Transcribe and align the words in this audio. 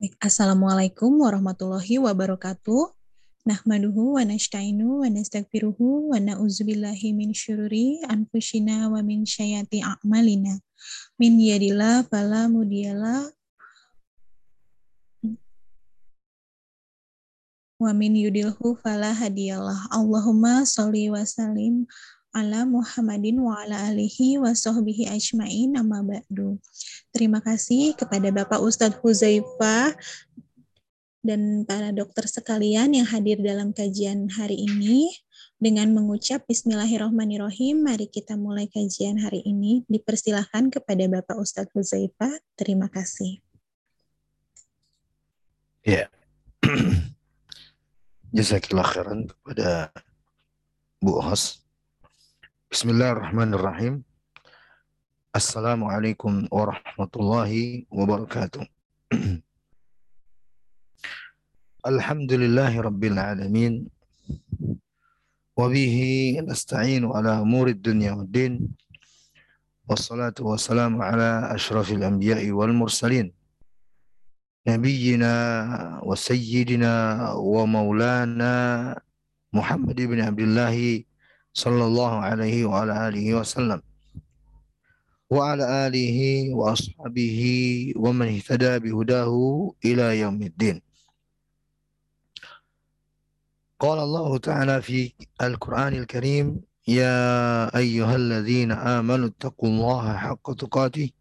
Baik, 0.00 0.16
Assalamualaikum 0.16 1.12
warahmatullahi 1.20 2.00
wabarakatuh. 2.00 2.88
Nahmaduhu 3.44 4.16
wa 4.16 4.24
nasta'inu 4.24 5.04
wa 5.04 5.08
nastaghfiruhu 5.12 6.08
wa 6.08 6.16
na'udzubillahi 6.16 7.12
min 7.12 7.36
syururi 7.36 8.00
anfusina 8.08 8.88
wa 8.88 9.04
min 9.04 9.28
syayati 9.28 9.84
a'malina. 9.84 10.56
Min 11.20 11.36
yadillah 11.36 12.08
fala 12.08 12.48
mudiyala 12.48 13.28
wa 17.76 17.92
min 17.92 18.16
yudilhu 18.16 18.80
fala. 18.80 19.12
Allahumma 19.92 20.64
sholli 20.64 21.12
wa 21.12 21.28
salim 21.28 21.84
ala 22.30 22.62
Muhammadin 22.62 23.42
wa 23.42 23.58
ala 23.58 23.90
alihi 23.90 24.38
wa 24.38 24.54
sahbihi 24.54 25.10
ajmain 25.10 25.74
amma 25.74 26.02
ba'du. 26.06 26.62
Terima 27.10 27.42
kasih 27.42 27.98
kepada 27.98 28.30
Bapak 28.30 28.62
Ustadz 28.62 29.02
Huzaifah 29.02 29.98
dan 31.20 31.68
para 31.68 31.92
dokter 31.92 32.24
sekalian 32.30 32.96
yang 32.96 33.04
hadir 33.04 33.42
dalam 33.42 33.74
kajian 33.74 34.30
hari 34.30 34.62
ini. 34.62 35.10
Dengan 35.60 35.92
mengucap 35.92 36.48
Bismillahirrahmanirrahim, 36.48 37.84
mari 37.84 38.08
kita 38.08 38.32
mulai 38.40 38.64
kajian 38.64 39.20
hari 39.20 39.44
ini. 39.44 39.84
Dipersilahkan 39.92 40.72
kepada 40.72 41.04
Bapak 41.04 41.36
Ustadz 41.36 41.68
Huzaifah. 41.76 42.32
Terima 42.56 42.88
kasih. 42.88 43.44
Ya. 45.84 46.08
Jazakillah 48.36 48.88
khairan 48.88 49.28
kepada 49.28 49.92
Bu 51.04 51.20
Hos 51.20 51.60
بسم 52.70 52.86
الله 52.94 53.10
الرحمن 53.10 53.50
الرحيم 53.54 53.94
السلام 55.36 55.80
عليكم 55.84 56.46
ورحمة 56.54 57.12
الله 57.16 57.52
وبركاته 57.90 58.62
الحمد 61.86 62.32
لله 62.32 62.72
رب 62.80 63.02
العالمين 63.04 63.74
وبه 65.58 65.96
نستعين 66.46 67.02
على 67.10 67.42
أمور 67.42 67.66
الدنيا 67.68 68.12
والدين 68.12 68.52
والصلاة 69.90 70.38
والسلام 70.38 71.02
على 71.02 71.50
أشرف 71.54 71.90
الأنبياء 71.92 72.50
والمرسلين 72.54 73.34
نبينا 74.70 75.34
وسيدنا 76.06 76.94
ومولانا 77.34 78.54
محمد 79.52 79.98
بن 80.00 80.18
عبد 80.20 80.40
الله 80.40 80.76
wa 81.54 82.82
ala 82.82 82.94
alihi 83.06 83.34
wasallam 83.34 83.82
wa 85.30 85.52
ala 85.52 85.86
alihi 85.86 86.50
wa 86.50 86.74
ashabihi 86.74 87.94
wa 87.94 88.10
man 88.12 88.34
ihtada 88.34 88.80
bihudahu 88.82 89.74
ila 89.78 90.10
yaumiddin. 90.14 90.82
Qala 93.80 94.02
Allah 94.02 94.30
Ta'ala 94.42 94.76
fi 94.82 95.14
Al-Qur'an 95.38 95.94
Al-Karim 95.94 96.60
Ya 96.90 97.70
ayyuhalladzina 97.70 98.98
amanu 98.98 99.30
taqullaha 99.30 100.16
haqqa 100.16 100.58
tuqatih 100.58 101.14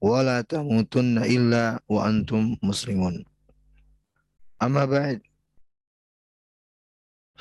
wa 0.00 0.24
la 0.24 0.40
tamutunna 0.40 1.28
illa 1.28 1.76
wa 1.90 2.08
antum 2.08 2.56
muslimun. 2.64 3.20
Amma 4.62 4.88
ba'd 4.88 5.20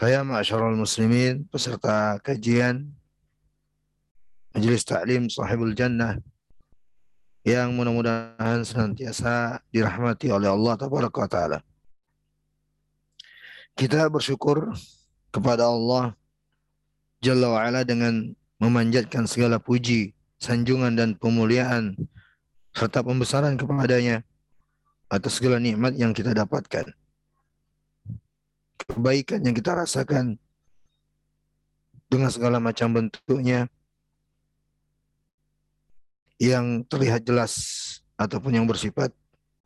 Saya 0.02 0.26
ma'asyarul 0.26 0.82
muslimin, 0.82 1.46
peserta 1.46 2.18
kajian 2.26 2.90
Majelis 4.50 4.82
Taklim 4.82 5.30
Sahibul 5.30 5.78
Jannah 5.78 6.18
yang 7.46 7.78
mudah-mudahan 7.78 8.66
senantiasa 8.66 9.62
dirahmati 9.70 10.34
oleh 10.34 10.50
Allah 10.50 10.74
Ta'ala. 10.74 11.62
Kita 13.78 14.10
bersyukur 14.10 14.74
kepada 15.30 15.70
Allah 15.70 16.18
Jalla 17.22 17.54
wa'ala 17.54 17.86
dengan 17.86 18.34
memanjatkan 18.58 19.30
segala 19.30 19.62
puji, 19.62 20.18
sanjungan 20.42 20.98
dan 20.98 21.14
pemuliaan 21.14 21.94
serta 22.74 23.06
pembesaran 23.06 23.54
kepadanya 23.54 24.26
atas 25.14 25.38
segala 25.38 25.62
nikmat 25.62 25.94
yang 25.94 26.10
kita 26.10 26.34
dapatkan 26.34 26.90
kebaikan 28.86 29.44
yang 29.46 29.56
kita 29.56 29.74
rasakan 29.76 30.40
dengan 32.12 32.28
segala 32.28 32.60
macam 32.60 32.92
bentuknya 32.92 33.72
yang 36.42 36.84
terlihat 36.90 37.24
jelas 37.24 37.54
ataupun 38.20 38.58
yang 38.58 38.66
bersifat 38.68 39.14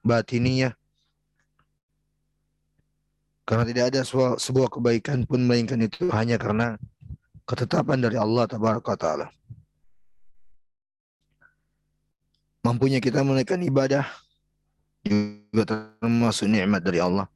batiniah. 0.06 0.76
Karena 3.46 3.66
tidak 3.66 3.94
ada 3.94 4.02
sebuah, 4.38 4.70
kebaikan 4.74 5.24
pun 5.26 5.46
melainkan 5.46 5.78
itu 5.78 6.10
hanya 6.10 6.42
karena 6.42 6.82
ketetapan 7.46 8.02
dari 8.02 8.18
Allah 8.18 8.50
taala. 8.50 9.30
Mampunya 12.66 12.98
kita 12.98 13.22
menaikkan 13.22 13.62
ibadah 13.62 14.10
juga 15.06 15.64
termasuk 16.02 16.50
nikmat 16.50 16.82
dari 16.82 16.98
Allah 16.98 17.30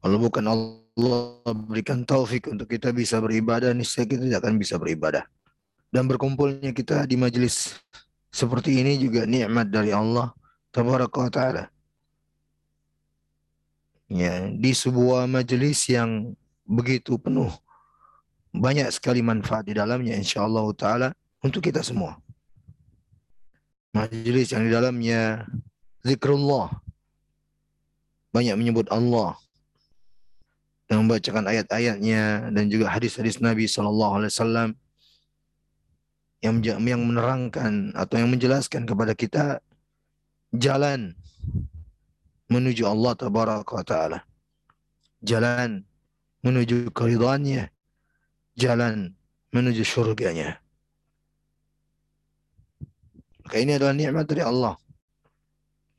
kalau 0.00 0.16
bukan 0.16 0.44
Allah 0.48 1.52
berikan 1.68 2.08
taufik 2.08 2.48
untuk 2.48 2.72
kita 2.72 2.88
bisa 2.90 3.20
beribadah, 3.20 3.76
niscaya 3.76 4.08
kita 4.08 4.24
tidak 4.24 4.40
akan 4.40 4.56
bisa 4.56 4.80
beribadah. 4.80 5.28
Dan 5.92 6.08
berkumpulnya 6.08 6.72
kita 6.72 7.04
di 7.04 7.20
majelis 7.20 7.76
seperti 8.32 8.80
ini 8.80 8.96
juga 8.96 9.28
nikmat 9.28 9.68
dari 9.68 9.92
Allah 9.92 10.32
tabaraka 10.72 11.28
taala. 11.28 11.64
Ya, 14.10 14.50
di 14.50 14.72
sebuah 14.74 15.30
majelis 15.30 15.86
yang 15.86 16.34
begitu 16.66 17.14
penuh 17.14 17.50
banyak 18.50 18.90
sekali 18.90 19.22
manfaat 19.22 19.66
di 19.66 19.74
dalamnya 19.78 20.18
insyaallah 20.18 20.66
taala 20.74 21.08
untuk 21.42 21.62
kita 21.62 21.84
semua. 21.84 22.18
Majelis 23.90 24.54
yang 24.54 24.66
di 24.66 24.70
dalamnya 24.70 25.46
zikrullah 26.06 26.70
banyak 28.30 28.54
menyebut 28.54 28.86
Allah, 28.94 29.34
yang 30.90 31.06
membacakan 31.06 31.46
ayat-ayatnya 31.46 32.50
dan 32.50 32.64
juga 32.66 32.90
hadis-hadis 32.90 33.38
Nabi 33.38 33.70
Sallallahu 33.70 34.12
Alaihi 34.18 34.32
Wasallam 34.34 34.70
yang 36.42 36.58
yang 36.64 37.02
menerangkan 37.06 37.94
atau 37.94 38.18
yang 38.18 38.26
menjelaskan 38.26 38.90
kepada 38.90 39.14
kita 39.14 39.62
jalan 40.50 41.14
menuju 42.50 42.90
Allah 42.90 43.14
Taala. 43.14 44.18
Jalan 45.22 45.86
menuju 46.42 46.90
keridhaannya. 46.90 47.70
Jalan 48.58 49.14
menuju 49.54 49.86
surganya. 49.86 50.58
Maka 53.46 53.56
ini 53.62 53.78
adalah 53.78 53.94
nikmat 53.94 54.26
dari 54.26 54.42
Allah. 54.42 54.74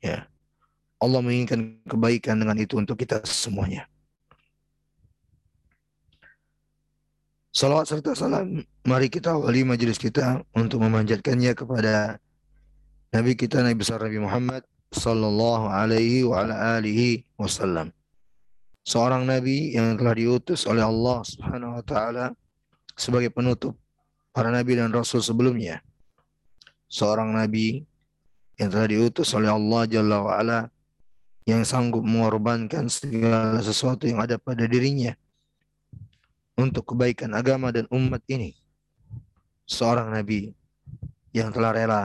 Ya. 0.04 0.28
Allah 1.02 1.18
menginginkan 1.18 1.82
kebaikan 1.86 2.38
dengan 2.38 2.56
itu 2.60 2.78
untuk 2.78 2.98
kita 3.00 3.24
semuanya. 3.26 3.91
Salawat 7.52 7.84
serta 7.84 8.16
salam, 8.16 8.64
mari 8.88 9.12
kita 9.12 9.36
awali 9.36 9.60
majelis 9.60 10.00
kita 10.00 10.40
untuk 10.56 10.80
memanjatkannya 10.88 11.52
kepada 11.52 12.16
Nabi 13.12 13.36
kita 13.36 13.60
Nabi 13.60 13.76
besar 13.76 14.00
Nabi 14.00 14.24
Muhammad 14.24 14.64
sallallahu 14.88 15.68
alaihi 15.68 16.24
wa 16.24 16.48
ala 16.48 16.80
alihi 16.80 17.28
wasallam. 17.36 17.92
Seorang 18.88 19.28
nabi 19.28 19.76
yang 19.76 20.00
telah 20.00 20.16
diutus 20.16 20.64
oleh 20.64 20.80
Allah 20.80 21.20
Subhanahu 21.28 21.76
wa 21.76 21.84
taala 21.84 22.32
sebagai 22.96 23.28
penutup 23.28 23.76
para 24.32 24.48
nabi 24.48 24.80
dan 24.80 24.88
rasul 24.88 25.20
sebelumnya. 25.20 25.84
Seorang 26.88 27.36
nabi 27.36 27.84
yang 28.56 28.72
telah 28.72 28.88
diutus 28.88 29.28
oleh 29.36 29.52
Allah 29.52 29.84
Jalla 29.92 30.24
wa 30.24 30.40
ala 30.40 30.60
yang 31.44 31.68
sanggup 31.68 32.00
mengorbankan 32.00 32.88
segala 32.88 33.60
sesuatu 33.60 34.08
yang 34.08 34.24
ada 34.24 34.40
pada 34.40 34.64
dirinya 34.64 35.12
untuk 36.56 36.94
kebaikan 36.94 37.32
agama 37.32 37.72
dan 37.72 37.88
umat 37.88 38.20
ini. 38.28 38.56
Seorang 39.64 40.12
nabi 40.12 40.52
yang 41.32 41.48
telah 41.48 41.72
rela 41.72 42.02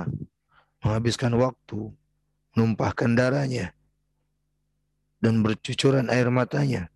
menghabiskan 0.79 1.35
waktu, 1.35 1.91
menumpahkan 2.55 3.11
darahnya, 3.17 3.75
dan 5.19 5.41
bercucuran 5.41 6.07
air 6.07 6.29
matanya 6.29 6.87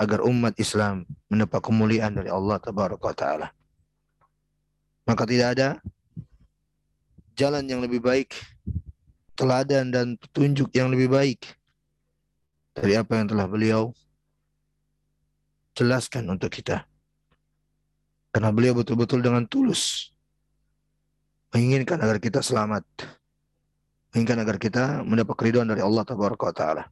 agar 0.00 0.24
umat 0.26 0.56
Islam 0.58 1.06
mendapat 1.30 1.60
kemuliaan 1.62 2.16
dari 2.16 2.32
Allah 2.32 2.58
Taala. 2.58 3.48
Maka 5.06 5.22
tidak 5.28 5.48
ada 5.54 5.68
jalan 7.38 7.64
yang 7.70 7.80
lebih 7.84 8.02
baik, 8.02 8.34
teladan 9.38 9.94
dan 9.94 10.06
petunjuk 10.18 10.74
yang 10.74 10.90
lebih 10.90 11.12
baik 11.12 11.40
dari 12.72 12.96
apa 12.96 13.20
yang 13.20 13.28
telah 13.28 13.46
beliau 13.46 13.92
jelaskan 15.72 16.28
untuk 16.28 16.52
kita. 16.52 16.84
Karena 18.32 18.48
beliau 18.48 18.72
betul-betul 18.72 19.20
dengan 19.20 19.44
tulus 19.44 20.12
menginginkan 21.52 22.00
agar 22.00 22.16
kita 22.16 22.40
selamat 22.40 22.84
menginginkan 24.12 24.38
agar 24.44 24.56
kita 24.60 24.84
mendapat 25.04 25.34
keridhaan 25.36 25.68
dari 25.68 25.80
Allah 25.80 26.04
Taala. 26.04 26.84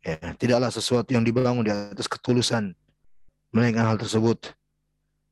Ya, 0.00 0.16
tidaklah 0.40 0.72
sesuatu 0.72 1.12
yang 1.12 1.20
dibangun 1.20 1.60
di 1.60 1.68
atas 1.68 2.08
ketulusan, 2.08 2.72
melainkan 3.52 3.84
hal 3.84 4.00
tersebut 4.00 4.56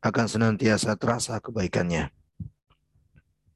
akan 0.04 0.26
senantiasa 0.28 0.92
terasa 1.00 1.40
kebaikannya. 1.40 2.12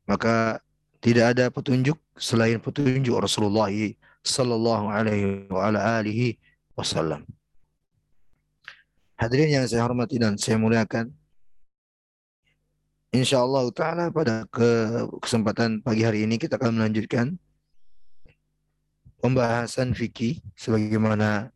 Maka 0.08 0.64
tidak 1.04 1.36
ada 1.36 1.52
petunjuk 1.52 2.00
selain 2.16 2.56
petunjuk 2.56 3.12
Rasulullah 3.20 3.68
sallallahu 4.24 4.88
alaihi 4.88 6.40
wasallam. 6.72 7.28
Hadirin 9.22 9.54
yang 9.54 9.70
saya 9.70 9.86
hormati 9.86 10.18
dan 10.18 10.34
saya 10.34 10.58
muliakan, 10.58 11.14
Insya 13.14 13.38
Allah 13.38 13.70
Ta'ala 13.70 14.10
pada 14.10 14.50
kesempatan 15.22 15.78
pagi 15.78 16.02
hari 16.02 16.26
ini 16.26 16.42
kita 16.42 16.58
akan 16.58 16.82
melanjutkan 16.82 17.38
pembahasan 19.22 19.94
fikih 19.94 20.42
sebagaimana 20.58 21.54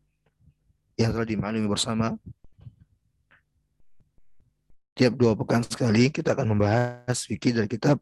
yang 0.95 1.11
telah 1.11 1.27
dimaklumi 1.27 1.67
bersama. 1.67 2.15
Tiap 4.95 5.19
dua 5.19 5.35
pekan 5.35 5.67
sekali 5.67 6.07
kita 6.07 6.39
akan 6.39 6.55
membahas 6.55 7.19
fikih 7.27 7.51
dari 7.51 7.67
kitab 7.67 7.99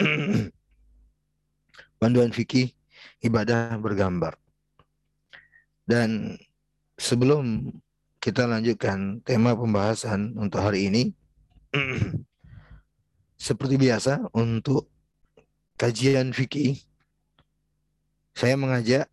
Panduan 2.00 2.32
Fikih 2.32 2.72
Ibadah 3.20 3.76
Bergambar. 3.84 4.40
Dan 5.84 6.40
sebelum 6.96 7.68
kita 8.24 8.48
lanjutkan 8.48 9.20
tema 9.20 9.52
pembahasan 9.52 10.32
untuk 10.40 10.64
hari 10.64 10.88
ini, 10.88 11.12
seperti 13.36 13.76
biasa 13.76 14.32
untuk 14.32 14.88
kajian 15.76 16.32
fikih 16.32 16.80
saya 18.32 18.56
mengajak 18.56 19.12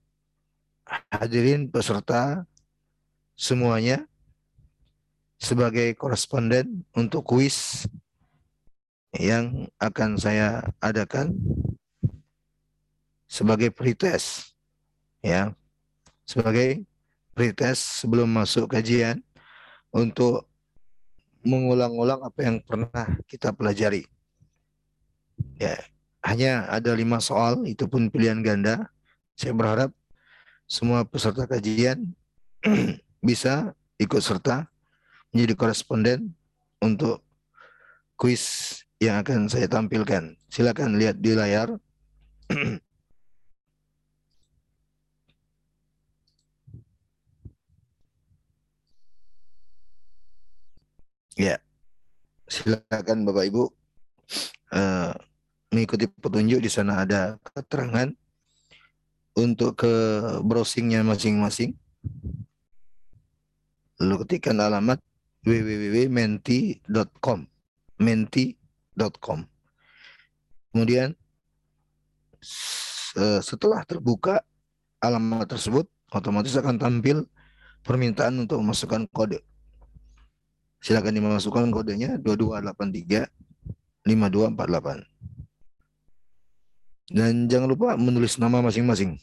hadirin 1.12 1.68
peserta 1.68 2.48
semuanya 3.36 4.08
sebagai 5.36 5.92
koresponden 6.00 6.88
untuk 6.96 7.28
kuis 7.28 7.92
yang 9.12 9.68
akan 9.76 10.16
saya 10.16 10.64
adakan 10.80 11.36
sebagai 13.28 13.76
pretest 13.76 14.56
ya. 15.20 15.52
Sebagai 16.24 16.88
pretest 17.42 18.06
sebelum 18.06 18.30
masuk 18.30 18.70
kajian 18.70 19.18
untuk 19.90 20.46
mengulang-ulang 21.42 22.22
apa 22.22 22.46
yang 22.46 22.62
pernah 22.62 23.18
kita 23.26 23.50
pelajari 23.50 24.06
ya 25.58 25.74
hanya 26.22 26.70
ada 26.70 26.94
lima 26.94 27.18
soal 27.18 27.66
itu 27.66 27.90
pun 27.90 28.14
pilihan 28.14 28.46
ganda 28.46 28.86
saya 29.34 29.58
berharap 29.58 29.90
semua 30.70 31.02
peserta 31.02 31.50
kajian 31.50 32.14
bisa 33.26 33.74
ikut 33.98 34.22
serta 34.22 34.70
menjadi 35.34 35.58
koresponden 35.58 36.38
untuk 36.78 37.26
kuis 38.22 38.78
yang 39.02 39.18
akan 39.26 39.50
saya 39.50 39.66
tampilkan. 39.66 40.38
Silakan 40.46 41.02
lihat 41.02 41.18
di 41.18 41.34
layar. 41.34 41.74
ya, 51.38 51.58
silakan 52.48 53.28
Bapak 53.28 53.46
Ibu 53.48 53.64
uh, 54.76 55.14
mengikuti 55.72 56.08
petunjuk 56.08 56.60
di 56.60 56.70
sana 56.72 57.04
ada 57.04 57.40
keterangan 57.44 58.12
untuk 59.40 59.80
ke 59.80 59.94
browsingnya 60.44 61.08
masing-masing. 61.08 61.76
Lalu 64.02 64.26
ketikkan 64.26 64.58
alamat 64.58 64.98
www.menti.com 65.46 67.52
menti.com. 68.02 69.46
Kemudian 70.74 71.14
setelah 73.46 73.86
terbuka 73.86 74.42
alamat 74.98 75.46
tersebut, 75.46 75.86
otomatis 76.10 76.58
akan 76.58 76.82
tampil 76.82 77.30
permintaan 77.86 78.42
untuk 78.42 78.58
memasukkan 78.66 79.06
kode. 79.14 79.46
Silakan 80.82 81.14
dimasukkan 81.14 81.70
kodenya 81.70 82.18
2283 82.18 83.30
5248. 84.02 85.06
Dan 87.14 87.46
jangan 87.46 87.70
lupa 87.70 87.94
menulis 88.02 88.42
nama 88.42 88.66
masing-masing. 88.66 89.22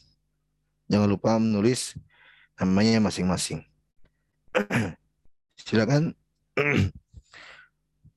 Jangan 0.87 1.09
lupa 1.11 1.35
menulis 1.35 1.99
namanya 2.55 3.03
masing-masing. 3.03 3.67
Silakan 5.67 6.15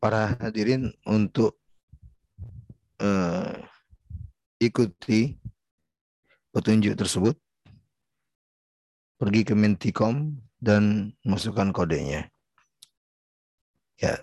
para 0.03 0.39
hadirin 0.39 0.95
untuk 1.03 1.59
uh, 3.03 3.59
ikuti 4.63 5.37
petunjuk 6.55 6.95
tersebut. 6.95 7.35
Pergi 9.19 9.43
ke 9.47 9.55
Mentikom 9.55 10.41
dan 10.63 11.15
masukkan 11.27 11.71
kodenya. 11.75 12.32
Ya. 14.03 14.19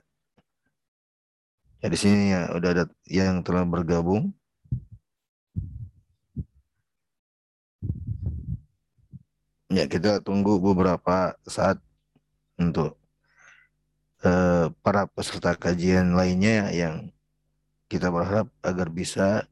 Ya 1.80 1.88
di 1.88 1.96
sini 1.96 2.36
ya 2.36 2.52
udah 2.52 2.70
ada 2.76 2.86
yang 3.08 3.40
telah 3.40 3.64
bergabung. 3.64 4.36
Ya, 9.72 9.88
kita 9.88 10.20
tunggu 10.20 10.60
beberapa 10.60 11.40
saat 11.48 11.80
untuk 12.60 13.00
uh, 14.28 14.68
para 14.84 15.08
peserta 15.08 15.56
kajian 15.56 16.12
lainnya 16.12 16.68
yang 16.76 17.14
kita 17.88 18.12
berharap 18.12 18.52
agar 18.60 18.92
bisa 18.92 19.48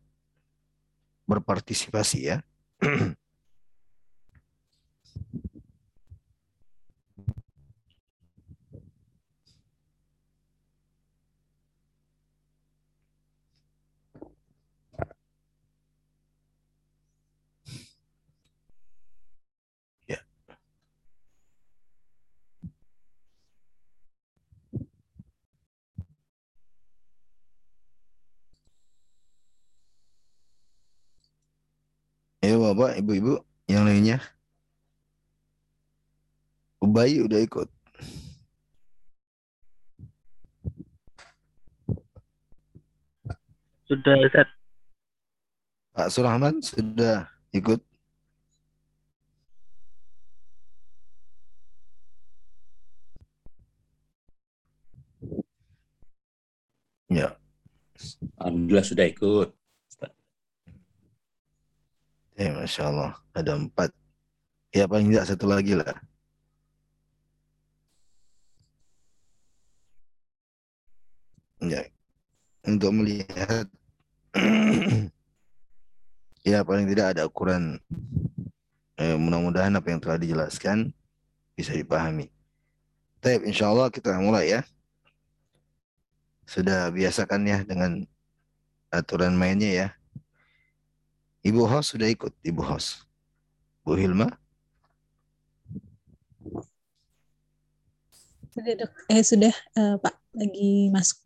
berpartisipasi 1.23 2.35
ya. 2.35 2.37
Ya 32.47 32.55
bapak, 32.55 32.95
ibu-ibu 33.03 33.43
yang 33.67 33.83
lainnya. 33.83 34.23
Ubay 36.79 37.19
udah 37.19 37.43
ikut. 37.43 37.67
Sudah, 43.91 44.15
Ustaz. 44.23 44.47
Pak 45.91 46.07
Surahman 46.07 46.63
sudah 46.63 47.27
ikut. 47.51 47.83
Ya. 57.11 57.35
Alhamdulillah 58.39 58.87
sudah 58.87 59.03
ikut. 59.11 59.56
Eh, 62.37 62.53
Masya 62.53 62.93
Allah. 62.93 63.11
Ada 63.33 63.57
empat. 63.57 63.89
Ya 64.69 64.85
paling 64.85 65.09
tidak 65.09 65.25
satu 65.25 65.49
lagi 65.49 65.73
lah. 65.73 65.97
Ya. 71.65 71.89
Untuk 72.61 72.93
melihat 72.93 73.65
ya 76.45 76.61
paling 76.61 76.85
tidak 76.85 77.17
ada 77.17 77.25
ukuran 77.25 77.81
eh, 79.01 79.17
mudah-mudahan 79.17 79.73
apa 79.73 79.87
yang 79.89 79.97
telah 79.97 80.21
dijelaskan 80.21 80.93
bisa 81.57 81.73
dipahami. 81.73 82.29
Tapi 83.17 83.49
insya 83.49 83.73
Allah 83.73 83.89
kita 83.89 84.13
mulai 84.21 84.53
ya. 84.53 84.61
Sudah 86.45 86.93
biasakan 86.93 87.49
ya 87.49 87.65
dengan 87.65 88.05
aturan 88.93 89.33
mainnya 89.33 89.73
ya. 89.73 89.87
Ibu 91.47 91.63
Hos 91.63 91.95
sudah 91.95 92.11
ikut, 92.11 92.35
Ibu 92.43 92.59
Hos. 92.59 93.07
Bu 93.87 93.95
Hilma? 93.95 94.27
Sudah, 98.51 98.73
dok. 98.75 98.91
Eh, 99.07 99.23
sudah, 99.23 99.55
uh, 99.79 99.95
Pak. 99.95 100.11
Lagi 100.35 100.91
masuk. 100.91 101.23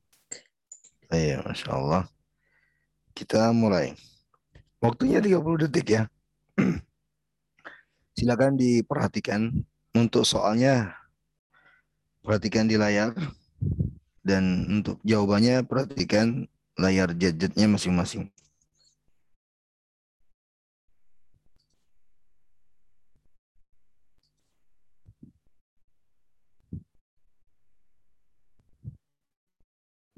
Iya, 1.09 1.41
Masya 1.41 1.73
Allah. 1.73 2.05
Kita 3.17 3.49
mulai. 3.49 3.97
Waktunya 4.77 5.25
30 5.25 5.65
detik 5.65 5.87
ya. 5.89 6.03
Silakan 8.13 8.61
diperhatikan 8.61 9.49
untuk 9.97 10.21
soalnya 10.21 11.01
perhatikan 12.21 12.69
di 12.69 12.77
layar 12.77 13.17
dan 14.21 14.69
untuk 14.69 15.01
jawabannya 15.01 15.65
perhatikan 15.65 16.45
layar 16.77 17.09
gadgetnya 17.17 17.65
masing-masing. 17.65 18.29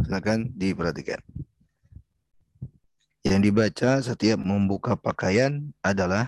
Silakan 0.04 0.52
diperhatikan. 0.60 1.24
Yang 3.24 3.40
dibaca 3.48 3.92
setiap 4.04 4.36
membuka 4.36 5.00
pakaian 5.00 5.72
adalah 5.80 6.28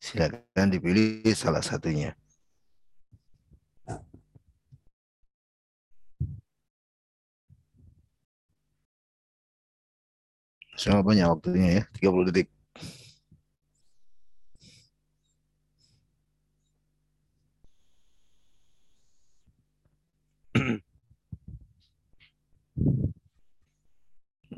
silakan 0.00 0.72
dipilih 0.72 1.28
salah 1.36 1.60
satunya. 1.60 2.16
Sama 10.74 11.04
banyak 11.04 11.28
waktunya 11.28 11.68
ya, 11.80 11.82
30 12.00 12.32
detik. 12.32 12.53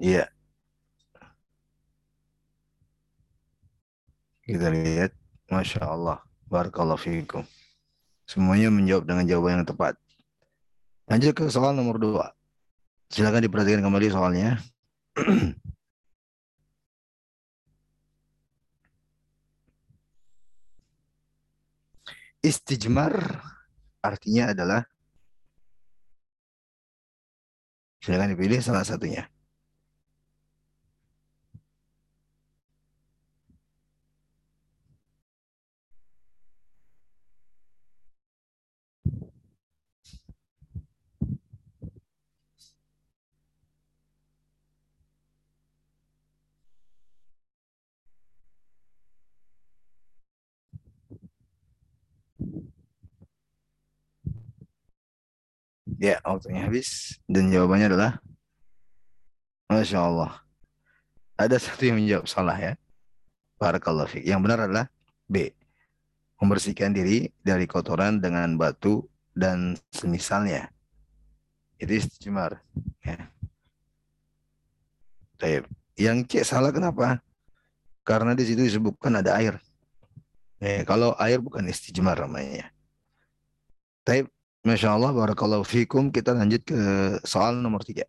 Iya. 0.06 0.30
Kita 4.46 4.70
lihat. 4.70 5.10
Masya 5.50 5.82
Allah. 5.82 6.22
Barakallahu 6.46 6.98
fiikum. 6.98 7.42
Semuanya 8.26 8.70
menjawab 8.70 9.02
dengan 9.06 9.26
jawaban 9.26 9.62
yang 9.62 9.66
tepat. 9.66 9.98
Lanjut 11.10 11.34
ke 11.34 11.50
soal 11.50 11.74
nomor 11.74 11.98
dua. 11.98 12.30
Silakan 13.10 13.42
diperhatikan 13.46 13.82
kembali 13.82 14.06
soalnya. 14.10 14.62
Istijmar 22.46 23.42
artinya 24.02 24.54
adalah 24.54 24.86
silakan 28.02 28.38
dipilih 28.38 28.62
salah 28.62 28.86
satunya. 28.86 29.26
Ya, 55.96 56.20
waktunya 56.24 56.68
habis. 56.68 57.16
Dan 57.24 57.48
jawabannya 57.48 57.92
adalah 57.92 58.12
Masya 59.72 59.98
Allah. 59.98 60.32
Ada 61.36 61.60
satu 61.60 61.88
yang 61.88 62.00
menjawab 62.00 62.26
salah 62.28 62.56
ya. 62.56 62.72
Barakallahu 63.56 64.08
fiqh. 64.08 64.24
Yang 64.24 64.40
benar 64.44 64.58
adalah 64.68 64.86
B. 65.28 65.52
Membersihkan 66.36 66.92
diri 66.92 67.32
dari 67.40 67.64
kotoran 67.64 68.20
dengan 68.20 68.60
batu 68.60 69.08
dan 69.32 69.76
semisalnya. 69.92 70.68
Itu 71.80 71.92
istimar. 71.92 72.60
Ya. 73.04 73.28
Yang 75.96 76.18
C 76.28 76.32
salah 76.44 76.72
kenapa? 76.72 77.20
Karena 78.04 78.36
di 78.36 78.44
situ 78.44 78.64
disebutkan 78.64 79.20
ada 79.20 79.36
air. 79.36 79.60
Ya, 80.60 80.84
kalau 80.88 81.12
air 81.20 81.40
bukan 81.40 81.68
istijmar 81.68 82.16
namanya. 82.16 82.72
Taib 84.04 84.32
Masya 84.66 84.98
Allah, 84.98 85.14
barakallahu 85.14 85.62
fikum. 85.62 86.10
Kita 86.10 86.34
lanjut 86.34 86.66
ke 86.66 86.74
soal 87.22 87.62
nomor 87.62 87.86
tiga. 87.86 88.02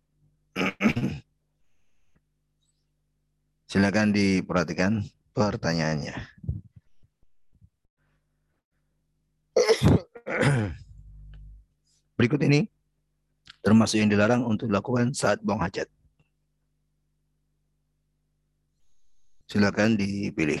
Silakan 3.70 4.10
diperhatikan 4.10 5.06
pertanyaannya. 5.38 6.18
Berikut 12.18 12.42
ini 12.42 12.66
termasuk 13.62 14.02
yang 14.02 14.10
dilarang 14.10 14.42
untuk 14.42 14.66
dilakukan 14.66 15.14
saat 15.14 15.38
buang 15.38 15.62
hajat. 15.62 15.86
Silakan 19.46 19.94
dipilih. 19.94 20.58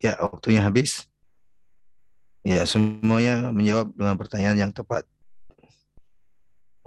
Ya, 0.00 0.16
waktunya 0.16 0.64
habis. 0.64 1.04
Ya, 2.40 2.64
semuanya 2.64 3.52
menjawab 3.52 3.92
dengan 3.92 4.16
pertanyaan 4.16 4.58
yang 4.68 4.72
tepat. 4.72 5.04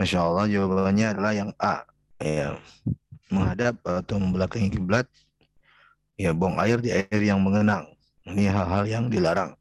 Masya 0.02 0.26
Allah, 0.26 0.50
jawabannya 0.50 1.08
adalah 1.14 1.34
yang 1.38 1.54
A. 1.62 1.86
Ya, 2.18 2.58
menghadap 3.30 3.78
atau 3.86 4.18
membelakangi 4.18 4.74
kiblat. 4.74 5.06
Ya, 6.18 6.34
buang 6.34 6.58
air 6.58 6.82
di 6.82 6.90
air 6.90 7.22
yang 7.22 7.38
mengenang. 7.38 7.94
Ini 8.26 8.50
hal-hal 8.50 8.90
yang 8.90 9.06
dilarang. 9.14 9.54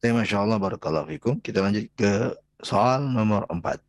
Tapi 0.00 0.12
Masya 0.12 0.44
Allah, 0.44 0.60
Barakallahu 0.60 1.08
Fikum. 1.16 1.40
Kita 1.40 1.64
lanjut 1.64 1.88
ke 1.96 2.36
soal 2.60 3.00
nomor 3.08 3.48
4. 3.48 3.80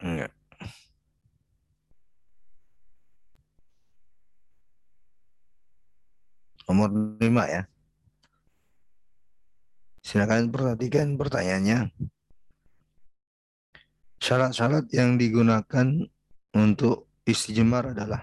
Enggak. 0.00 0.39
Nomor 6.70 7.18
5 7.18 7.50
ya. 7.50 7.66
Silakan 10.06 10.54
perhatikan 10.54 11.18
pertanyaannya. 11.18 11.90
Syarat-syarat 14.22 14.86
yang 14.94 15.18
digunakan 15.18 16.06
untuk 16.54 17.10
istijmar 17.26 17.90
adalah 17.90 18.22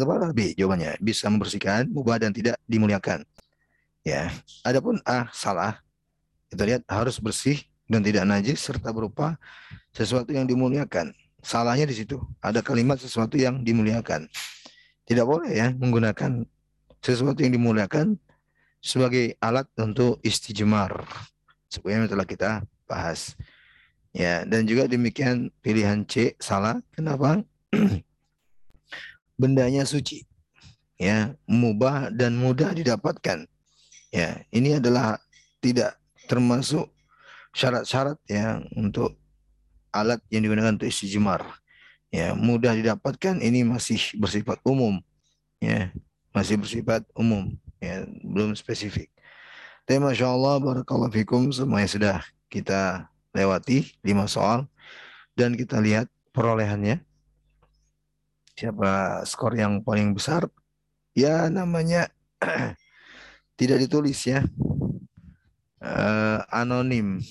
yang 0.00 0.08
tepat 0.08 0.32
B 0.32 0.40
jawabannya 0.56 0.96
bisa 1.04 1.28
membersihkan 1.28 1.92
mubah 1.92 2.16
dan 2.16 2.32
tidak 2.32 2.56
dimuliakan 2.64 3.28
ya 4.00 4.32
adapun 4.64 4.96
A 5.04 5.28
salah 5.36 5.84
kita 6.48 6.64
lihat 6.64 6.82
harus 6.88 7.20
bersih 7.20 7.60
dan 7.86 8.00
tidak 8.00 8.24
najis 8.24 8.58
serta 8.64 8.90
berupa 8.90 9.36
sesuatu 9.92 10.32
yang 10.32 10.48
dimuliakan 10.48 11.12
salahnya 11.42 11.88
di 11.88 11.96
situ. 11.96 12.20
Ada 12.40 12.60
kalimat 12.60 13.00
sesuatu 13.00 13.36
yang 13.36 13.64
dimuliakan. 13.64 14.28
Tidak 15.08 15.26
boleh 15.26 15.50
ya 15.50 15.68
menggunakan 15.74 16.46
sesuatu 17.02 17.42
yang 17.42 17.52
dimuliakan 17.56 18.14
sebagai 18.78 19.34
alat 19.42 19.66
untuk 19.80 20.22
istijmar. 20.22 21.04
Sebenarnya 21.66 22.08
telah 22.08 22.26
kita 22.28 22.50
bahas. 22.86 23.34
Ya, 24.10 24.42
dan 24.42 24.66
juga 24.66 24.90
demikian 24.90 25.54
pilihan 25.62 26.06
C 26.06 26.34
salah. 26.38 26.78
Kenapa? 26.94 27.42
Bendanya 29.40 29.88
suci. 29.88 30.28
Ya, 31.00 31.32
mubah 31.48 32.12
dan 32.12 32.36
mudah 32.36 32.76
didapatkan. 32.76 33.48
Ya, 34.12 34.44
ini 34.52 34.76
adalah 34.76 35.16
tidak 35.64 35.96
termasuk 36.28 36.92
syarat-syarat 37.56 38.20
ya 38.28 38.60
untuk 38.76 39.16
alat 39.96 40.20
yang 40.28 40.44
digunakan 40.44 40.76
untuk 40.76 40.92
istijmar. 40.92 41.40
Ya, 42.12 42.36
mudah 42.36 42.76
didapatkan 42.76 43.40
ini 43.40 43.64
masih 43.64 43.96
bersifat 44.20 44.60
umum. 44.60 45.00
Ya, 45.56 45.88
masih 46.36 46.60
bersifat 46.60 47.02
umum, 47.16 47.56
ya, 47.80 48.04
belum 48.22 48.52
spesifik. 48.52 49.08
Tapi 49.84 49.98
Masya 49.98 50.30
Allah, 50.30 50.60
Barakallahu 50.62 51.10
Fikum, 51.10 51.50
semuanya 51.50 51.88
sudah 51.90 52.16
kita 52.46 53.10
lewati 53.34 53.94
lima 54.02 54.26
soal 54.30 54.66
dan 55.34 55.54
kita 55.58 55.78
lihat 55.82 56.06
perolehannya. 56.30 57.02
Siapa 58.60 59.24
skor 59.24 59.56
yang 59.56 59.80
paling 59.80 60.12
besar? 60.12 60.44
Ya 61.16 61.48
namanya 61.48 62.12
tidak 63.56 63.80
ditulis 63.80 64.20
ya. 64.28 64.44
Uh, 65.80 66.44
anonim. 66.52 67.24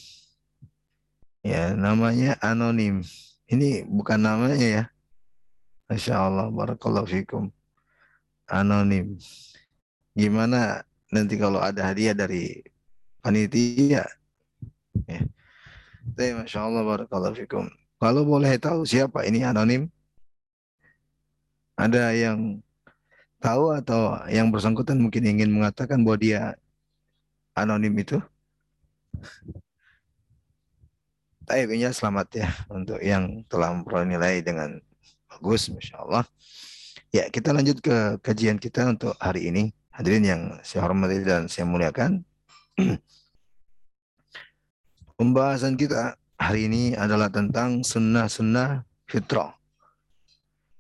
Ya 1.46 1.78
namanya 1.78 2.34
anonim. 2.42 3.06
Ini 3.46 3.86
bukan 3.86 4.26
namanya 4.26 4.58
ya. 4.58 4.84
Masya 5.86 6.18
Allah, 6.18 6.50
barakallahu 6.50 7.06
fikum. 7.06 7.54
Anonim. 8.50 9.22
Gimana 10.18 10.82
nanti 11.14 11.38
kalau 11.38 11.62
ada 11.62 11.94
hadiah 11.94 12.18
dari 12.18 12.66
panitia? 13.22 14.02
Ya. 15.06 15.22
Masya 16.18 16.66
Allah 16.66 16.82
barakallahu 16.82 17.38
fikum. 17.38 17.70
Kalau 18.02 18.26
boleh 18.26 18.58
tahu 18.58 18.82
siapa 18.82 19.30
ini 19.30 19.46
anonim? 19.46 19.94
Ada 21.80 22.12
yang 22.12 22.60
tahu 23.40 23.72
atau 23.72 24.20
yang 24.28 24.52
bersangkutan 24.52 25.00
mungkin 25.00 25.24
ingin 25.24 25.48
mengatakan 25.48 26.04
bahwa 26.04 26.20
dia 26.20 26.60
anonim 27.56 27.96
itu? 27.96 28.20
Tapi 31.48 31.80
ya 31.80 31.96
selamat 31.96 32.28
ya 32.36 32.50
untuk 32.68 33.00
yang 33.00 33.48
telah 33.48 33.72
memperoleh 33.72 34.12
nilai 34.12 34.44
dengan 34.44 34.76
bagus, 35.32 35.72
Masya 35.72 36.04
Allah. 36.04 36.28
Ya, 37.10 37.26
kita 37.32 37.56
lanjut 37.56 37.82
ke 37.82 38.22
kajian 38.22 38.60
kita 38.62 38.86
untuk 38.86 39.16
hari 39.18 39.50
ini. 39.50 39.74
Hadirin 39.90 40.24
yang 40.28 40.42
saya 40.62 40.86
hormati 40.86 41.24
dan 41.26 41.50
saya 41.50 41.66
muliakan. 41.66 42.22
Pembahasan 45.18 45.80
kita 45.80 46.20
hari 46.38 46.68
ini 46.70 46.94
adalah 46.94 47.32
tentang 47.34 47.82
sunnah-sunnah 47.88 48.86
fitrah. 49.10 49.59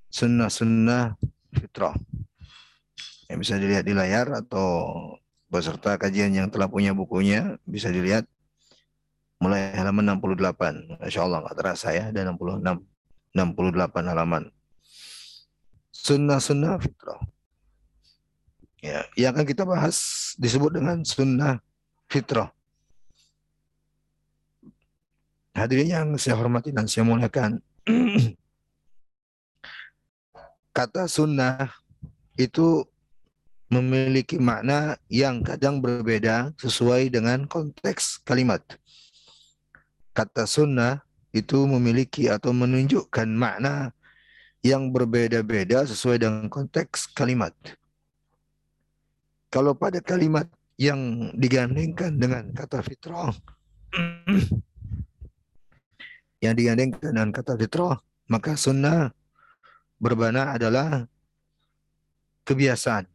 Sunnah-sunnah 0.09 1.17
fitrah. 1.53 1.93
Yang 3.29 3.37
bisa 3.45 3.55
dilihat 3.61 3.85
di 3.85 3.93
layar 3.93 4.33
atau 4.33 4.67
beserta 5.49 5.97
kajian 5.97 6.33
yang 6.33 6.49
telah 6.49 6.69
punya 6.69 6.93
bukunya 6.93 7.57
bisa 7.65 7.89
dilihat 7.89 8.25
mulai 9.37 9.71
halaman 9.77 10.17
68. 10.17 10.99
Masya 11.01 11.21
Allah 11.25 11.39
nggak 11.45 11.57
terasa 11.57 11.93
ya, 11.93 12.09
ada 12.09 12.25
66, 12.25 12.81
68 13.37 14.09
halaman. 14.09 14.43
Sunnah-sunnah 15.93 16.81
fitrah. 16.81 17.21
Ya, 18.79 19.03
yang 19.19 19.35
akan 19.35 19.43
kita 19.43 19.67
bahas 19.67 19.97
disebut 20.39 20.79
dengan 20.79 21.03
sunnah 21.03 21.59
fitrah. 22.07 22.49
Hadirin 25.53 25.91
yang 25.91 26.07
saya 26.15 26.39
hormati 26.39 26.71
dan 26.71 26.87
saya 26.87 27.03
muliakan. 27.03 27.59
Kata 30.79 31.11
sunnah 31.11 31.75
itu 32.39 32.87
memiliki 33.67 34.39
makna 34.39 34.95
yang 35.11 35.43
kadang 35.43 35.83
berbeda 35.83 36.55
sesuai 36.55 37.11
dengan 37.11 37.43
konteks 37.51 38.23
kalimat. 38.23 38.63
Kata 40.15 40.47
sunnah 40.47 41.03
itu 41.35 41.67
memiliki 41.67 42.31
atau 42.31 42.55
menunjukkan 42.55 43.27
makna 43.27 43.91
yang 44.63 44.95
berbeda-beda 44.95 45.83
sesuai 45.83 46.23
dengan 46.23 46.47
konteks 46.47 47.11
kalimat. 47.11 47.51
Kalau 49.51 49.75
pada 49.75 49.99
kalimat 49.99 50.47
yang 50.79 51.35
digandengkan 51.35 52.15
dengan 52.15 52.55
kata 52.55 52.79
fitrah, 52.87 53.35
yang 56.47 56.55
digandengkan 56.55 57.11
dengan 57.11 57.35
kata 57.35 57.59
fitrah, 57.59 57.99
maka 58.31 58.55
sunnah 58.55 59.18
berbana 59.99 60.55
adalah 60.55 61.05
kebiasaan. 62.47 63.05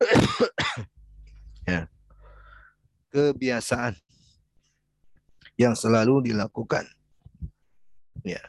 ya. 1.70 1.88
Kebiasaan 3.10 3.98
yang 5.58 5.74
selalu 5.74 6.30
dilakukan. 6.30 6.86
Ya. 8.22 8.40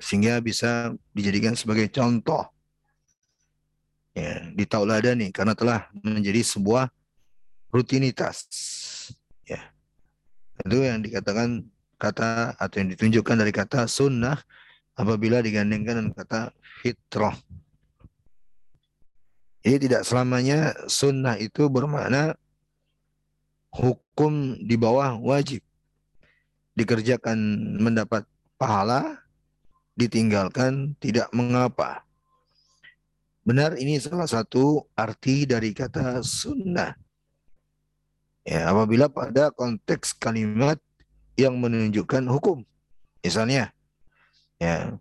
Sehingga 0.00 0.40
bisa 0.42 0.96
dijadikan 1.14 1.54
sebagai 1.54 1.86
contoh. 1.92 2.50
Ya, 4.14 4.46
ditauladani 4.54 5.34
karena 5.34 5.58
telah 5.58 5.90
menjadi 5.94 6.42
sebuah 6.42 6.86
rutinitas. 7.70 8.46
Ya. 9.42 9.74
Itu 10.62 10.86
yang 10.86 11.02
dikatakan 11.02 11.66
kata 11.98 12.54
atau 12.58 12.76
yang 12.78 12.94
ditunjukkan 12.94 13.36
dari 13.42 13.50
kata 13.50 13.90
sunnah 13.90 14.38
apabila 14.94 15.42
digandengkan 15.42 16.00
dengan 16.00 16.14
kata 16.14 16.40
fitrah. 16.82 17.34
Jadi 19.64 19.88
tidak 19.88 20.02
selamanya 20.04 20.76
sunnah 20.86 21.40
itu 21.40 21.66
bermakna 21.72 22.36
hukum 23.72 24.60
di 24.60 24.76
bawah 24.76 25.16
wajib. 25.18 25.64
Dikerjakan 26.76 27.38
mendapat 27.80 28.28
pahala, 28.60 29.24
ditinggalkan 29.96 30.98
tidak 31.00 31.30
mengapa. 31.32 32.04
Benar 33.44 33.76
ini 33.80 33.96
salah 34.00 34.28
satu 34.28 34.84
arti 34.96 35.48
dari 35.48 35.72
kata 35.72 36.20
sunnah. 36.20 36.96
Ya, 38.44 38.68
apabila 38.68 39.08
pada 39.08 39.48
konteks 39.48 40.12
kalimat 40.20 40.76
yang 41.40 41.56
menunjukkan 41.56 42.28
hukum. 42.28 42.60
Misalnya, 43.24 43.72
ya, 44.64 44.96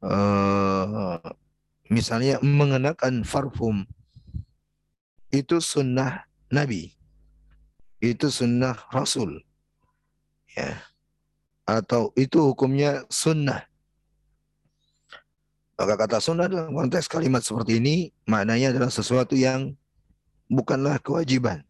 uh, 0.00 1.20
misalnya 1.92 2.40
mengenakan 2.40 3.20
parfum 3.20 3.84
itu 5.28 5.60
sunnah 5.60 6.24
Nabi, 6.48 6.96
itu 8.00 8.32
sunnah 8.32 8.80
Rasul, 8.88 9.44
ya, 10.56 10.80
atau 11.68 12.16
itu 12.16 12.40
hukumnya 12.40 13.04
sunnah. 13.12 13.68
Maka 15.76 15.92
kata 16.00 16.24
sunnah 16.24 16.48
dalam 16.48 16.72
konteks 16.72 17.04
kalimat 17.04 17.44
seperti 17.44 17.76
ini 17.76 18.08
maknanya 18.24 18.72
adalah 18.72 18.88
sesuatu 18.88 19.36
yang 19.36 19.76
bukanlah 20.48 20.96
kewajiban. 21.04 21.60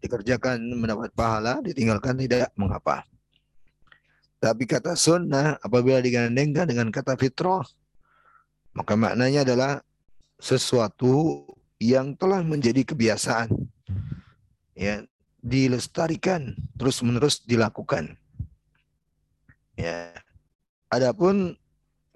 Dikerjakan 0.00 0.64
mendapat 0.72 1.12
pahala, 1.12 1.60
ditinggalkan 1.60 2.16
tidak. 2.16 2.48
Mengapa. 2.56 3.04
Tapi 4.36 4.68
kata 4.68 4.92
sunnah 4.94 5.56
apabila 5.64 5.98
digandengkan 6.04 6.68
dengan 6.68 6.92
kata 6.92 7.16
fitrah, 7.16 7.64
maka 8.76 8.92
maknanya 8.92 9.48
adalah 9.48 9.80
sesuatu 10.36 11.44
yang 11.80 12.12
telah 12.16 12.44
menjadi 12.44 12.84
kebiasaan. 12.84 13.48
Ya, 14.76 15.08
dilestarikan 15.40 16.52
terus-menerus 16.76 17.40
dilakukan. 17.48 18.20
Ya. 19.76 20.12
Adapun 20.92 21.56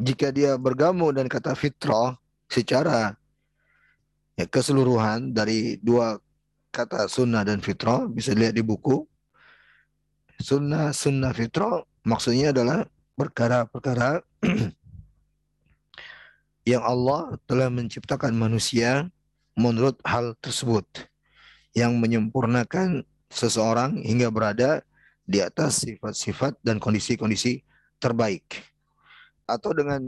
jika 0.01 0.33
dia 0.33 0.57
bergabung 0.61 1.13
dan 1.13 1.29
kata 1.29 1.57
fitrah 1.57 2.17
secara 2.49 3.17
ya, 4.37 4.45
keseluruhan 4.49 5.33
dari 5.33 5.77
dua 5.81 6.21
kata 6.73 7.09
sunnah 7.11 7.45
dan 7.45 7.61
fitrah 7.61 8.09
bisa 8.09 8.33
dilihat 8.33 8.57
di 8.57 8.65
buku. 8.65 9.05
Sunnah 10.41 10.97
sunnah 10.97 11.37
fitrah 11.37 11.85
maksudnya 12.07 12.53
adalah 12.55 12.87
perkara-perkara 13.17 14.25
yang 16.71 16.83
Allah 16.85 17.37
telah 17.45 17.69
menciptakan 17.69 18.33
manusia 18.37 19.09
menurut 19.59 19.99
hal 20.07 20.33
tersebut 20.41 20.87
yang 21.77 21.99
menyempurnakan 22.01 23.05
seseorang 23.31 24.01
hingga 24.03 24.33
berada 24.33 24.83
di 25.23 25.39
atas 25.39 25.87
sifat-sifat 25.87 26.59
dan 26.65 26.83
kondisi-kondisi 26.83 27.63
terbaik. 28.03 28.67
Atau 29.47 29.75
dengan 29.75 30.03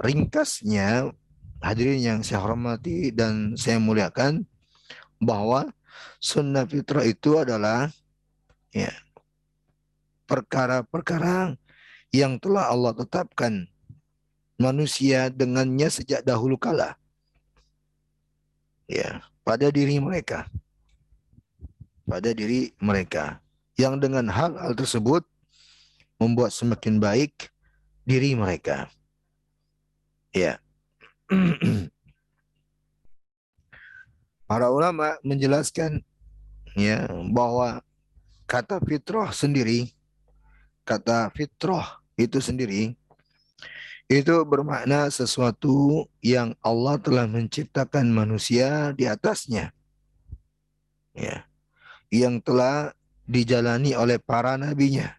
ringkasnya 0.00 1.12
hadirin 1.60 2.00
yang 2.00 2.18
saya 2.24 2.44
hormati 2.44 3.12
dan 3.12 3.56
saya 3.56 3.76
muliakan 3.80 4.44
bahwa 5.20 5.68
sunnah 6.20 6.64
fitrah 6.68 7.04
itu 7.04 7.40
adalah 7.40 7.88
ya 8.72 8.92
perkara-perkara 10.24 11.56
yang 12.14 12.38
telah 12.38 12.70
Allah 12.70 12.94
tetapkan 12.94 13.66
manusia 14.54 15.28
dengannya 15.30 15.90
sejak 15.90 16.22
dahulu 16.22 16.54
kala. 16.54 16.94
Ya, 18.86 19.24
pada 19.42 19.72
diri 19.72 19.98
mereka. 19.98 20.46
Pada 22.04 22.30
diri 22.36 22.76
mereka. 22.78 23.40
Yang 23.74 24.06
dengan 24.06 24.30
hal-hal 24.30 24.76
tersebut 24.76 25.26
membuat 26.20 26.54
semakin 26.54 27.02
baik 27.02 27.50
diri 28.06 28.36
mereka. 28.38 28.86
Ya. 30.30 30.60
Para 34.44 34.68
ulama 34.68 35.16
menjelaskan 35.24 36.04
ya 36.76 37.08
bahwa 37.32 37.80
kata 38.44 38.78
fitrah 38.84 39.32
sendiri 39.32 39.90
kata 40.84 41.32
fitrah 41.32 41.98
itu 42.14 42.38
sendiri 42.38 42.94
itu 44.04 44.36
bermakna 44.44 45.08
sesuatu 45.08 46.04
yang 46.20 46.52
Allah 46.60 47.00
telah 47.00 47.24
menciptakan 47.24 48.04
manusia 48.12 48.92
di 48.92 49.08
atasnya. 49.08 49.72
Ya. 51.16 51.48
Yang 52.12 52.44
telah 52.44 52.92
dijalani 53.24 53.96
oleh 53.96 54.20
para 54.20 54.60
nabinya. 54.60 55.16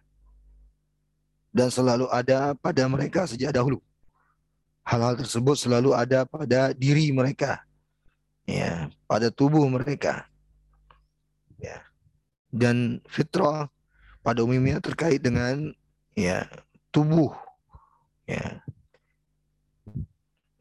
Dan 1.50 1.72
selalu 1.72 2.06
ada 2.14 2.54
pada 2.54 2.86
mereka 2.86 3.26
sejak 3.26 3.50
dahulu. 3.50 3.82
Hal-hal 4.86 5.18
tersebut 5.18 5.58
selalu 5.58 5.90
ada 5.90 6.22
pada 6.22 6.70
diri 6.70 7.10
mereka. 7.10 7.66
Ya, 8.46 8.86
pada 9.10 9.34
tubuh 9.34 9.66
mereka. 9.66 10.30
Ya. 11.58 11.82
Dan 12.54 13.02
fitrah 13.10 13.66
pada 14.26 14.42
umumnya 14.42 14.82
terkait 14.82 15.22
dengan 15.22 15.70
ya 16.18 16.50
tubuh 16.90 17.30
ya 18.26 18.58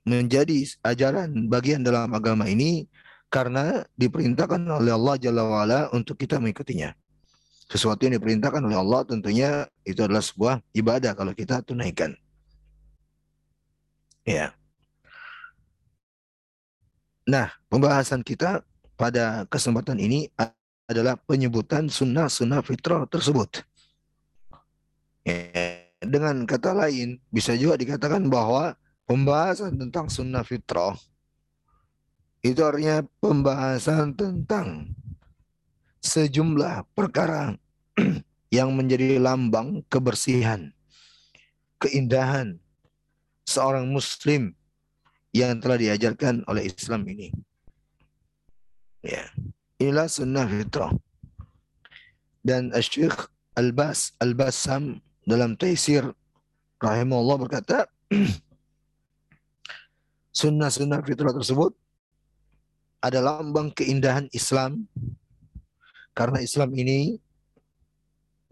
menjadi 0.06 0.70
ajaran 0.86 1.50
bagian 1.50 1.82
dalam 1.82 2.14
agama 2.14 2.46
ini 2.46 2.86
karena 3.34 3.82
diperintahkan 3.98 4.62
oleh 4.70 4.94
Allah 4.94 5.18
Jalla 5.18 5.44
wa'ala 5.44 5.80
untuk 5.98 6.22
kita 6.22 6.38
mengikutinya. 6.38 6.94
Sesuatu 7.66 8.06
yang 8.06 8.22
diperintahkan 8.22 8.62
oleh 8.62 8.78
Allah 8.78 9.02
tentunya 9.10 9.66
itu 9.82 10.06
adalah 10.06 10.22
sebuah 10.22 10.62
ibadah 10.78 11.18
kalau 11.18 11.34
kita 11.34 11.66
tunaikan. 11.66 12.14
Ya. 14.22 14.54
Nah, 17.26 17.50
pembahasan 17.74 18.22
kita 18.22 18.62
pada 18.94 19.50
kesempatan 19.50 19.98
ini 19.98 20.30
adalah 20.86 21.18
penyebutan 21.18 21.90
sunnah-sunnah 21.90 22.62
fitrah 22.62 23.10
tersebut. 23.10 23.66
Ya. 25.26 25.82
Dengan 26.06 26.46
kata 26.46 26.78
lain, 26.78 27.18
bisa 27.34 27.58
juga 27.58 27.82
dikatakan 27.82 28.30
bahwa 28.30 28.78
pembahasan 29.10 29.74
tentang 29.74 30.06
sunnah 30.06 30.46
fitrah 30.46 30.94
itu 32.46 32.62
artinya 32.62 33.02
pembahasan 33.18 34.14
tentang 34.14 34.94
sejumlah 35.98 36.86
perkara 36.94 37.58
yang 38.54 38.70
menjadi 38.78 39.18
lambang 39.18 39.82
kebersihan, 39.90 40.70
keindahan 41.82 42.62
seorang 43.50 43.90
muslim 43.90 44.54
yang 45.34 45.58
telah 45.58 45.82
diajarkan 45.82 46.46
oleh 46.46 46.70
Islam 46.70 47.02
ini. 47.10 47.34
Ya. 49.02 49.26
Inilah 49.76 50.08
sunnah 50.08 50.48
fitrah. 50.48 50.94
Dan 52.46 52.72
Syekh 52.78 53.28
Al-Bas 53.58 54.16
Al-Bassam 54.22 55.02
dalam 55.26 55.58
Taisir 55.58 56.06
rahimahullah 56.78 57.38
berkata 57.42 57.90
sunnah-sunnah 60.40 61.02
fitrah 61.02 61.34
tersebut 61.34 61.74
adalah 63.02 63.42
lambang 63.42 63.74
keindahan 63.74 64.30
Islam 64.30 64.86
karena 66.14 66.40
Islam 66.40 66.72
ini 66.78 67.18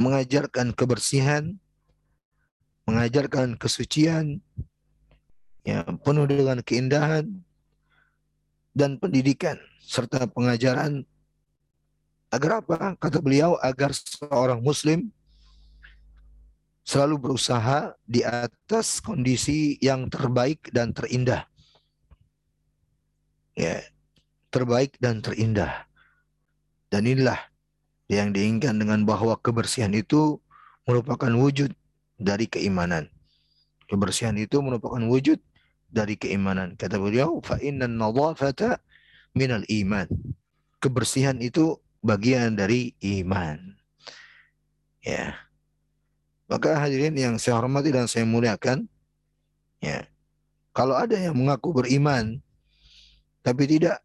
mengajarkan 0.01 0.73
kebersihan, 0.73 1.55
mengajarkan 2.89 3.55
kesucian, 3.55 4.41
ya, 5.63 5.85
penuh 6.03 6.27
dengan 6.27 6.59
keindahan 6.59 7.29
dan 8.73 8.97
pendidikan 8.97 9.61
serta 9.79 10.27
pengajaran 10.27 11.05
agar 12.33 12.65
apa? 12.65 12.97
Kata 12.97 13.21
beliau 13.21 13.53
agar 13.61 13.93
seorang 13.93 14.57
muslim 14.65 15.13
selalu 16.81 17.21
berusaha 17.29 17.93
di 18.03 18.25
atas 18.25 18.97
kondisi 18.97 19.77
yang 19.79 20.09
terbaik 20.09 20.73
dan 20.73 20.89
terindah 20.91 21.45
ya 23.57 23.81
terbaik 24.53 24.97
dan 25.01 25.21
terindah. 25.21 25.89
Dan 26.89 27.09
inilah 27.09 27.37
yang 28.05 28.29
diinginkan 28.29 28.77
dengan 28.77 29.01
bahwa 29.01 29.33
kebersihan 29.41 29.89
itu 29.97 30.37
merupakan 30.85 31.31
wujud 31.33 31.73
dari 32.21 32.45
keimanan. 32.45 33.09
Kebersihan 33.89 34.37
itu 34.37 34.61
merupakan 34.61 35.01
wujud 35.09 35.41
dari 35.89 36.13
keimanan. 36.17 36.77
Kata 36.77 37.01
beliau, 37.01 37.41
fa 37.41 37.57
nadhafata 37.57 38.77
minal 39.33 39.65
iman. 39.65 40.05
Kebersihan 40.77 41.41
itu 41.41 41.81
bagian 42.03 42.59
dari 42.59 42.91
iman. 42.99 43.73
Ya. 45.01 45.39
Maka 46.51 46.75
hadirin 46.77 47.15
yang 47.15 47.39
saya 47.39 47.57
hormati 47.57 47.89
dan 47.89 48.05
saya 48.05 48.27
muliakan, 48.27 48.85
ya. 49.79 50.05
Kalau 50.75 50.99
ada 50.99 51.15
yang 51.15 51.37
mengaku 51.37 51.69
beriman 51.71 52.41
tapi 53.45 53.69
tidak 53.69 54.01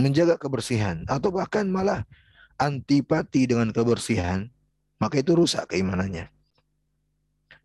menjaga 0.00 0.40
kebersihan 0.40 1.04
atau 1.08 1.28
bahkan 1.28 1.68
malah 1.68 2.08
antipati 2.56 3.44
dengan 3.44 3.68
kebersihan, 3.68 4.48
maka 4.96 5.20
itu 5.20 5.36
rusak 5.36 5.72
keimanannya. 5.72 6.32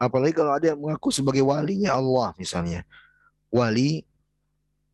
Apalagi 0.02 0.34
kalau 0.36 0.52
ada 0.58 0.74
yang 0.74 0.80
mengaku 0.82 1.14
sebagai 1.14 1.46
walinya 1.46 1.96
Allah 1.96 2.34
misalnya. 2.36 2.84
Wali 3.52 4.04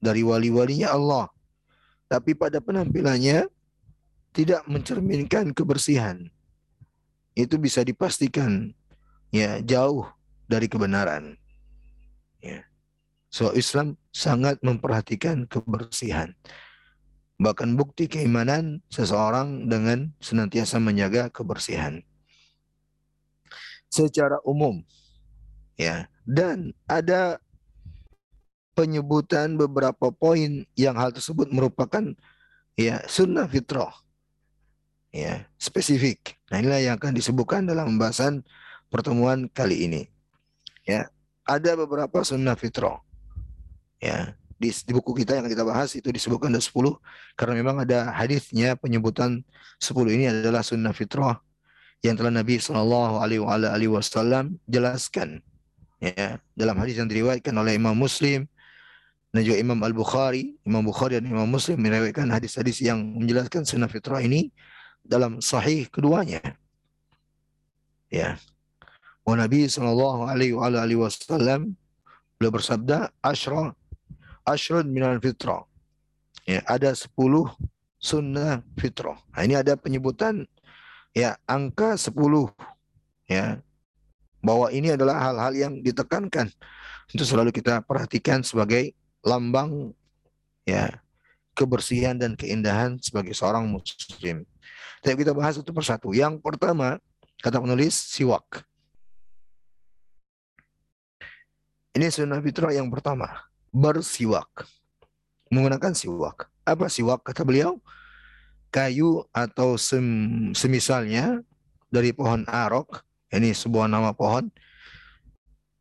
dari 0.02 0.22
wali-walinya 0.22 0.93
Allah. 0.93 1.32
Tapi 2.12 2.36
pada 2.36 2.60
penampilannya 2.60 3.48
tidak 4.38 4.62
mencerminkan 4.69 5.50
kebersihan. 5.50 6.30
Itu 7.34 7.58
bisa 7.58 7.82
dipastikan 7.82 8.69
ya 9.34 9.58
jauh 9.65 10.06
dari 10.45 10.69
kebenaran. 10.69 11.41
Ya. 12.38 12.69
So 13.34 13.50
Islam 13.58 13.97
sangat 14.13 14.62
memperhatikan 14.62 15.50
kebersihan. 15.50 16.38
Bahkan 17.41 17.73
bukti 17.73 18.06
keimanan 18.06 18.86
seseorang 18.93 19.65
dengan 19.65 20.13
senantiasa 20.21 20.78
menjaga 20.78 21.34
kebersihan. 21.34 22.06
Secara 23.89 24.38
umum, 24.45 24.86
ya, 25.78 26.10
dan 26.26 26.73
ada 26.89 27.41
penyebutan 28.73 29.58
beberapa 29.58 30.13
poin 30.13 30.65
yang 30.78 30.97
hal 30.97 31.13
tersebut 31.13 31.50
merupakan 31.50 32.13
ya 32.78 33.02
sunnah 33.10 33.50
fitrah 33.50 34.07
ya 35.17 35.49
spesifik. 35.58 36.38
Nah 36.53 36.62
inilah 36.62 36.77
yang 36.77 36.95
akan 37.01 37.17
disebutkan 37.17 37.65
dalam 37.65 37.97
pembahasan 37.97 38.45
pertemuan 38.93 39.49
kali 39.49 39.89
ini. 39.89 40.01
Ya, 40.86 41.10
ada 41.47 41.73
beberapa 41.73 42.21
sunnah 42.21 42.53
fitrah 42.53 43.01
ya 43.97 44.36
di, 44.58 44.69
di 44.69 44.91
buku 44.93 45.13
kita 45.13 45.38
yang 45.38 45.45
kita 45.45 45.62
bahas 45.65 45.93
itu 45.93 46.10
disebutkan 46.10 46.53
ada 46.53 46.62
10 46.62 46.73
karena 47.38 47.53
memang 47.58 47.75
ada 47.86 48.10
hadisnya 48.13 48.73
penyebutan 48.77 49.41
10 49.82 49.93
ini 50.17 50.30
adalah 50.30 50.62
sunnah 50.65 50.93
fitrah 50.93 51.41
yang 52.06 52.17
telah 52.17 52.30
Nabi 52.30 52.62
Shallallahu 52.62 53.21
Alaihi 53.21 53.89
Wasallam 53.89 54.58
jelaskan 54.69 55.41
ya 55.97 56.38
dalam 56.53 56.77
hadis 56.77 57.01
yang 57.01 57.10
diriwayatkan 57.10 57.53
oleh 57.58 57.77
Imam 57.77 57.97
Muslim 57.97 58.45
dan 59.34 59.41
juga 59.41 59.58
Imam 59.58 59.82
Al 59.82 59.93
Bukhari 59.93 60.58
Imam 60.62 60.86
Bukhari 60.86 61.17
dan 61.21 61.25
Imam 61.25 61.49
Muslim 61.49 61.82
meriwayatkan 61.82 62.30
hadis-hadis 62.30 62.82
yang 62.86 63.01
menjelaskan 63.17 63.65
sunnah 63.65 63.89
fitrah 63.89 64.21
ini 64.21 64.53
dalam 65.08 65.39
sahih 65.39 65.88
keduanya 65.88 66.43
ya 68.12 68.36
wa 69.24 69.36
Nabi 69.39 69.67
Shallallahu 69.67 70.28
Alaihi 70.28 71.00
Wasallam 71.00 71.76
beliau 72.38 72.54
bersabda 72.54 73.10
asyrah 73.26 73.74
ashrun 74.48 74.88
minal 74.88 75.20
fitrah. 75.20 75.67
Ya, 76.48 76.63
ada 76.63 76.96
10 76.96 77.12
sunnah 78.00 78.63
fitrah. 78.80 79.20
Nah, 79.36 79.43
ini 79.43 79.60
ada 79.60 79.76
penyebutan 79.76 80.48
ya 81.12 81.36
angka 81.43 82.00
10 82.00 82.15
ya 83.28 83.60
bahwa 84.39 84.72
ini 84.72 84.96
adalah 84.96 85.20
hal-hal 85.20 85.54
yang 85.60 85.74
ditekankan 85.84 86.48
itu 87.12 87.24
selalu 87.28 87.52
kita 87.52 87.84
perhatikan 87.84 88.48
sebagai 88.48 88.96
lambang 89.28 89.91
ya 90.63 91.04
kebersihan 91.52 92.15
dan 92.15 92.39
keindahan 92.39 92.96
sebagai 93.04 93.36
seorang 93.36 93.67
muslim. 93.67 94.48
Tapi 95.08 95.24
kita 95.24 95.32
bahas 95.32 95.56
satu 95.56 95.72
persatu. 95.72 96.12
Yang 96.12 96.43
pertama, 96.43 97.00
kata 97.39 97.63
penulis 97.63 97.96
siwak. 97.96 98.67
Ini 101.96 102.12
sunnah 102.12 102.43
fitrah 102.43 102.76
yang 102.76 102.91
pertama, 102.91 103.48
bersiwak. 103.72 104.67
Menggunakan 105.48 105.96
siwak. 105.96 106.52
Apa 106.67 106.91
siwak? 106.91 107.24
Kata 107.24 107.48
beliau, 107.48 107.80
kayu 108.67 109.24
atau 109.32 109.80
sem 109.80 110.04
semisalnya 110.52 111.39
dari 111.88 112.12
pohon 112.12 112.43
arok, 112.43 113.00
ini 113.32 113.56
sebuah 113.56 113.88
nama 113.88 114.12
pohon, 114.12 114.52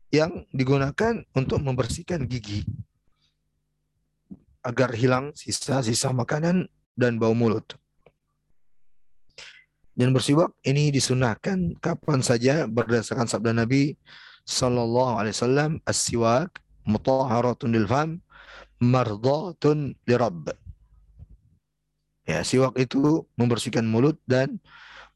yang 0.07 0.47
digunakan 0.55 1.19
untuk 1.35 1.59
membersihkan 1.59 2.31
gigi 2.31 2.63
agar 4.63 4.95
hilang 4.95 5.35
sisa-sisa 5.35 6.15
makanan 6.15 6.71
dan 6.95 7.19
bau 7.19 7.35
mulut. 7.35 7.75
Dan 9.97 10.13
bersiwak 10.13 10.53
ini 10.61 10.93
disunahkan 10.93 11.73
kapan 11.81 12.21
saja 12.21 12.69
berdasarkan 12.69 13.25
sabda 13.25 13.49
Nabi 13.49 13.97
sallallahu 14.45 15.17
alaihi 15.17 15.33
wasallam 15.33 15.71
as-siwak 15.89 16.61
mutahharatun 16.85 17.73
lil 17.73 17.89
fam 17.89 18.21
mardatun 18.77 19.97
lirabb. 20.05 20.53
Ya, 22.29 22.45
siwak 22.45 22.77
itu 22.77 23.25
membersihkan 23.39 23.89
mulut 23.89 24.21
dan 24.29 24.61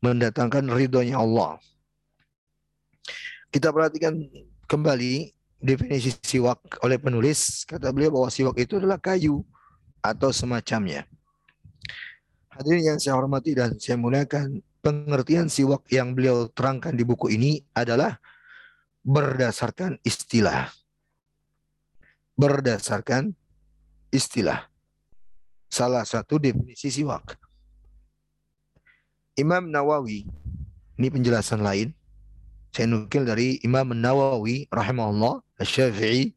mendatangkan 0.02 0.66
ridhonya 0.74 1.22
Allah. 1.22 1.62
Kita 3.54 3.70
perhatikan 3.70 4.18
kembali 4.66 5.30
definisi 5.62 6.16
siwak 6.24 6.82
oleh 6.82 6.98
penulis, 6.98 7.68
kata 7.70 7.94
beliau 7.94 8.18
bahwa 8.18 8.34
siwak 8.34 8.58
itu 8.58 8.82
adalah 8.82 8.98
kayu 8.98 9.46
atau 10.02 10.34
semacamnya. 10.34 11.06
Hadirin 12.50 12.96
yang 12.96 13.00
saya 13.00 13.20
hormati 13.20 13.54
dan 13.54 13.78
saya 13.78 14.00
muliakan, 14.00 14.64
pengertian 14.82 15.48
siwak 15.48 15.86
yang 15.94 16.18
beliau 16.18 16.50
terangkan 16.50 16.98
di 16.98 17.06
buku 17.06 17.32
ini 17.34 17.62
adalah 17.78 18.18
berdasarkan 19.06 20.02
istilah. 20.02 20.70
Berdasarkan 22.36 23.34
istilah. 24.10 24.68
Salah 25.72 26.04
satu 26.04 26.42
definisi 26.42 26.92
siwak. 26.92 27.38
Imam 29.40 29.72
Nawawi, 29.72 30.28
ini 31.00 31.08
penjelasan 31.08 31.64
lain, 31.64 31.96
saya 32.72 32.88
nukil 32.88 33.28
dari 33.28 33.60
Imam 33.68 33.92
Nawawi 33.92 34.68
rahimahullah 34.72 35.44
Syafi'i 35.60 36.32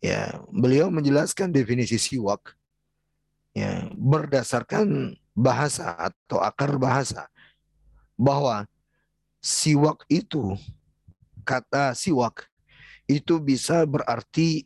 ya 0.00 0.40
beliau 0.48 0.88
menjelaskan 0.88 1.52
definisi 1.52 2.00
siwak 2.00 2.56
ya 3.52 3.88
berdasarkan 3.92 5.16
bahasa 5.36 5.96
atau 5.96 6.40
akar 6.40 6.80
bahasa 6.80 7.28
bahwa 8.14 8.66
siwak 9.42 10.06
itu 10.08 10.56
kata 11.44 11.92
siwak 11.92 12.48
itu 13.04 13.36
bisa 13.36 13.84
berarti 13.84 14.64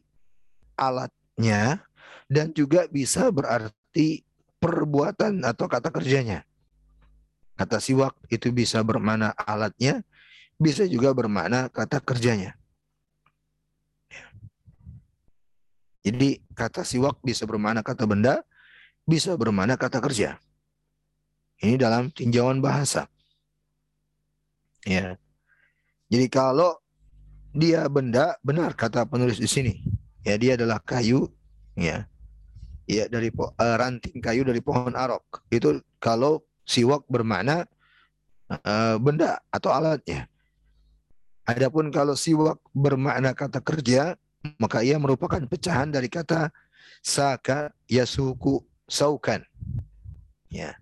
alatnya 0.79 1.83
dan 2.31 2.55
juga 2.55 2.87
bisa 2.87 3.33
berarti 3.35 4.23
perbuatan 4.63 5.43
atau 5.43 5.67
kata 5.67 5.91
kerjanya. 5.91 6.47
Kata 7.59 7.83
siwak 7.83 8.15
itu 8.31 8.55
bisa 8.55 8.79
bermana 8.87 9.35
alatnya, 9.35 10.07
bisa 10.55 10.87
juga 10.87 11.11
bermakna 11.11 11.67
kata 11.67 11.99
kerjanya. 11.99 12.55
Ya. 14.07 14.27
Jadi 16.07 16.39
kata 16.55 16.87
siwak 16.87 17.19
bisa 17.27 17.43
bermakna 17.51 17.83
kata 17.83 18.07
benda, 18.07 18.47
bisa 19.03 19.35
bermakna 19.35 19.75
kata 19.75 19.99
kerja. 19.99 20.39
Ini 21.59 21.75
dalam 21.75 22.15
tinjauan 22.15 22.63
bahasa. 22.63 23.11
Ya. 24.87 25.19
Jadi 26.09 26.27
kalau 26.31 26.79
dia 27.53 27.89
benda, 27.89 28.37
benar 28.45 28.77
kata 28.77 29.09
penulis 29.09 29.41
di 29.41 29.49
sini. 29.49 29.75
Ya, 30.23 30.37
dia 30.37 30.55
adalah 30.55 30.79
kayu, 30.83 31.31
ya. 31.75 32.05
Ya, 32.89 33.05
dari 33.09 33.29
uh, 33.35 33.53
ranting 33.77 34.21
kayu 34.21 34.45
dari 34.45 34.65
pohon 34.65 34.97
arok. 34.97 35.45
Itu 35.53 35.85
kalau 36.01 36.45
siwak 36.65 37.05
bermakna 37.09 37.69
uh, 38.49 38.97
benda 38.97 39.41
atau 39.53 39.73
alatnya. 39.73 40.29
Adapun 41.49 41.89
kalau 41.89 42.13
siwak 42.13 42.61
bermakna 42.77 43.33
kata 43.33 43.61
kerja, 43.61 44.17
maka 44.61 44.85
ia 44.85 45.01
merupakan 45.01 45.41
pecahan 45.49 45.89
dari 45.89 46.09
kata 46.09 46.53
saka 47.01 47.73
yasuku 47.89 48.65
saukan. 48.89 49.45
Ya. 50.49 50.77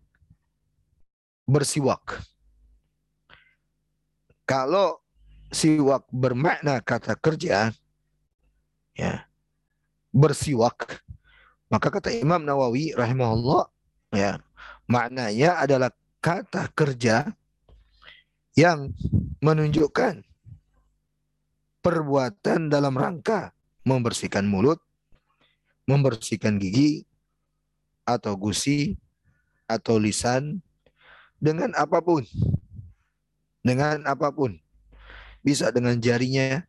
Bersiwak. 1.46 2.22
Kalau 4.46 5.02
siwak 5.50 6.06
bermakna 6.14 6.78
kata 6.78 7.18
kerja, 7.18 7.74
ya, 8.94 9.26
bersiwak, 10.14 11.02
maka 11.66 11.90
kata 11.90 12.14
Imam 12.14 12.46
Nawawi 12.46 12.94
rahimahullah, 12.94 13.66
ya, 14.14 14.38
maknanya 14.86 15.58
adalah 15.58 15.90
kata 16.22 16.70
kerja 16.72 17.34
yang 18.54 18.94
menunjukkan 19.42 20.22
perbuatan 21.82 22.70
dalam 22.70 22.94
rangka 22.94 23.50
membersihkan 23.86 24.46
mulut, 24.46 24.82
membersihkan 25.86 26.58
gigi, 26.58 27.06
atau 28.02 28.34
gusi, 28.38 28.94
atau 29.66 29.98
lisan, 29.98 30.62
dengan 31.38 31.74
apa 31.78 31.98
pun. 32.02 32.22
Dengan 33.66 34.06
apa 34.06 34.30
pun. 34.30 34.54
Bisa 35.42 35.74
dengan 35.74 35.98
jarinya, 35.98 36.62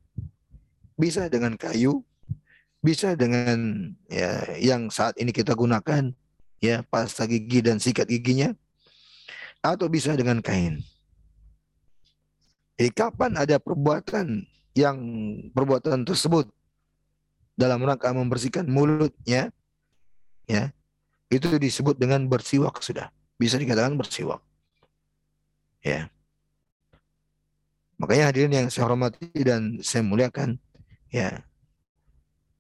bisa 0.98 1.30
dengan 1.30 1.54
kayu, 1.54 2.02
bisa 2.82 3.14
dengan 3.14 3.94
ya 4.10 4.58
yang 4.58 4.90
saat 4.90 5.14
ini 5.22 5.30
kita 5.30 5.54
gunakan 5.54 6.14
ya 6.58 6.82
pasta 6.90 7.30
gigi 7.30 7.62
dan 7.62 7.78
sikat 7.78 8.10
giginya 8.10 8.54
atau 9.62 9.86
bisa 9.90 10.18
dengan 10.18 10.42
kain. 10.42 10.82
Jadi 12.78 12.94
kapan 12.94 13.34
ada 13.38 13.58
perbuatan 13.58 14.46
yang 14.78 14.98
perbuatan 15.54 16.06
tersebut 16.06 16.50
dalam 17.58 17.82
rangka 17.82 18.14
membersihkan 18.14 18.70
mulutnya 18.70 19.50
ya 20.46 20.70
itu 21.34 21.58
disebut 21.58 21.98
dengan 21.98 22.30
bersiwak 22.30 22.78
sudah 22.86 23.10
bisa 23.42 23.58
dikatakan 23.58 23.98
bersiwak 23.98 24.40
ya 25.82 26.08
makanya 27.98 28.30
hadirin 28.30 28.54
yang 28.54 28.68
saya 28.70 28.90
hormati 28.90 29.30
dan 29.42 29.82
saya 29.82 30.06
muliakan 30.06 30.62
ya 31.10 31.42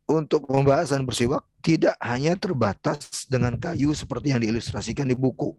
untuk 0.07 0.49
pembahasan 0.49 1.05
bersiwak 1.05 1.45
tidak 1.61 1.95
hanya 2.01 2.33
terbatas 2.37 3.27
dengan 3.29 3.55
kayu 3.57 3.93
seperti 3.93 4.33
yang 4.33 4.41
diilustrasikan 4.41 5.05
di 5.05 5.15
buku 5.15 5.53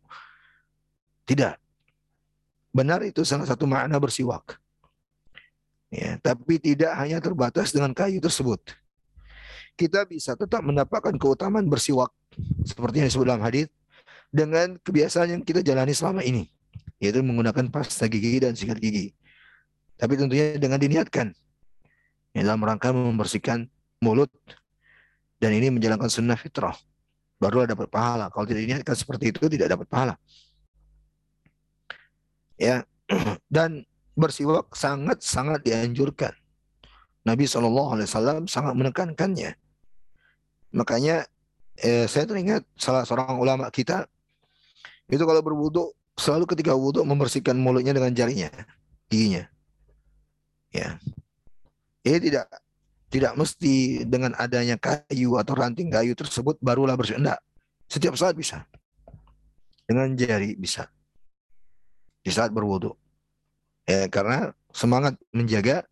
tidak 1.24 1.58
benar 2.74 3.02
itu 3.06 3.22
salah 3.22 3.46
satu 3.46 3.64
makna 3.64 3.96
bersiwak 3.96 4.58
Ya, 5.88 6.20
tapi 6.20 6.60
tidak 6.60 6.92
hanya 7.00 7.16
terbatas 7.16 7.72
dengan 7.72 7.96
kayu 7.96 8.20
tersebut. 8.20 8.60
Kita 9.72 10.04
bisa 10.04 10.36
tetap 10.36 10.60
mendapatkan 10.60 11.16
keutamaan 11.16 11.64
bersiwak 11.64 12.12
seperti 12.68 13.00
yang 13.00 13.08
disebut 13.08 13.24
dalam 13.24 13.40
hadis 13.40 13.72
dengan 14.28 14.76
kebiasaan 14.84 15.40
yang 15.40 15.42
kita 15.42 15.64
jalani 15.64 15.96
selama 15.96 16.20
ini, 16.20 16.52
yaitu 17.00 17.24
menggunakan 17.24 17.72
pasta 17.72 18.04
gigi 18.04 18.44
dan 18.44 18.52
sikat 18.52 18.76
gigi. 18.76 19.16
Tapi 19.98 20.14
tentunya 20.14 20.54
dengan 20.54 20.78
diniatkan 20.78 21.34
ya, 22.32 22.40
dalam 22.46 22.62
rangka 22.62 22.94
membersihkan 22.94 23.66
mulut 23.98 24.30
dan 25.42 25.50
ini 25.54 25.74
menjalankan 25.74 26.06
sunnah 26.06 26.38
fitrah. 26.38 26.74
Baru 27.38 27.62
dapat 27.66 27.86
pahala. 27.86 28.30
Kalau 28.34 28.46
tidak 28.46 28.62
diniatkan 28.66 28.94
seperti 28.98 29.30
itu 29.30 29.46
tidak 29.46 29.74
dapat 29.74 29.86
pahala. 29.86 30.14
Ya. 32.58 32.82
Dan 33.46 33.86
bersiwak 34.18 34.74
sangat-sangat 34.74 35.62
dianjurkan. 35.62 36.34
Nabi 37.22 37.46
SAW 37.46 37.94
sangat 38.50 38.74
menekankannya. 38.74 39.54
Makanya 40.74 41.24
eh, 41.78 42.10
saya 42.10 42.26
teringat 42.26 42.66
salah 42.74 43.06
seorang 43.06 43.38
ulama 43.38 43.70
kita 43.70 44.10
itu 45.08 45.22
kalau 45.24 45.40
berwudhu 45.40 45.94
selalu 46.18 46.44
ketika 46.50 46.74
wudhu 46.74 47.06
membersihkan 47.06 47.56
mulutnya 47.56 47.94
dengan 47.94 48.12
jarinya, 48.12 48.50
giginya. 49.08 49.46
Ya, 50.68 51.00
ini 52.04 52.18
tidak 52.28 52.46
tidak 53.08 53.32
mesti 53.40 54.04
dengan 54.04 54.36
adanya 54.36 54.76
kayu 54.76 55.40
atau 55.40 55.56
ranting 55.56 55.88
kayu 55.88 56.12
tersebut 56.12 56.60
barulah 56.60 56.94
bersih. 56.94 57.16
Enggak. 57.16 57.40
Setiap 57.88 58.14
saat 58.20 58.36
bisa. 58.36 58.68
Dengan 59.88 60.12
jari 60.12 60.52
bisa. 60.56 60.92
di 62.18 62.34
saat 62.34 62.52
berwudu. 62.52 62.92
Ya, 63.88 64.04
karena 64.12 64.52
semangat 64.68 65.16
menjaga 65.32 65.88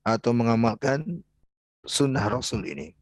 atau 0.00 0.32
mengamalkan 0.32 1.20
sunnah 1.84 2.24
Rasul 2.24 2.64
ini. 2.64 2.96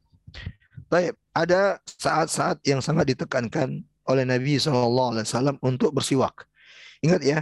Baik, 0.90 1.14
ada 1.30 1.78
saat-saat 1.86 2.58
yang 2.66 2.82
sangat 2.82 3.14
ditekankan 3.14 3.86
oleh 4.08 4.24
Nabi 4.26 4.58
SAW 4.58 5.62
untuk 5.62 5.94
bersiwak. 5.94 6.48
Ingat 7.06 7.22
ya, 7.22 7.38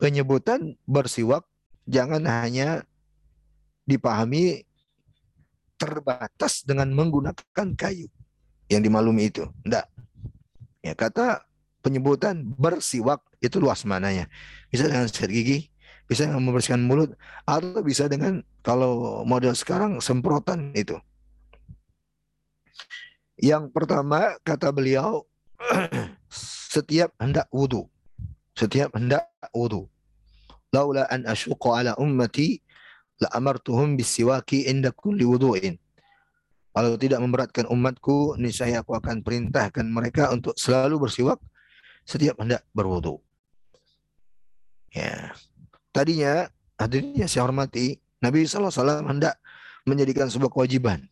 penyebutan 0.00 0.80
bersiwak 0.88 1.44
jangan 1.90 2.22
hanya 2.22 2.86
dipahami 3.82 4.62
terbatas 5.74 6.62
dengan 6.62 6.94
menggunakan 6.94 7.66
kayu 7.74 8.06
yang 8.70 8.80
dimaklumi 8.86 9.34
itu. 9.34 9.50
Tidak. 9.66 9.86
Ya, 10.86 10.94
kata 10.94 11.42
penyebutan 11.82 12.46
bersiwak 12.56 13.20
itu 13.42 13.58
luas 13.58 13.82
mananya. 13.82 14.30
Bisa 14.70 14.86
dengan 14.86 15.10
sikat 15.10 15.34
gigi, 15.34 15.68
bisa 16.06 16.30
dengan 16.30 16.46
membersihkan 16.46 16.86
mulut, 16.86 17.18
atau 17.44 17.82
bisa 17.82 18.06
dengan 18.06 18.46
kalau 18.62 19.26
model 19.26 19.52
sekarang 19.58 19.98
semprotan 19.98 20.70
itu. 20.78 20.96
Yang 23.40 23.72
pertama 23.72 24.36
kata 24.44 24.68
beliau 24.70 25.24
setiap 26.76 27.16
hendak 27.16 27.48
wudhu. 27.48 27.88
Setiap 28.52 28.92
hendak 28.92 29.26
wudhu. 29.56 29.88
Laula 30.70 31.06
an 31.10 31.26
asyuqa 31.26 31.82
ala 31.82 31.92
ummati 31.98 32.62
la 33.18 33.28
amartuhum 33.34 33.98
bisiwaki 33.98 34.70
inda 34.70 34.94
kulli 34.94 35.26
wudhu'in. 35.26 35.76
Kalau 36.70 36.94
tidak 36.94 37.18
memberatkan 37.18 37.66
umatku, 37.66 38.38
niscaya 38.38 38.86
aku 38.86 38.94
akan 38.94 39.26
perintahkan 39.26 39.82
mereka 39.90 40.30
untuk 40.30 40.54
selalu 40.54 41.02
bersiwak 41.02 41.42
setiap 42.06 42.38
hendak 42.38 42.62
berwudhu. 42.70 43.18
Ya. 44.94 45.34
Tadinya, 45.90 46.46
hadirnya 46.78 47.26
saya 47.26 47.50
hormati, 47.50 47.98
Nabi 48.22 48.46
SAW 48.46 48.70
hendak 49.02 49.42
menjadikan 49.82 50.30
sebuah 50.30 50.54
kewajiban. 50.54 51.10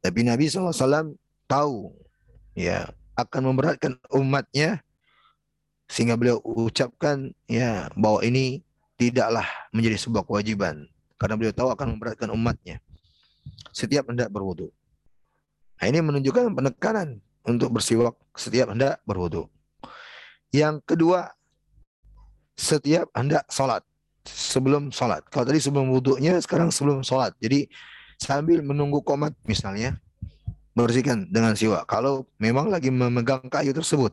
Tapi 0.00 0.24
Nabi 0.24 0.48
SAW 0.48 1.12
tahu 1.44 1.92
ya 2.56 2.88
akan 3.18 3.52
memberatkan 3.52 4.00
umatnya 4.08 4.85
sehingga 5.86 6.18
beliau 6.18 6.42
ucapkan 6.42 7.30
ya 7.46 7.86
bahwa 7.94 8.22
ini 8.26 8.62
tidaklah 8.98 9.46
menjadi 9.70 9.96
sebuah 10.02 10.26
kewajiban 10.26 10.90
karena 11.16 11.34
beliau 11.38 11.54
tahu 11.54 11.68
akan 11.72 11.96
memberatkan 11.96 12.28
umatnya 12.34 12.82
setiap 13.70 14.08
hendak 14.10 14.28
berwudu. 14.32 14.72
Nah, 15.76 15.86
ini 15.92 16.00
menunjukkan 16.00 16.56
penekanan 16.56 17.20
untuk 17.44 17.76
bersiwak 17.76 18.16
setiap 18.32 18.72
hendak 18.72 18.98
berwudu. 19.04 19.46
Yang 20.50 20.80
kedua, 20.88 21.36
setiap 22.56 23.12
hendak 23.12 23.44
sholat 23.52 23.84
sebelum 24.24 24.88
sholat. 24.88 25.22
Kalau 25.28 25.44
tadi 25.44 25.60
sebelum 25.60 25.92
wudhunya, 25.92 26.40
sekarang 26.40 26.72
sebelum 26.72 27.04
sholat. 27.04 27.36
Jadi 27.38 27.68
sambil 28.16 28.64
menunggu 28.64 29.04
komat 29.04 29.36
misalnya, 29.44 30.00
bersihkan 30.72 31.28
dengan 31.28 31.52
siwak. 31.56 31.84
Kalau 31.88 32.24
memang 32.40 32.72
lagi 32.72 32.88
memegang 32.92 33.44
kayu 33.48 33.76
tersebut. 33.76 34.12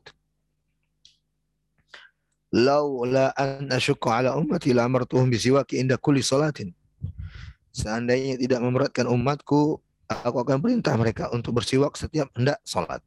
Laula 2.53 3.33
an 3.33 3.73
ala 3.73 4.37
ummati 4.37 4.77
la 4.77 4.85
amartuhum 4.85 5.25
bisiwaki 5.33 5.81
inda 5.81 5.97
kulli 5.97 6.21
salatin. 6.21 6.69
Seandainya 7.73 8.37
tidak 8.37 8.61
memberatkan 8.61 9.09
umatku, 9.09 9.81
aku 10.05 10.37
akan 10.45 10.61
perintah 10.61 10.93
mereka 10.93 11.33
untuk 11.33 11.57
bersiwak 11.57 11.97
setiap 11.97 12.29
hendak 12.37 12.61
salat. 12.61 13.01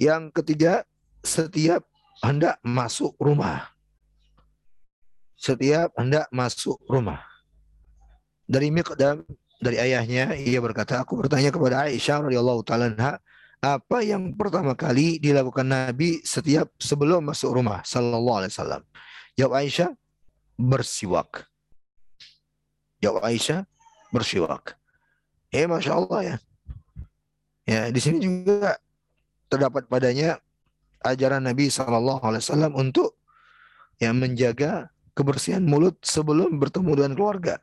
Yang 0.00 0.32
ketiga, 0.40 0.88
setiap 1.20 1.84
hendak 2.24 2.56
masuk 2.64 3.12
rumah. 3.20 3.68
Setiap 5.36 5.92
hendak 6.00 6.32
masuk 6.32 6.80
rumah. 6.88 7.20
Dari 8.48 8.72
Miqdam 8.72 9.20
dari 9.60 9.76
ayahnya 9.76 10.32
ia 10.32 10.56
berkata 10.64 11.04
aku 11.04 11.20
bertanya 11.20 11.52
kepada 11.52 11.84
Aisyah 11.84 12.24
radhiyallahu 12.24 12.64
taala 12.64 13.20
apa 13.60 14.00
yang 14.00 14.32
pertama 14.32 14.72
kali 14.72 15.20
dilakukan 15.20 15.68
Nabi 15.68 16.24
setiap 16.24 16.72
sebelum 16.80 17.28
masuk 17.28 17.52
rumah? 17.60 17.84
Sallallahu 17.84 18.44
alaihi 18.44 18.52
wasallam. 18.56 18.82
Jawab 19.36 19.52
Aisyah 19.60 19.90
bersiwak. 20.56 21.44
Jawab 23.04 23.20
Aisyah 23.28 23.68
bersiwak. 24.08 24.80
Eh 25.52 25.68
masya 25.68 25.92
Allah 25.92 26.20
ya. 26.24 26.36
Ya 27.68 27.80
di 27.92 28.00
sini 28.00 28.24
juga 28.24 28.80
terdapat 29.52 29.86
padanya 29.92 30.40
ajaran 31.04 31.44
Nabi 31.44 31.68
sallallahu 31.68 32.24
alaihi 32.24 32.42
wasallam 32.42 32.72
untuk 32.72 33.20
yang 34.00 34.16
menjaga 34.16 34.88
kebersihan 35.12 35.60
mulut 35.60 36.00
sebelum 36.00 36.56
bertemu 36.56 36.96
dengan 36.96 37.12
keluarga. 37.12 37.56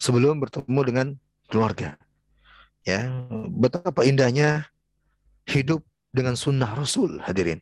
Sebelum 0.00 0.40
bertemu 0.40 0.80
dengan 0.80 1.06
keluarga. 1.52 2.00
Ya, 2.88 3.06
betapa 3.52 4.08
indahnya 4.08 4.72
hidup 5.44 5.84
dengan 6.10 6.34
sunnah 6.34 6.72
Rasul 6.72 7.20
hadirin. 7.20 7.60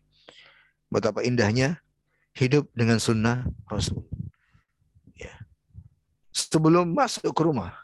Betapa 0.88 1.20
indahnya 1.26 1.82
hidup 2.38 2.70
dengan 2.72 3.02
sunnah 3.02 3.44
Rasul. 3.66 4.06
Ya. 5.18 5.34
Sebelum 6.30 6.94
masuk 6.94 7.34
ke 7.34 7.42
rumah, 7.42 7.74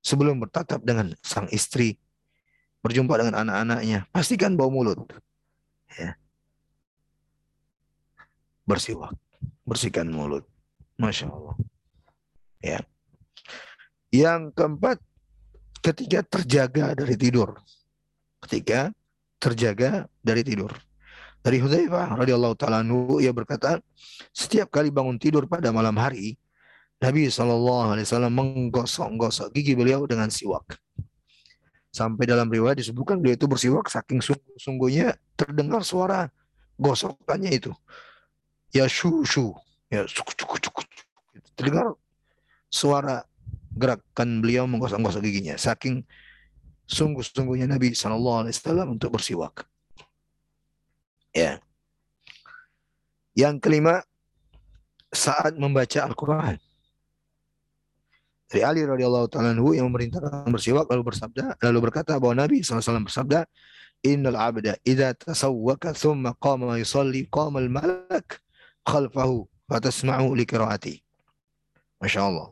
sebelum 0.00 0.40
bertatap 0.40 0.80
dengan 0.82 1.12
sang 1.20 1.46
istri, 1.52 2.00
berjumpa 2.82 3.14
dengan 3.20 3.46
anak-anaknya, 3.46 4.08
pastikan 4.10 4.56
bau 4.56 4.72
mulut. 4.72 4.98
Ya. 5.94 6.16
Bersiwak, 8.66 9.14
bersihkan 9.68 10.10
mulut. 10.10 10.48
Masya 10.96 11.28
Allah. 11.30 11.56
Ya. 12.62 12.80
Yang 14.12 14.54
keempat, 14.56 14.98
ketika 15.82 16.22
terjaga 16.22 16.94
dari 16.94 17.18
tidur. 17.18 17.58
Ketika 18.42 18.94
terjaga 19.42 20.06
dari 20.22 20.46
tidur. 20.46 20.70
Dari 21.42 21.58
Hudzaifah 21.58 22.22
radhiyallahu 22.22 22.54
taala 22.54 22.86
ia 23.18 23.34
berkata, 23.34 23.82
setiap 24.30 24.70
kali 24.70 24.94
bangun 24.94 25.18
tidur 25.18 25.50
pada 25.50 25.74
malam 25.74 25.98
hari, 25.98 26.38
Nabi 27.02 27.26
Shallallahu 27.26 27.98
alaihi 27.98 28.06
menggosok-gosok 28.06 29.50
gigi 29.50 29.74
beliau 29.74 30.06
dengan 30.06 30.30
siwak. 30.30 30.78
Sampai 31.90 32.30
dalam 32.30 32.46
riwayat 32.46 32.78
disebutkan 32.78 33.18
beliau 33.18 33.34
itu 33.34 33.50
bersiwak 33.50 33.90
saking 33.90 34.22
sungguh-sungguhnya 34.22 35.18
terdengar 35.34 35.82
suara 35.82 36.30
gosokannya 36.78 37.50
itu. 37.58 37.74
Ya 38.70 38.86
shu 38.86 39.26
shu, 39.26 39.50
ya 39.90 40.06
suk 40.06 40.30
cuk 40.38 40.62
cuk. 40.62 40.86
Terdengar 41.58 41.92
suara 42.70 43.26
gerakan 43.76 44.44
beliau 44.44 44.68
menggosok-gosok 44.68 45.22
giginya. 45.24 45.56
Saking 45.56 46.04
sungguh-sungguhnya 46.88 47.70
Nabi 47.70 47.96
Shallallahu 47.96 48.46
Alaihi 48.46 48.54
Wasallam 48.56 48.88
untuk 48.96 49.16
bersiwak. 49.16 49.64
Ya. 51.32 51.60
Yang 53.32 53.64
kelima, 53.64 54.04
saat 55.12 55.56
membaca 55.56 56.04
Al-Quran. 56.04 56.56
Dari 58.52 58.60
Ali 58.60 58.84
radhiyallahu 58.84 59.32
taala 59.32 59.56
yang 59.56 59.88
memerintahkan 59.88 60.44
bersiwak 60.52 60.84
lalu 60.92 61.08
bersabda 61.08 61.56
lalu 61.64 61.88
berkata 61.88 62.20
bahwa 62.20 62.44
Nabi 62.44 62.60
SAW 62.60 63.00
bersabda 63.00 63.48
Innal 64.02 64.34
abda 64.34 64.76
idza 64.82 65.14
tasawwaka 65.14 65.94
thumma 65.94 66.34
qama 66.36 66.74
yusalli 66.74 67.24
qama 67.30 67.62
al-malak 67.62 68.42
khalfahu 68.82 69.46
fatasma'u 69.70 70.34
li 70.34 70.42
qiraati. 70.42 70.98
Masya 72.02 72.26
Allah 72.26 72.50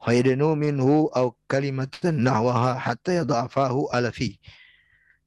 haydanu 0.00 0.56
minhu 0.56 1.12
aw 1.12 1.32
kalimatan 1.46 2.24
nahwaha 2.24 2.76
hatta 2.80 3.22
yadha'afahu 3.22 3.92
ala 3.92 4.10
fi. 4.10 4.40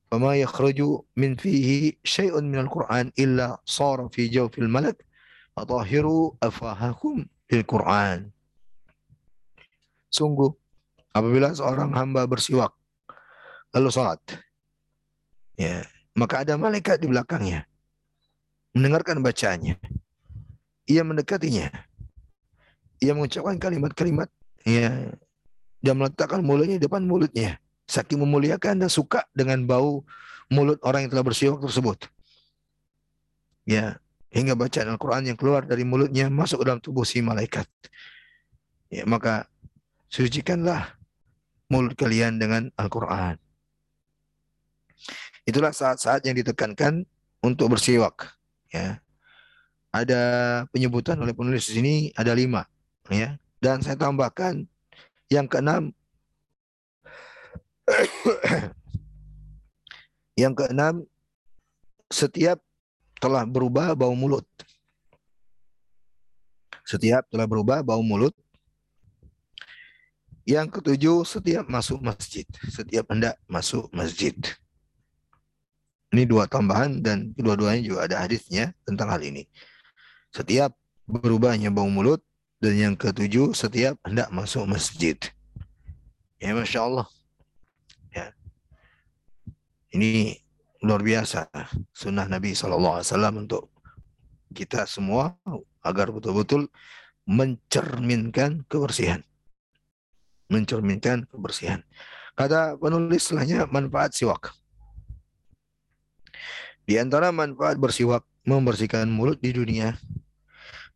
Wa 0.10 0.22
ma 0.22 0.32
yakhruju 0.38 1.06
min 1.18 1.38
fihi 1.38 1.98
syai'un 2.06 2.46
minal 2.46 2.70
Qur'an 2.70 3.10
illa 3.18 3.58
sara 3.66 4.06
fi 4.14 4.30
jawfil 4.30 4.70
malak 4.70 5.02
atahiru 5.58 6.38
afahakum 6.42 7.26
bil 7.50 7.64
Qur'an. 7.66 8.30
Sungguh 10.14 10.54
apabila 11.14 11.54
seorang 11.54 11.94
hamba 11.98 12.26
bersiwak 12.30 12.74
lalu 13.74 13.90
salat 13.90 14.22
ya 15.58 15.82
maka 16.14 16.46
ada 16.46 16.54
malaikat 16.58 17.02
di 17.02 17.10
belakangnya 17.10 17.66
mendengarkan 18.74 19.22
bacaannya. 19.22 19.78
Ia 20.90 21.02
mendekatinya. 21.06 21.70
Ia 23.00 23.14
mengucapkan 23.16 23.56
kalimat-kalimat 23.62 24.28
ya 24.64 25.12
dia 25.84 25.94
meletakkan 25.94 26.40
mulutnya 26.44 26.80
di 26.80 26.84
depan 26.84 27.04
mulutnya. 27.04 27.60
Saking 27.84 28.24
memuliakan 28.24 28.80
dan 28.80 28.90
suka 28.90 29.28
dengan 29.36 29.68
bau 29.68 30.08
mulut 30.48 30.80
orang 30.88 31.08
yang 31.08 31.12
telah 31.12 31.26
bersiwak 31.28 31.60
tersebut. 31.60 32.08
Ya 33.68 34.00
hingga 34.34 34.58
bacaan 34.58 34.90
Al-Quran 34.90 35.30
yang 35.30 35.38
keluar 35.38 35.68
dari 35.68 35.86
mulutnya 35.86 36.32
masuk 36.32 36.64
ke 36.64 36.66
dalam 36.66 36.82
tubuh 36.82 37.06
si 37.06 37.20
malaikat. 37.22 37.68
Ya 38.90 39.04
maka 39.06 39.46
sucikanlah 40.08 40.96
mulut 41.68 41.98
kalian 41.98 42.40
dengan 42.40 42.70
Al-Quran. 42.80 43.42
Itulah 45.44 45.76
saat-saat 45.76 46.24
yang 46.24 46.40
ditekankan 46.40 47.04
untuk 47.44 47.76
bersiwak. 47.76 48.32
Ya, 48.72 49.04
ada 49.92 50.22
penyebutan 50.72 51.20
oleh 51.20 51.36
penulis 51.36 51.68
di 51.68 51.74
sini 51.82 51.94
ada 52.16 52.32
lima. 52.32 52.64
Ya, 53.12 53.36
dan 53.64 53.80
saya 53.80 53.96
tambahkan 53.96 54.68
yang 55.32 55.48
keenam 55.48 55.96
yang 60.42 60.52
keenam 60.52 61.08
setiap 62.12 62.60
telah 63.24 63.48
berubah 63.48 63.96
bau 63.96 64.12
mulut. 64.12 64.44
Setiap 66.84 67.24
telah 67.32 67.48
berubah 67.48 67.80
bau 67.80 68.04
mulut. 68.04 68.36
Yang 70.44 70.84
ketujuh, 70.84 71.24
setiap 71.24 71.64
masuk 71.72 72.04
masjid. 72.04 72.44
Setiap 72.68 73.08
hendak 73.16 73.40
masuk 73.48 73.88
masjid. 73.96 74.36
Ini 76.12 76.28
dua 76.28 76.52
tambahan 76.52 77.00
dan 77.00 77.32
kedua-duanya 77.32 77.80
juga 77.80 78.00
ada 78.12 78.28
hadisnya 78.28 78.76
tentang 78.84 79.08
hal 79.08 79.24
ini. 79.24 79.48
Setiap 80.36 80.76
berubahnya 81.08 81.72
bau 81.72 81.88
mulut 81.88 82.20
dan 82.64 82.80
yang 82.80 82.96
ketujuh 82.96 83.52
setiap 83.52 84.00
hendak 84.08 84.32
masuk 84.32 84.64
masjid. 84.64 85.20
Ya 86.40 86.56
Masya 86.56 86.80
Allah. 86.80 87.08
Ya. 88.16 88.32
Ini 89.92 90.40
luar 90.80 91.04
biasa 91.04 91.52
sunnah 91.92 92.24
Nabi 92.32 92.56
SAW 92.56 93.04
untuk 93.36 93.68
kita 94.56 94.88
semua 94.88 95.36
agar 95.84 96.16
betul-betul 96.16 96.72
mencerminkan 97.28 98.64
kebersihan. 98.72 99.20
Mencerminkan 100.48 101.28
kebersihan. 101.28 101.84
Kata 102.32 102.80
penulis 102.80 103.28
setelahnya 103.28 103.68
manfaat 103.68 104.16
siwak. 104.16 104.56
Di 106.88 106.96
antara 106.96 107.36
manfaat 107.36 107.76
bersiwak 107.76 108.24
membersihkan 108.48 109.12
mulut 109.12 109.40
di 109.44 109.52
dunia 109.52 110.00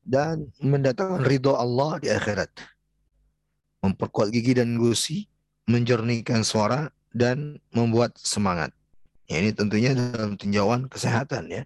dan 0.07 0.47
mendatangkan 0.63 1.27
ridho 1.27 1.59
Allah 1.59 1.99
di 1.99 2.07
akhirat. 2.07 2.47
Memperkuat 3.83 4.31
gigi 4.31 4.55
dan 4.55 4.79
gusi, 4.79 5.27
menjernihkan 5.67 6.47
suara 6.47 6.87
dan 7.11 7.59
membuat 7.75 8.15
semangat. 8.15 8.71
Ya, 9.27 9.43
ini 9.43 9.51
tentunya 9.51 9.91
dalam 9.91 10.39
tinjauan 10.39 10.87
kesehatan 10.87 11.51
ya. 11.51 11.63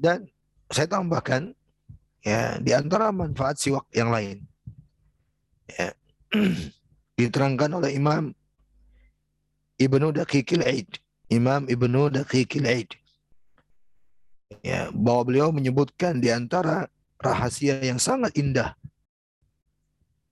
Dan 0.00 0.32
saya 0.72 0.88
tambahkan 0.88 1.52
ya 2.24 2.56
di 2.56 2.72
antara 2.72 3.12
manfaat 3.12 3.60
siwak 3.60 3.84
yang 3.92 4.08
lain. 4.08 4.48
Ya, 5.68 5.92
diterangkan 7.20 7.76
oleh 7.76 7.92
Imam 7.92 8.32
Ibnu 9.76 10.16
Daqiqil 10.16 10.64
Aid. 10.64 10.96
Imam 11.28 11.68
Ibnu 11.68 12.08
Daqiqil 12.08 12.64
Aid 12.64 12.96
ya 14.62 14.92
bahwa 14.94 15.22
beliau 15.26 15.48
menyebutkan 15.50 16.20
di 16.22 16.28
antara 16.30 16.86
rahasia 17.18 17.80
yang 17.80 17.96
sangat 17.96 18.36
indah 18.36 18.76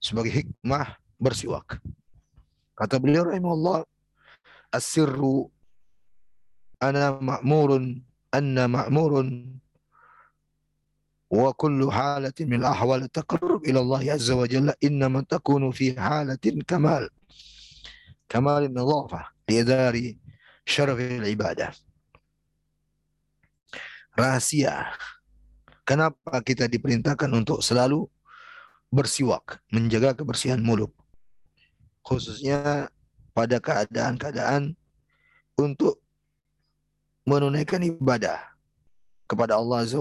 sebagai 0.03 0.43
hikmah 0.43 0.99
bersiwak. 1.17 1.79
Kata 2.75 2.99
beliau 2.99 3.31
rahimahullah, 3.31 3.87
"As-sirru 4.73 5.47
ana 6.83 7.15
ma'murun 7.15 8.03
anna 8.33 8.67
ma'murun 8.67 9.29
wa 11.31 11.49
kullu 11.55 11.87
halatin 11.89 12.51
min 12.51 12.61
ahwal 12.61 13.07
taqrub 13.07 13.63
ila 13.63 13.79
Allah 13.79 14.19
azza 14.19 14.35
wa 14.35 14.45
jalla 14.45 14.75
innama 14.83 15.23
takunu 15.23 15.71
fi 15.73 15.95
halatin 15.95 16.61
kamal 16.61 17.09
kamal 18.27 18.67
nadhafa 18.67 19.31
li 19.47 19.63
dari 19.63 20.05
syarafil 20.67 21.23
ibadah." 21.23 21.71
Rahasia 24.13 24.93
kenapa 25.83 26.41
kita 26.41 26.69
diperintahkan 26.69 27.29
untuk 27.33 27.61
selalu 27.61 28.07
bersiwak 28.93 29.61
menjaga 29.73 30.13
kebersihan 30.17 30.61
mulut 30.61 30.93
khususnya 32.03 32.91
pada 33.33 33.57
keadaan-keadaan 33.57 34.77
untuk 35.57 35.97
menunaikan 37.23 37.81
ibadah 37.81 38.53
kepada 39.25 39.57
Allah 39.57 39.87
Azza 39.87 39.97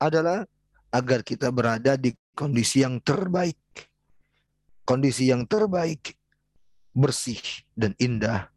adalah 0.00 0.46
agar 0.92 1.20
kita 1.24 1.48
berada 1.48 1.96
di 1.96 2.12
kondisi 2.36 2.84
yang 2.84 3.00
terbaik. 3.00 3.58
Kondisi 4.82 5.30
yang 5.30 5.46
terbaik, 5.46 6.18
bersih 6.92 7.40
dan 7.72 7.96
indah 7.96 8.51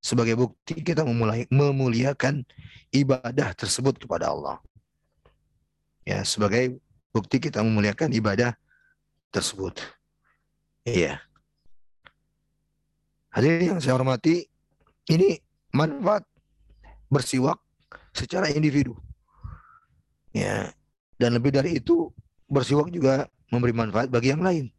sebagai 0.00 0.38
bukti 0.38 0.80
kita 0.80 1.02
memulai 1.02 1.44
memuliakan 1.50 2.46
ibadah 2.94 3.52
tersebut 3.56 3.98
kepada 3.98 4.30
Allah. 4.30 4.62
Ya, 6.06 6.22
sebagai 6.22 6.78
bukti 7.10 7.42
kita 7.42 7.64
memuliakan 7.66 8.14
ibadah 8.14 8.54
tersebut. 9.34 9.82
Iya. 10.86 11.18
Hadirin 13.34 13.76
yang 13.76 13.80
saya 13.82 13.98
hormati, 13.98 14.46
ini 15.10 15.36
manfaat 15.74 16.22
bersiwak 17.10 17.58
secara 18.14 18.48
individu. 18.54 18.94
Ya, 20.30 20.72
dan 21.18 21.36
lebih 21.36 21.52
dari 21.52 21.80
itu 21.82 22.12
bersiwak 22.46 22.88
juga 22.94 23.26
memberi 23.50 23.74
manfaat 23.74 24.08
bagi 24.08 24.32
yang 24.32 24.44
lain. 24.44 24.70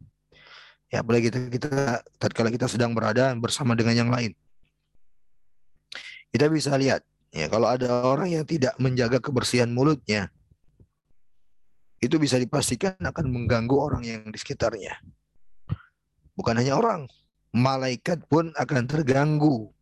Ya, 0.88 1.04
apalagi 1.04 1.28
kita, 1.28 1.38
kita 1.52 1.70
tatkala 2.16 2.48
kita 2.48 2.64
sedang 2.64 2.96
berada 2.96 3.36
bersama 3.36 3.76
dengan 3.76 3.94
yang 3.94 4.10
lain. 4.10 4.32
Kita 6.28 6.46
bisa 6.52 6.76
lihat, 6.76 7.04
ya 7.32 7.48
kalau 7.48 7.68
ada 7.68 8.04
orang 8.04 8.28
yang 8.28 8.44
tidak 8.44 8.76
menjaga 8.76 9.16
kebersihan 9.20 9.72
mulutnya, 9.72 10.28
itu 11.98 12.14
bisa 12.20 12.38
dipastikan 12.38 12.94
akan 13.00 13.26
mengganggu 13.26 13.74
orang 13.74 14.02
yang 14.06 14.22
di 14.30 14.38
sekitarnya. 14.38 15.00
Bukan 16.38 16.54
hanya 16.54 16.78
orang, 16.78 17.10
malaikat 17.50 18.22
pun 18.30 18.54
akan 18.54 18.82
terganggu 18.86 19.74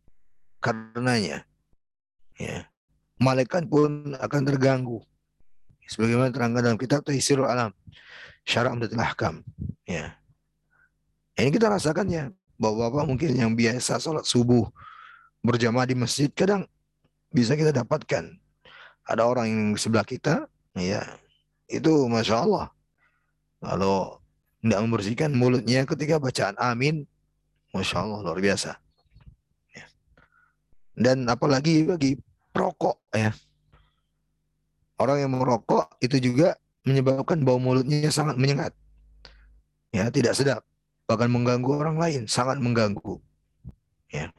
karenanya. 0.57 1.45
Ya. 2.41 2.65
Malaikat 3.17 3.69
pun 3.69 4.17
akan 4.17 4.41
terganggu. 4.45 5.05
Sebagaimana 5.87 6.33
terangkan 6.33 6.61
dalam 6.65 6.79
kitab 6.81 7.05
Taisirul 7.05 7.49
Alam. 7.49 7.73
Syara' 8.45 8.73
Amdatul 8.73 9.01
Ahkam. 9.01 9.45
Ya. 9.85 10.17
Ini 11.37 11.49
kita 11.53 11.69
rasakannya. 11.69 12.33
Bahwa 12.57 12.89
Bapak 12.89 13.05
mungkin 13.05 13.37
yang 13.37 13.53
biasa 13.53 14.01
sholat 14.01 14.25
subuh 14.25 14.65
berjamaah 15.45 15.87
di 15.89 15.95
masjid 15.97 16.29
kadang 16.31 16.65
bisa 17.29 17.53
kita 17.53 17.73
dapatkan. 17.75 18.37
Ada 19.07 19.23
orang 19.23 19.45
yang 19.47 19.61
di 19.75 19.79
sebelah 19.79 20.03
kita, 20.03 20.51
ya 20.75 21.03
itu 21.71 22.07
masya 22.11 22.43
Allah. 22.43 22.67
Kalau 23.63 24.19
tidak 24.61 24.79
membersihkan 24.83 25.31
mulutnya 25.33 25.87
ketika 25.87 26.19
bacaan 26.19 26.55
amin, 26.59 27.07
Masya 27.75 28.03
Allah 28.03 28.19
luar 28.23 28.39
biasa. 28.39 28.75
Ya. 29.75 29.85
Dan 30.97 31.27
apalagi 31.27 31.85
bagi 31.85 32.17
perokok 32.53 32.97
ya. 33.13 33.31
Orang 34.97 35.21
yang 35.21 35.29
merokok 35.29 35.93
itu 36.01 36.17
juga 36.17 36.57
menyebabkan 36.81 37.45
bau 37.45 37.61
mulutnya 37.61 38.09
sangat 38.09 38.33
menyengat. 38.39 38.73
Ya, 39.93 40.09
tidak 40.09 40.33
sedap. 40.33 40.65
Bahkan 41.05 41.29
mengganggu 41.29 41.69
orang 41.77 42.01
lain, 42.01 42.25
sangat 42.25 42.57
mengganggu. 42.57 43.21
Ya. 44.09 44.33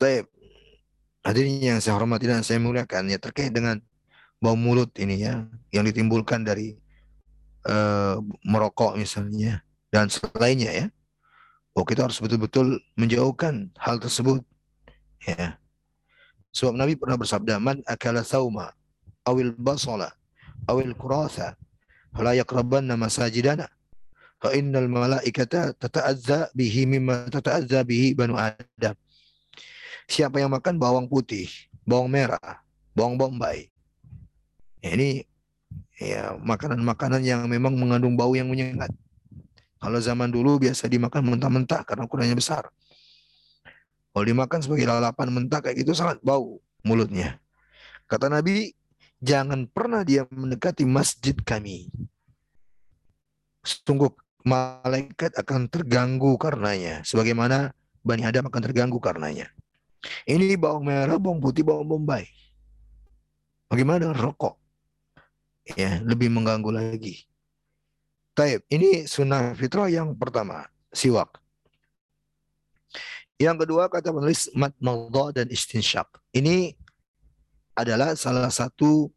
Baik. 0.00 0.32
Hadirin 1.20 1.60
yang 1.60 1.78
saya 1.84 2.00
hormati 2.00 2.24
dan 2.24 2.40
saya 2.40 2.56
muliakan 2.56 3.12
ya 3.12 3.20
terkait 3.20 3.52
dengan 3.52 3.76
bau 4.40 4.56
mulut 4.56 4.88
ini 4.96 5.20
ya 5.20 5.44
yang 5.68 5.84
ditimbulkan 5.84 6.40
dari 6.40 6.80
uh, 7.68 8.16
merokok 8.40 8.96
misalnya 8.96 9.60
dan 9.92 10.08
selainnya 10.08 10.72
ya. 10.72 10.86
Oh 11.76 11.84
kita 11.84 12.08
harus 12.08 12.16
betul-betul 12.16 12.80
menjauhkan 12.96 13.68
hal 13.76 14.00
tersebut. 14.00 14.40
Ya. 15.28 15.60
Sebab 16.56 16.80
Nabi 16.80 16.96
pernah 16.96 17.20
bersabda, 17.20 17.60
"Man 17.60 17.84
akala 17.84 18.24
sauma 18.24 18.72
awil 19.28 19.52
basala 19.52 20.16
awil 20.64 20.96
kuratha 20.96 21.60
fala 22.16 22.32
yaqrabanna 22.32 22.96
masajidana 22.96 23.68
fa 24.40 24.56
innal 24.56 24.88
malaikata 24.88 25.76
tata'azza 25.76 26.48
bihi 26.56 26.88
mimma 26.88 27.28
tata'azza 27.28 27.84
bihi 27.84 28.16
banu 28.16 28.40
Adam." 28.40 28.96
Siapa 30.10 30.42
yang 30.42 30.50
makan 30.50 30.74
bawang 30.74 31.06
putih, 31.06 31.46
bawang 31.86 32.10
merah, 32.10 32.66
bawang 32.98 33.14
bombay. 33.14 33.70
Ya, 34.82 34.98
ini 34.98 35.22
ya 36.02 36.34
makanan-makanan 36.34 37.22
yang 37.22 37.46
memang 37.46 37.78
mengandung 37.78 38.18
bau 38.18 38.34
yang 38.34 38.50
menyengat. 38.50 38.90
Kalau 39.78 40.02
zaman 40.02 40.34
dulu 40.34 40.58
biasa 40.58 40.90
dimakan 40.90 41.30
mentah-mentah 41.30 41.86
karena 41.86 42.10
ukurannya 42.10 42.34
besar. 42.34 42.68
Kalau 44.10 44.26
dimakan 44.26 44.58
sebagai 44.58 44.90
lalapan 44.90 45.30
mentah 45.30 45.62
kayak 45.62 45.86
gitu 45.86 45.94
sangat 45.94 46.18
bau 46.26 46.58
mulutnya. 46.82 47.38
Kata 48.10 48.26
Nabi, 48.26 48.74
jangan 49.22 49.70
pernah 49.70 50.02
dia 50.02 50.26
mendekati 50.26 50.82
masjid 50.82 51.38
kami. 51.38 51.86
Sungguh 53.62 54.10
malaikat 54.42 55.38
akan 55.38 55.70
terganggu 55.70 56.34
karenanya. 56.34 57.06
Sebagaimana 57.06 57.70
Bani 58.02 58.26
Adam 58.26 58.50
akan 58.50 58.62
terganggu 58.66 58.98
karenanya. 58.98 59.46
Ini 60.24 60.56
bawang 60.56 60.88
merah, 60.88 61.20
bawang 61.20 61.40
putih, 61.40 61.64
bawang 61.64 61.86
bombay. 61.86 62.24
Bagaimana 63.68 64.08
dengan 64.08 64.18
rokok? 64.18 64.56
Ya, 65.76 66.00
lebih 66.02 66.32
mengganggu 66.32 66.72
lagi. 66.72 67.28
Taib, 68.34 68.64
ini 68.72 69.04
sunnah 69.04 69.52
fitrah 69.52 69.92
yang 69.92 70.16
pertama, 70.16 70.66
siwak. 70.90 71.38
Yang 73.40 73.64
kedua 73.64 73.88
kata 73.88 74.12
penulis 74.12 74.52
mat 74.52 74.76
dan 75.32 75.46
istinsyak. 75.48 76.08
Ini 76.32 76.76
adalah 77.72 78.12
salah 78.12 78.52
satu 78.52 79.08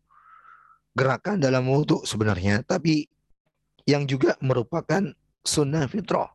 gerakan 0.95 1.41
dalam 1.41 1.67
wudhu 1.67 2.05
sebenarnya, 2.07 2.63
tapi 2.63 3.09
yang 3.83 4.07
juga 4.07 4.39
merupakan 4.39 5.03
sunnah 5.43 5.89
fitrah. 5.91 6.31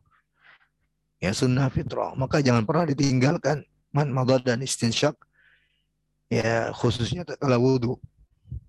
Ya 1.17 1.33
sunnah 1.33 1.67
fitrah. 1.73 2.13
Maka 2.13 2.39
jangan 2.45 2.63
pernah 2.63 2.87
ditinggalkan 2.87 3.65
man 3.89 4.13
dan 4.45 4.61
istinsyak 4.61 5.17
ya 6.29 6.69
khususnya 6.77 7.25
kalau 7.25 7.57
wudhu 7.57 7.93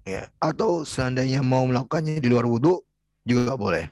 ya 0.08 0.32
atau 0.40 0.82
seandainya 0.82 1.44
mau 1.44 1.68
melakukannya 1.68 2.18
di 2.18 2.28
luar 2.28 2.48
wudhu 2.48 2.80
juga 3.24 3.54
boleh. 3.54 3.86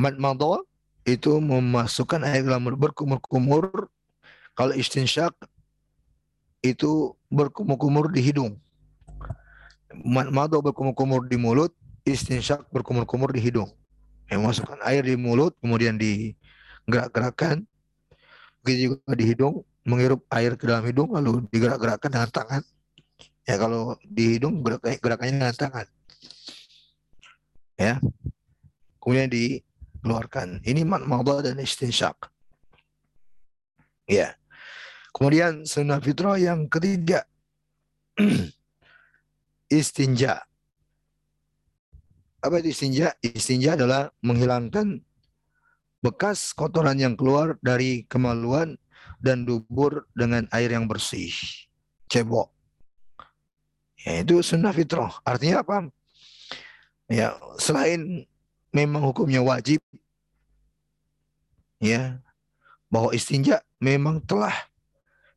Mad 0.00 0.16
itu 1.04 1.32
memasukkan 1.40 2.24
air 2.24 2.44
dalam 2.44 2.64
berkumur-kumur. 2.76 3.88
Kalau 4.56 4.72
istinsyak 4.76 5.32
itu 6.60 7.16
berkumur-kumur 7.32 8.12
di 8.12 8.20
hidung. 8.20 8.56
Mad 10.04 10.52
berkumur-kumur 10.52 11.24
di 11.28 11.36
mulut 11.40 11.72
istinsyak 12.04 12.68
berkumur-kumur 12.72 13.32
di 13.32 13.40
hidung. 13.40 13.68
Yang 14.30 14.40
masukkan 14.40 14.80
air 14.86 15.02
di 15.04 15.16
mulut 15.18 15.56
kemudian 15.58 15.98
digerak-gerakkan 15.98 17.66
begitu 18.60 18.94
juga 18.94 19.12
di 19.16 19.24
hidung 19.24 19.54
menghirup 19.84 20.24
air 20.30 20.54
ke 20.54 20.64
dalam 20.68 20.84
hidung 20.84 21.12
lalu 21.12 21.44
digerak-gerakkan 21.48 22.12
dengan 22.12 22.30
tangan 22.30 22.62
Ya 23.50 23.58
kalau 23.58 23.98
di 24.06 24.38
hidung 24.38 24.62
gerak 24.62 25.02
gerakannya 25.02 25.34
dengan 25.42 25.56
tangan. 25.58 25.86
Ya. 27.74 27.98
Kemudian 29.02 29.26
dikeluarkan. 29.26 30.62
Ini 30.62 30.86
madmadah 30.86 31.42
dan 31.42 31.58
istinsyak. 31.58 32.30
Ya. 34.06 34.38
Kemudian 35.10 35.66
sunnah 35.66 35.98
fitrah 35.98 36.38
yang 36.38 36.70
ketiga. 36.70 37.26
istinja. 39.66 40.46
Apa 42.38 42.62
itu 42.62 42.70
istinja? 42.70 43.18
Istinja 43.18 43.74
adalah 43.74 44.14
menghilangkan 44.22 45.02
bekas 46.00 46.56
kotoran 46.56 46.96
yang 46.96 47.14
keluar 47.16 47.60
dari 47.60 48.08
kemaluan 48.08 48.80
dan 49.20 49.44
dubur 49.44 50.08
dengan 50.16 50.48
air 50.52 50.72
yang 50.72 50.88
bersih. 50.88 51.32
Cebok. 52.08 52.50
Ya, 54.00 54.24
itu 54.24 54.40
sunnah 54.40 54.72
fitrah. 54.72 55.12
Artinya 55.28 55.60
apa? 55.60 55.92
Ya, 57.06 57.36
selain 57.60 58.24
memang 58.72 59.04
hukumnya 59.04 59.44
wajib, 59.44 59.82
ya, 61.82 62.22
bahwa 62.88 63.12
istinja 63.12 63.60
memang 63.76 64.24
telah 64.24 64.54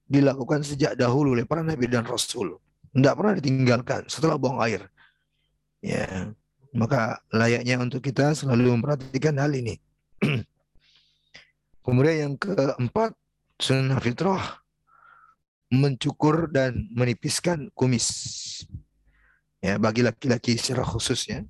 dilakukan 0.08 0.62
sejak 0.62 0.94
dahulu 0.94 1.34
oleh 1.36 1.44
para 1.44 1.66
nabi 1.66 1.90
dan 1.90 2.06
rasul. 2.08 2.62
Tidak 2.94 3.14
pernah 3.18 3.34
ditinggalkan 3.36 4.06
setelah 4.06 4.38
buang 4.38 4.62
air. 4.62 4.86
Ya, 5.82 6.32
maka 6.72 7.20
layaknya 7.34 7.82
untuk 7.82 8.06
kita 8.06 8.38
selalu 8.38 8.80
memperhatikan 8.80 9.36
hal 9.42 9.52
ini. 9.52 9.82
Kemudian 11.84 12.16
yang 12.16 12.34
keempat, 12.40 13.12
sunnah 13.60 14.00
fitrah 14.00 14.64
mencukur 15.74 16.54
dan 16.54 16.88
menipiskan 16.94 17.74
kumis. 17.74 18.08
Ya, 19.64 19.82
bagi 19.82 20.06
laki-laki 20.06 20.60
secara 20.60 20.86
khusus 20.86 21.26
ya. 21.26 21.42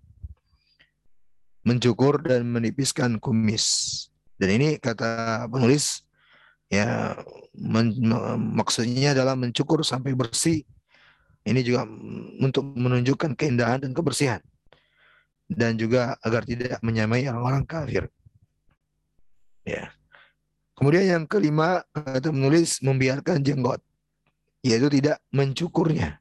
Mencukur 1.68 2.24
dan 2.24 2.48
menipiskan 2.48 3.20
kumis. 3.20 4.08
Dan 4.40 4.58
ini 4.58 4.68
kata 4.80 5.46
penulis 5.52 6.04
ya 6.72 7.14
men, 7.54 7.94
maksudnya 8.58 9.14
adalah 9.14 9.38
mencukur 9.38 9.84
sampai 9.84 10.16
bersih. 10.16 10.64
Ini 11.44 11.60
juga 11.60 11.84
untuk 12.40 12.64
menunjukkan 12.64 13.36
keindahan 13.36 13.84
dan 13.84 13.92
kebersihan. 13.92 14.40
Dan 15.44 15.76
juga 15.76 16.16
agar 16.24 16.48
tidak 16.48 16.80
menyamai 16.80 17.28
orang-orang 17.28 17.68
kafir. 17.68 18.08
Ya. 19.68 19.92
Kemudian 20.84 21.08
yang 21.08 21.24
kelima 21.32 21.80
kata 21.96 22.36
menulis 22.36 22.84
membiarkan 22.84 23.40
jenggot 23.40 23.80
yaitu 24.68 24.92
tidak 24.92 25.24
mencukurnya. 25.32 26.20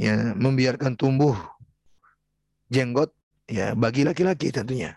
Ya, 0.00 0.32
membiarkan 0.32 0.96
tumbuh 0.96 1.36
jenggot 2.72 3.12
ya 3.44 3.76
bagi 3.76 4.08
laki-laki 4.08 4.48
tentunya. 4.48 4.96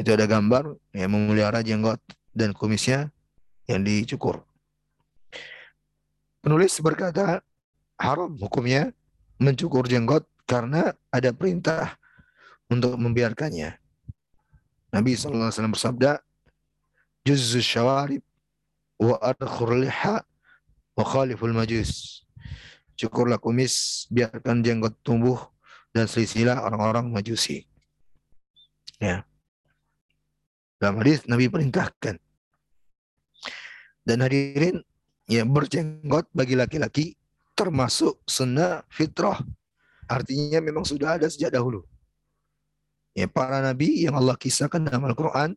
Itu 0.00 0.08
ada 0.08 0.24
gambar 0.24 0.72
ya 0.96 1.04
memelihara 1.04 1.60
jenggot 1.60 2.00
dan 2.32 2.56
kumisnya 2.56 3.12
yang 3.68 3.84
dicukur. 3.84 4.40
Penulis 6.40 6.80
berkata 6.80 7.44
haram 8.00 8.40
hukumnya 8.40 8.96
mencukur 9.36 9.84
jenggot 9.84 10.24
karena 10.48 10.96
ada 11.12 11.28
perintah 11.36 12.00
untuk 12.72 12.96
membiarkannya. 12.96 13.76
Nabi 14.96 15.12
SAW 15.12 15.52
bersabda, 15.76 16.24
Juzzu 17.26 17.60
syawarib 17.60 18.24
wa 19.00 19.16
arkhur 19.20 19.76
liha 19.76 20.24
Wakhaliful 21.00 21.56
majus. 21.56 22.22
Cukurlah 22.92 23.40
kumis, 23.40 24.04
biarkan 24.12 24.60
jenggot 24.60 24.92
tumbuh 25.00 25.40
dan 25.96 26.04
selisilah 26.04 26.60
orang-orang 26.60 27.08
majusi. 27.08 27.64
Ya. 29.00 29.24
Dalam 30.76 31.00
hadis 31.00 31.24
Nabi 31.24 31.48
perintahkan. 31.48 32.20
Dan 34.04 34.18
hadirin 34.20 34.84
ya 35.24 35.48
berjenggot 35.48 36.28
bagi 36.36 36.52
laki-laki 36.60 37.16
termasuk 37.56 38.20
sunnah 38.28 38.84
fitrah. 38.92 39.40
Artinya 40.04 40.60
memang 40.60 40.84
sudah 40.84 41.16
ada 41.16 41.32
sejak 41.32 41.56
dahulu. 41.56 41.86
Ya, 43.16 43.26
para 43.26 43.58
nabi 43.64 44.06
yang 44.06 44.16
Allah 44.16 44.36
kisahkan 44.38 44.82
dalam 44.82 45.02
Al-Quran, 45.06 45.54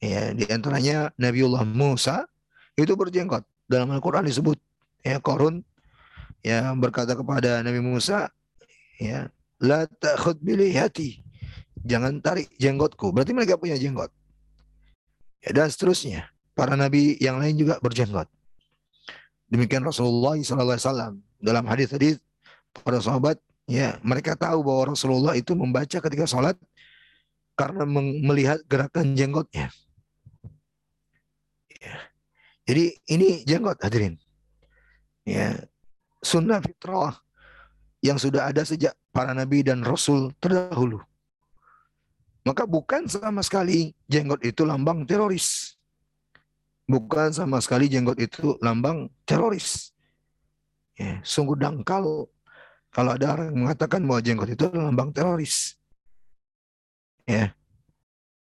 ya, 0.00 0.32
di 0.32 0.48
antaranya 0.48 1.12
Nabiullah 1.20 1.62
Musa 1.68 2.26
itu 2.74 2.96
berjenggot. 2.96 3.44
Dalam 3.70 3.92
Al-Quran 3.94 4.26
disebut 4.26 4.58
ya 5.06 5.22
Korun 5.22 5.62
ya 6.42 6.74
berkata 6.74 7.14
kepada 7.14 7.62
Nabi 7.62 7.78
Musa 7.78 8.32
ya 8.98 9.30
la 9.60 9.86
ta'khud 9.86 10.40
bilihati. 10.40 11.22
Jangan 11.80 12.20
tarik 12.20 12.50
jenggotku. 12.60 13.12
Berarti 13.12 13.32
mereka 13.32 13.56
punya 13.56 13.78
jenggot. 13.78 14.12
Ya, 15.40 15.56
dan 15.56 15.72
seterusnya. 15.72 16.28
Para 16.52 16.76
nabi 16.76 17.16
yang 17.16 17.40
lain 17.40 17.56
juga 17.56 17.80
berjenggot. 17.80 18.28
Demikian 19.48 19.80
Rasulullah 19.80 20.36
SAW 20.36 21.16
dalam 21.40 21.64
hadis-hadis 21.64 22.20
para 22.84 23.00
sahabat 23.00 23.40
ya 23.64 23.96
mereka 24.04 24.36
tahu 24.36 24.60
bahwa 24.62 24.92
Rasulullah 24.92 25.34
itu 25.34 25.56
membaca 25.56 25.98
ketika 25.98 26.26
sholat 26.28 26.54
karena 27.56 27.82
melihat 28.22 28.60
gerakan 28.68 29.16
jenggotnya 29.16 29.72
ya. 31.80 31.96
Jadi 32.70 32.94
ini 33.10 33.42
jenggot 33.42 33.82
hadirin. 33.82 34.14
Ya, 35.26 35.58
sunnah 36.22 36.62
fitrah 36.62 37.18
yang 37.98 38.16
sudah 38.16 38.48
ada 38.48 38.62
sejak 38.62 38.94
para 39.10 39.34
nabi 39.34 39.66
dan 39.66 39.82
rasul 39.82 40.32
terdahulu. 40.38 41.00
Maka 42.46 42.64
bukan 42.64 43.04
sama 43.10 43.44
sekali 43.44 43.92
jenggot 44.08 44.40
itu 44.46 44.64
lambang 44.64 45.04
teroris. 45.04 45.76
Bukan 46.88 47.34
sama 47.34 47.60
sekali 47.60 47.86
jenggot 47.86 48.16
itu 48.22 48.56
lambang 48.64 49.12
teroris. 49.28 49.92
Ya, 50.96 51.20
sungguh 51.24 51.56
dangkal 51.56 52.28
kalau 52.90 53.10
ada 53.14 53.38
orang 53.38 53.54
mengatakan 53.54 54.02
bahwa 54.02 54.20
jenggot 54.24 54.50
itu 54.52 54.66
lambang 54.72 55.12
teroris. 55.12 55.76
Ya, 57.28 57.54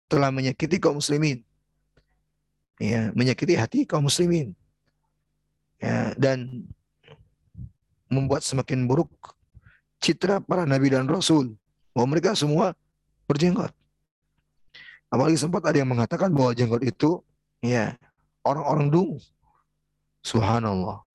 telah 0.06 0.30
menyakiti 0.30 0.78
kaum 0.78 1.02
muslimin 1.02 1.42
ya 2.80 3.12
menyakiti 3.12 3.56
hati 3.56 3.78
kaum 3.88 4.08
muslimin. 4.08 4.52
Ya 5.80 6.16
dan 6.16 6.64
membuat 8.08 8.46
semakin 8.46 8.88
buruk 8.88 9.10
citra 10.00 10.40
para 10.40 10.64
nabi 10.64 10.92
dan 10.92 11.08
rasul. 11.08 11.56
Bahwa 11.96 12.16
mereka 12.16 12.36
semua 12.36 12.76
berjenggot. 13.24 13.72
Apalagi 15.08 15.38
sempat 15.40 15.64
ada 15.64 15.80
yang 15.80 15.88
mengatakan 15.88 16.34
bahwa 16.34 16.52
jenggot 16.52 16.82
itu 16.84 17.24
ya 17.64 17.96
orang-orang 18.44 18.92
dungu. 18.92 19.18
Subhanallah. 20.20 21.06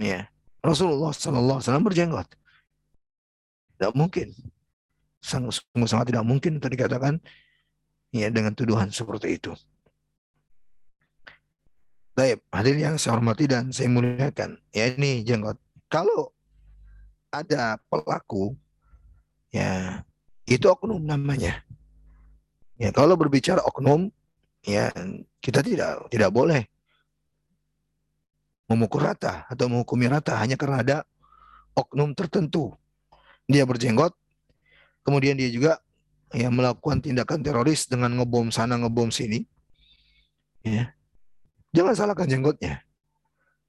Ya 0.00 0.26
Rasulullah 0.64 1.12
Sallallahu 1.12 1.60
Alaihi 1.60 1.86
berjenggot. 1.86 2.28
Tidak 3.76 3.92
mungkin. 3.94 4.32
Sangat 5.20 5.60
sangat 5.84 6.10
tidak 6.10 6.24
mungkin 6.24 6.56
tadi 6.58 6.80
katakan 6.80 7.20
ya 8.10 8.32
dengan 8.32 8.56
tuduhan 8.56 8.88
seperti 8.90 9.38
itu 9.38 9.52
Baik, 12.10 12.42
hadirin 12.50 12.94
yang 12.94 12.96
saya 12.98 13.16
hormati 13.16 13.46
dan 13.46 13.70
saya 13.70 13.86
muliakan. 13.86 14.58
Ya 14.74 14.90
ini 14.90 15.22
jenggot. 15.22 15.56
Kalau 15.86 16.34
ada 17.30 17.78
pelaku, 17.86 18.58
ya 19.54 20.02
itu 20.46 20.66
oknum 20.66 21.02
namanya. 21.06 21.62
Ya 22.80 22.90
kalau 22.90 23.14
berbicara 23.14 23.62
oknum, 23.62 24.10
ya 24.66 24.90
kita 25.38 25.62
tidak 25.62 26.10
tidak 26.10 26.30
boleh 26.34 26.66
memukul 28.70 29.02
rata 29.02 29.46
atau 29.50 29.66
menghukumi 29.66 30.06
rata 30.06 30.38
hanya 30.38 30.54
karena 30.54 30.82
ada 30.82 30.96
oknum 31.74 32.14
tertentu. 32.14 32.74
Dia 33.50 33.66
berjenggot, 33.66 34.14
kemudian 35.02 35.38
dia 35.38 35.50
juga 35.50 35.82
ya 36.30 36.50
melakukan 36.50 37.02
tindakan 37.02 37.42
teroris 37.42 37.90
dengan 37.90 38.14
ngebom 38.18 38.50
sana 38.54 38.78
ngebom 38.78 39.10
sini. 39.10 39.46
Ya. 40.62 40.94
Jangan 41.70 41.94
salahkan 41.94 42.26
jenggotnya. 42.26 42.82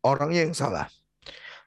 Orangnya 0.02 0.50
yang 0.50 0.56
salah. 0.58 0.90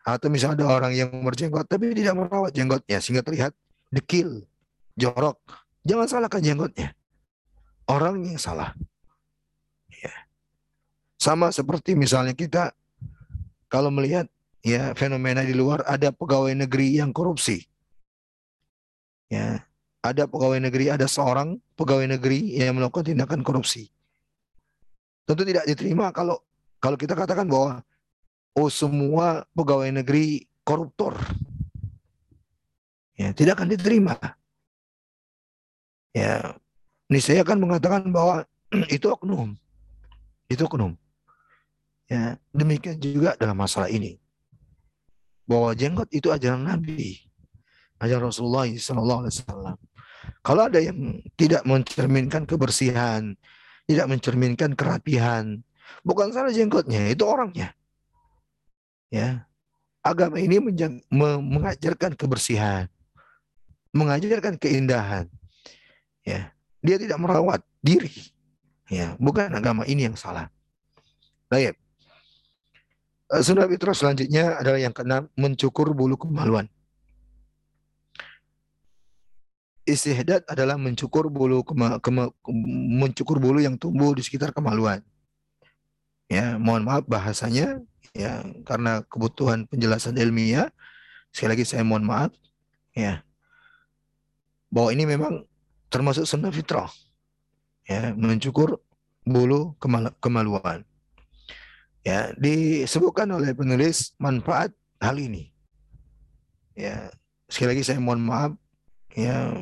Atau 0.04 0.28
misalnya 0.28 0.66
ada 0.66 0.66
orang 0.68 0.92
yang 0.92 1.08
berjenggot 1.24 1.64
tapi 1.64 1.94
tidak 1.96 2.18
merawat 2.18 2.52
jenggotnya 2.52 3.00
sehingga 3.00 3.24
terlihat 3.24 3.56
dekil, 3.88 4.44
jorok. 4.98 5.40
Jangan 5.86 6.06
salahkan 6.10 6.42
jenggotnya. 6.44 6.92
Orang 7.88 8.20
yang 8.26 8.36
salah. 8.36 8.76
Ya. 9.88 10.12
Sama 11.16 11.48
seperti 11.54 11.96
misalnya 11.96 12.36
kita 12.36 12.76
kalau 13.72 13.88
melihat 13.88 14.28
ya 14.64 14.96
fenomena 14.96 15.44
di 15.44 15.52
luar 15.52 15.84
ada 15.84 16.10
pegawai 16.10 16.52
negeri 16.56 16.98
yang 16.98 17.12
korupsi. 17.12 17.64
Ya, 19.32 19.64
ada 20.04 20.28
pegawai 20.28 20.60
negeri, 20.60 20.92
ada 20.92 21.08
seorang 21.08 21.56
pegawai 21.80 22.04
negeri 22.16 22.60
yang 22.60 22.76
melakukan 22.76 23.08
tindakan 23.08 23.40
korupsi. 23.40 23.88
Tentu 25.24 25.42
tidak 25.48 25.64
diterima 25.64 26.12
kalau 26.12 26.36
kalau 26.80 27.00
kita 27.00 27.16
katakan 27.16 27.48
bahwa 27.48 27.80
oh 28.54 28.68
semua 28.68 29.48
pegawai 29.56 29.88
negeri 29.90 30.44
koruptor. 30.64 31.16
Ya, 33.14 33.30
tidak 33.30 33.62
akan 33.62 33.72
diterima. 33.72 34.18
Ya, 36.10 36.58
ini 37.08 37.20
saya 37.22 37.46
akan 37.46 37.62
mengatakan 37.62 38.10
bahwa 38.10 38.42
itu 38.96 39.06
oknum. 39.06 39.54
Itu 40.50 40.66
oknum. 40.66 40.98
Ya, 42.10 42.36
demikian 42.52 42.98
juga 42.98 43.38
dalam 43.38 43.56
masalah 43.56 43.88
ini. 43.88 44.18
Bahwa 45.46 45.72
jenggot 45.72 46.10
itu 46.10 46.28
ajaran 46.28 46.66
Nabi. 46.66 47.22
Ajaran 48.02 48.28
Rasulullah 48.28 48.66
SAW. 48.68 49.30
Kalau 50.44 50.62
ada 50.66 50.80
yang 50.82 51.22
tidak 51.38 51.62
mencerminkan 51.64 52.44
kebersihan, 52.44 53.36
tidak 53.84 54.06
mencerminkan 54.08 54.72
kerapihan, 54.72 55.60
bukan 56.04 56.32
salah 56.32 56.52
jenggotnya, 56.52 57.08
itu 57.12 57.24
orangnya. 57.24 57.72
Ya. 59.12 59.46
Agama 60.04 60.36
ini 60.36 60.60
mengajarkan 61.08 62.12
kebersihan, 62.12 62.92
mengajarkan 63.96 64.60
keindahan. 64.60 65.32
Ya. 66.24 66.52
Dia 66.84 67.00
tidak 67.00 67.16
merawat 67.16 67.64
diri. 67.80 68.12
Ya, 68.92 69.16
bukan 69.16 69.48
agama 69.56 69.88
ini 69.88 70.04
yang 70.04 70.16
salah. 70.20 70.52
Baik. 71.48 71.80
Eh, 73.32 73.40
sunnah 73.40 73.64
fitrah 73.64 73.96
selanjutnya 73.96 74.60
adalah 74.60 74.76
yang 74.76 74.92
keenam, 74.92 75.32
mencukur 75.40 75.96
bulu 75.96 76.20
kemaluan. 76.20 76.68
Istihdad 79.84 80.48
adalah 80.48 80.80
mencukur 80.80 81.28
bulu 81.28 81.60
kema, 81.60 82.00
kema, 82.00 82.32
mencukur 82.96 83.36
bulu 83.36 83.60
yang 83.60 83.76
tumbuh 83.76 84.16
di 84.16 84.24
sekitar 84.24 84.48
kemaluan. 84.56 85.04
Ya, 86.24 86.56
mohon 86.56 86.88
maaf 86.88 87.04
bahasanya 87.04 87.84
ya 88.16 88.40
karena 88.64 89.04
kebutuhan 89.04 89.68
penjelasan 89.68 90.16
ilmiah. 90.16 90.72
Sekali 91.36 91.52
lagi 91.52 91.64
saya 91.68 91.84
mohon 91.84 92.08
maaf 92.08 92.32
ya. 92.96 93.20
Bahwa 94.72 94.88
ini 94.88 95.04
memang 95.04 95.44
termasuk 95.92 96.24
sunnah 96.24 96.48
fitrah. 96.48 96.88
Ya, 97.84 98.16
mencukur 98.16 98.80
bulu 99.28 99.76
kemal, 99.76 100.16
kemaluan. 100.16 100.88
Ya, 102.00 102.32
disebutkan 102.40 103.28
oleh 103.36 103.52
penulis 103.52 104.16
manfaat 104.16 104.72
hal 104.96 105.20
ini. 105.20 105.52
Ya, 106.72 107.12
sekali 107.52 107.76
lagi 107.76 107.84
saya 107.84 108.00
mohon 108.00 108.24
maaf 108.24 108.56
ya 109.14 109.54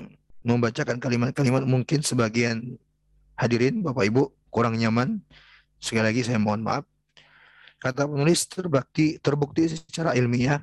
membacakan 0.43 0.99
kalimat-kalimat 0.99 1.63
mungkin 1.69 2.03
sebagian 2.03 2.81
hadirin 3.39 3.85
Bapak 3.85 4.09
Ibu 4.09 4.33
kurang 4.49 4.75
nyaman. 4.81 5.23
Sekali 5.79 6.11
lagi 6.11 6.27
saya 6.27 6.41
mohon 6.41 6.65
maaf. 6.65 6.85
Kata 7.79 8.07
penulis 8.07 8.47
terbukti 8.47 9.19
terbukti 9.19 9.67
secara 9.71 10.15
ilmiah 10.15 10.63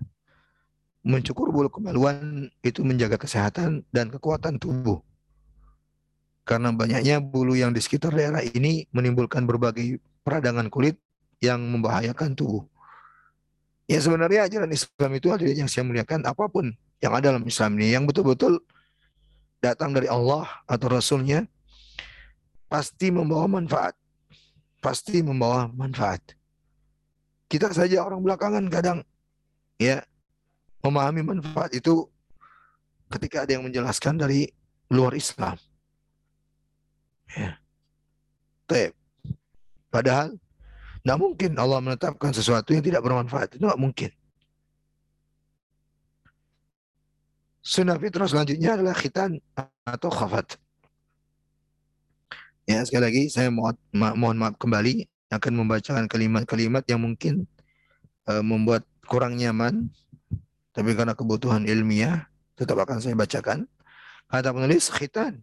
mencukur 1.04 1.52
bulu 1.52 1.72
kemaluan 1.72 2.48
itu 2.64 2.84
menjaga 2.84 3.16
kesehatan 3.16 3.88
dan 3.92 4.12
kekuatan 4.12 4.60
tubuh. 4.60 5.00
Karena 6.44 6.74
banyaknya 6.74 7.22
bulu 7.22 7.54
yang 7.54 7.72
di 7.76 7.80
sekitar 7.80 8.16
daerah 8.16 8.42
ini 8.42 8.88
menimbulkan 8.90 9.46
berbagai 9.46 10.02
peradangan 10.26 10.68
kulit 10.72 10.98
yang 11.40 11.62
membahayakan 11.62 12.36
tubuh. 12.36 12.66
Ya 13.90 14.00
sebenarnya 14.00 14.46
ajaran 14.46 14.70
Islam 14.70 15.12
itu 15.18 15.28
adalah 15.34 15.56
yang 15.56 15.70
saya 15.70 15.84
muliakan 15.88 16.26
apa 16.26 16.46
pun 16.46 16.72
yang 17.00 17.14
ada 17.16 17.34
dalam 17.34 17.44
Islam 17.48 17.80
ini 17.80 17.96
yang 17.96 18.04
betul-betul 18.06 18.60
datang 19.60 19.92
dari 19.96 20.08
Allah 20.08 20.48
atau 20.66 20.88
Rasulnya 20.92 21.48
pasti 22.72 23.12
membawa 23.12 23.48
manfaat. 23.48 23.96
Pasti 24.80 25.20
membawa 25.20 25.68
manfaat. 25.68 26.24
Kita 27.52 27.72
saja 27.76 28.08
orang 28.08 28.24
belakangan 28.24 28.64
kadang 28.72 29.04
ya 29.76 30.00
memahami 30.80 31.26
manfaat 31.26 31.76
itu 31.76 32.08
ketika 33.12 33.44
ada 33.44 33.60
yang 33.60 33.68
menjelaskan 33.68 34.16
dari 34.16 34.48
luar 34.88 35.18
Islam. 35.18 35.60
Ya. 37.36 37.60
Padahal 39.90 40.38
tidak 41.04 41.18
mungkin 41.18 41.58
Allah 41.58 41.82
menetapkan 41.82 42.30
sesuatu 42.32 42.72
yang 42.72 42.86
tidak 42.86 43.02
bermanfaat. 43.02 43.58
Itu 43.58 43.66
tidak 43.66 43.82
mungkin. 43.82 44.14
Sunnah 47.60 48.00
fitrah 48.00 48.28
selanjutnya 48.28 48.80
adalah 48.80 48.96
khitan 48.96 49.38
atau 49.84 50.08
khafat. 50.08 50.56
Ya, 52.70 52.86
sekali 52.86 53.04
lagi 53.04 53.24
saya 53.34 53.50
mohon, 53.52 53.76
ma 53.92 54.14
mohon 54.14 54.38
maaf 54.38 54.56
kembali 54.56 55.10
akan 55.34 55.54
membacakan 55.66 56.06
kalimat-kalimat 56.06 56.86
yang 56.88 57.02
mungkin 57.02 57.50
uh, 58.30 58.46
membuat 58.46 58.86
kurang 59.10 59.36
nyaman. 59.36 59.90
Tapi 60.72 60.96
karena 60.96 61.18
kebutuhan 61.18 61.66
ilmiah, 61.66 62.30
tetap 62.56 62.80
akan 62.80 63.02
saya 63.04 63.18
bacakan. 63.18 63.66
Kata 64.30 64.54
penulis, 64.54 64.88
khitan 64.94 65.42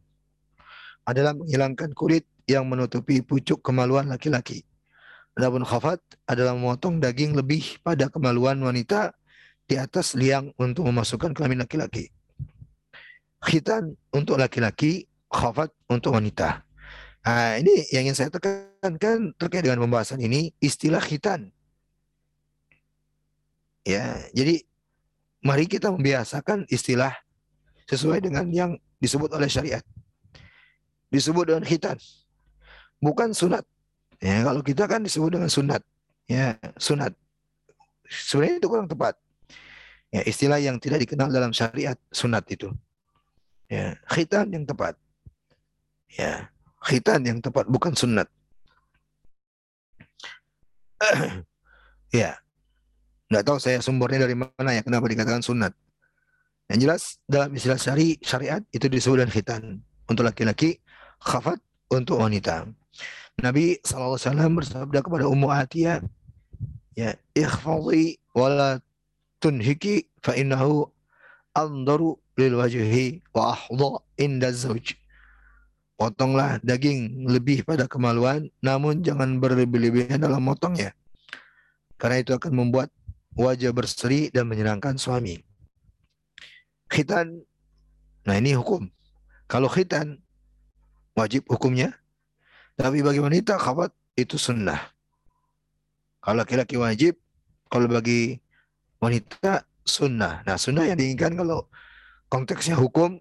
adalah 1.06 1.34
menghilangkan 1.34 1.92
kulit 1.92 2.24
yang 2.46 2.66
menutupi 2.66 3.20
pucuk 3.20 3.62
kemaluan 3.62 4.06
laki-laki. 4.06 4.62
Adapun 5.36 5.66
khafat 5.66 6.00
adalah 6.24 6.56
memotong 6.56 6.96
daging 7.02 7.36
lebih 7.36 7.82
pada 7.84 8.08
kemaluan 8.08 8.56
wanita 8.62 9.12
di 9.66 9.74
atas 9.74 10.14
liang 10.14 10.54
untuk 10.56 10.86
memasukkan 10.86 11.34
kelamin 11.34 11.66
laki-laki. 11.66 12.10
Khitan 13.42 13.98
untuk 14.14 14.38
laki-laki, 14.38 15.10
khafat 15.30 15.74
untuk 15.90 16.14
wanita. 16.14 16.62
Nah, 17.26 17.58
ini 17.58 17.82
yang 17.90 18.06
ingin 18.06 18.14
saya 18.14 18.30
tekankan 18.30 19.34
terkait 19.34 19.66
dengan 19.66 19.82
pembahasan 19.82 20.22
ini, 20.22 20.54
istilah 20.62 21.02
khitan. 21.02 21.50
Ya, 23.82 24.22
jadi 24.30 24.62
mari 25.42 25.66
kita 25.66 25.90
membiasakan 25.90 26.70
istilah 26.70 27.14
sesuai 27.90 28.22
dengan 28.22 28.46
yang 28.54 28.70
disebut 29.02 29.34
oleh 29.34 29.50
syariat. 29.50 29.82
Disebut 31.10 31.50
dengan 31.50 31.66
khitan. 31.66 31.98
Bukan 33.02 33.34
sunat. 33.34 33.66
Ya, 34.22 34.42
kalau 34.46 34.62
kita 34.62 34.86
kan 34.86 35.02
disebut 35.02 35.38
dengan 35.38 35.50
sunat. 35.50 35.82
Ya, 36.30 36.58
sunat. 36.78 37.14
Sebenarnya 38.06 38.62
itu 38.62 38.70
kurang 38.70 38.86
tepat. 38.90 39.18
Ya, 40.16 40.24
istilah 40.24 40.56
yang 40.56 40.80
tidak 40.80 41.04
dikenal 41.04 41.28
dalam 41.28 41.52
syariat 41.52 42.00
sunat 42.08 42.48
itu. 42.48 42.72
Ya, 43.68 44.00
khitan 44.08 44.48
yang 44.48 44.64
tepat. 44.64 44.96
Ya, 46.08 46.48
khitan 46.80 47.20
yang 47.20 47.44
tepat 47.44 47.68
bukan 47.68 47.92
sunat. 47.92 48.24
ya. 52.16 52.40
Nggak 53.28 53.44
tahu 53.44 53.58
saya 53.60 53.84
sumbernya 53.84 54.24
dari 54.24 54.32
mana 54.32 54.72
ya 54.72 54.80
kenapa 54.80 55.04
dikatakan 55.04 55.44
sunat. 55.44 55.76
Yang 56.72 56.78
jelas 56.80 57.02
dalam 57.28 57.52
istilah 57.52 57.76
syari 57.76 58.16
syariat 58.24 58.64
itu 58.72 58.88
disebut 58.88 59.20
dengan 59.20 59.32
khitan 59.36 59.62
untuk 60.08 60.24
laki-laki, 60.24 60.80
khafat 61.20 61.60
untuk 61.92 62.24
wanita. 62.24 62.64
Nabi 63.44 63.76
SAW 63.84 64.16
bersabda 64.64 65.04
kepada 65.04 65.28
Ummu 65.28 65.52
Atiyah, 65.52 66.00
ya 66.96 67.12
ikhfadhi 67.36 68.16
wala 68.32 68.80
tunhiki 69.42 70.08
fa 70.24 70.32
innahu 70.36 70.88
andaru 71.56 72.16
lil 72.36 72.54
wajhi 72.60 73.24
wa 73.32 73.56
ahdha 73.56 73.90
inda 74.20 74.52
zawj. 74.52 74.96
potonglah 75.96 76.60
daging 76.60 77.24
lebih 77.24 77.64
pada 77.64 77.88
kemaluan, 77.88 78.52
namun 78.60 79.00
jangan 79.00 79.40
berlebih-lebihan 79.40 80.20
dalam 80.20 80.44
motongnya. 80.44 80.92
Karena 81.96 82.20
itu 82.20 82.36
akan 82.36 82.52
membuat 82.52 82.92
wajah 83.32 83.72
berseri 83.72 84.28
dan 84.28 84.44
menyenangkan 84.44 85.00
suami. 85.00 85.40
Khitan, 86.92 87.40
nah 88.28 88.36
ini 88.36 88.52
hukum. 88.52 88.92
Kalau 89.48 89.72
khitan, 89.72 90.20
wajib 91.16 91.48
hukumnya. 91.48 91.96
Tapi 92.76 93.00
bagi 93.00 93.24
wanita, 93.24 93.56
khabat 93.56 93.88
itu 94.20 94.36
sunnah. 94.36 94.92
Kalau 96.20 96.44
laki-laki 96.44 96.76
wajib, 96.76 97.16
kalau 97.72 97.88
bagi 97.88 98.36
wanita 99.02 99.64
sunnah. 99.86 100.42
Nah 100.42 100.56
sunnah 100.58 100.88
yang 100.88 100.98
diinginkan 100.98 101.38
kalau 101.38 101.68
konteksnya 102.26 102.74
hukum 102.74 103.20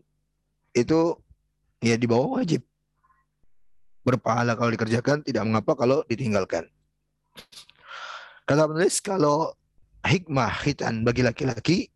itu 0.76 1.16
ya 1.80 1.96
di 1.96 2.08
bawah 2.10 2.42
wajib. 2.42 2.66
Berpahala 4.06 4.54
kalau 4.54 4.70
dikerjakan, 4.70 5.26
tidak 5.26 5.44
mengapa 5.50 5.74
kalau 5.74 6.06
ditinggalkan. 6.06 6.70
Kata 8.46 8.70
penulis, 8.70 9.02
kalau 9.02 9.58
hikmah 10.06 10.54
hitan 10.62 11.02
bagi 11.02 11.26
laki-laki 11.26 11.90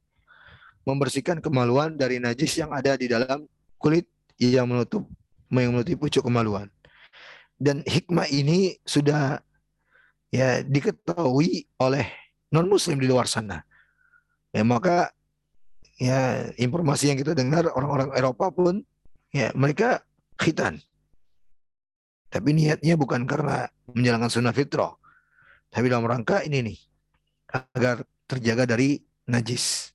membersihkan 0.89 1.37
kemaluan 1.37 1.93
dari 1.93 2.17
najis 2.17 2.57
yang 2.57 2.73
ada 2.73 2.97
di 2.97 3.05
dalam 3.05 3.45
kulit 3.77 4.09
yang 4.41 4.65
menutup 4.65 5.05
yang 5.53 5.77
menutupi 5.77 5.97
pucuk 5.97 6.25
kemaluan. 6.25 6.65
Dan 7.59 7.85
hikmah 7.85 8.25
ini 8.33 8.81
sudah 8.87 9.37
ya 10.33 10.65
diketahui 10.65 11.69
oleh 11.77 12.07
non 12.53 12.67
muslim 12.69 12.97
di 12.97 13.07
luar 13.09 13.29
sana. 13.29 13.61
Ya 14.49 14.65
maka 14.65 15.13
ya 16.01 16.49
informasi 16.57 17.13
yang 17.13 17.19
kita 17.19 17.37
dengar 17.37 17.69
orang-orang 17.69 18.15
Eropa 18.17 18.49
pun 18.49 18.81
ya 19.29 19.53
mereka 19.53 20.01
khitan. 20.39 20.81
Tapi 22.29 22.53
niatnya 22.53 22.93
bukan 22.93 23.25
karena 23.25 23.69
menjalankan 23.89 24.29
sunnah 24.29 24.53
fitrah. 24.53 24.93
Tapi 25.69 25.85
dalam 25.89 26.05
rangka 26.05 26.41
ini 26.45 26.73
nih 26.73 26.79
agar 27.49 28.05
terjaga 28.29 28.69
dari 28.69 29.01
najis. 29.25 29.93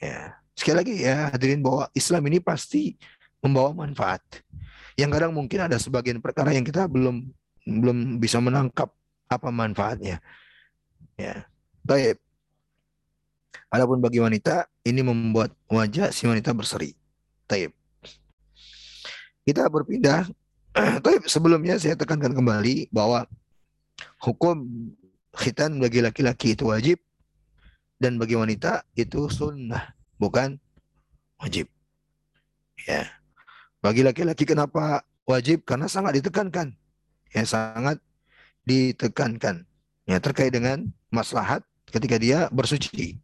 Ya, 0.00 0.36
sekali 0.52 0.76
lagi 0.76 0.94
ya 1.04 1.32
hadirin 1.32 1.64
bahwa 1.64 1.88
Islam 1.96 2.28
ini 2.28 2.40
pasti 2.40 2.96
membawa 3.40 3.72
manfaat. 3.72 4.20
Yang 4.96 5.10
kadang 5.16 5.32
mungkin 5.32 5.60
ada 5.64 5.76
sebagian 5.80 6.20
perkara 6.20 6.52
yang 6.52 6.64
kita 6.64 6.84
belum 6.84 7.32
belum 7.64 8.20
bisa 8.20 8.40
menangkap 8.40 8.92
apa 9.28 9.48
manfaatnya. 9.48 10.20
Ya. 11.18 11.46
Baik. 11.82 12.20
Adapun 13.72 14.04
bagi 14.04 14.20
wanita 14.20 14.68
ini 14.84 15.00
membuat 15.00 15.56
wajah 15.68 16.12
si 16.12 16.28
wanita 16.28 16.52
berseri. 16.52 16.92
Taib. 17.48 17.72
Kita 19.48 19.66
berpindah. 19.72 20.28
Taib 21.04 21.24
sebelumnya 21.28 21.80
saya 21.80 21.96
tekankan 21.96 22.36
kembali 22.36 22.92
bahwa 22.92 23.24
hukum 24.20 24.68
khitan 25.32 25.80
bagi 25.80 26.04
laki-laki 26.04 26.52
itu 26.52 26.68
wajib 26.68 27.00
dan 27.96 28.20
bagi 28.20 28.36
wanita 28.36 28.84
itu 28.92 29.30
sunnah 29.32 29.96
bukan 30.20 30.60
wajib. 31.40 31.66
Ya. 32.86 33.08
Bagi 33.82 34.06
laki-laki 34.06 34.46
kenapa 34.46 35.02
wajib? 35.26 35.66
Karena 35.66 35.90
sangat 35.90 36.18
ditekankan. 36.22 36.76
Ya, 37.34 37.42
sangat 37.42 37.98
ditekankan. 38.62 39.66
Ya, 40.06 40.18
terkait 40.22 40.54
dengan 40.54 40.90
maslahat 41.12 41.60
ketika 41.92 42.16
dia 42.16 42.48
bersuci 42.48 43.20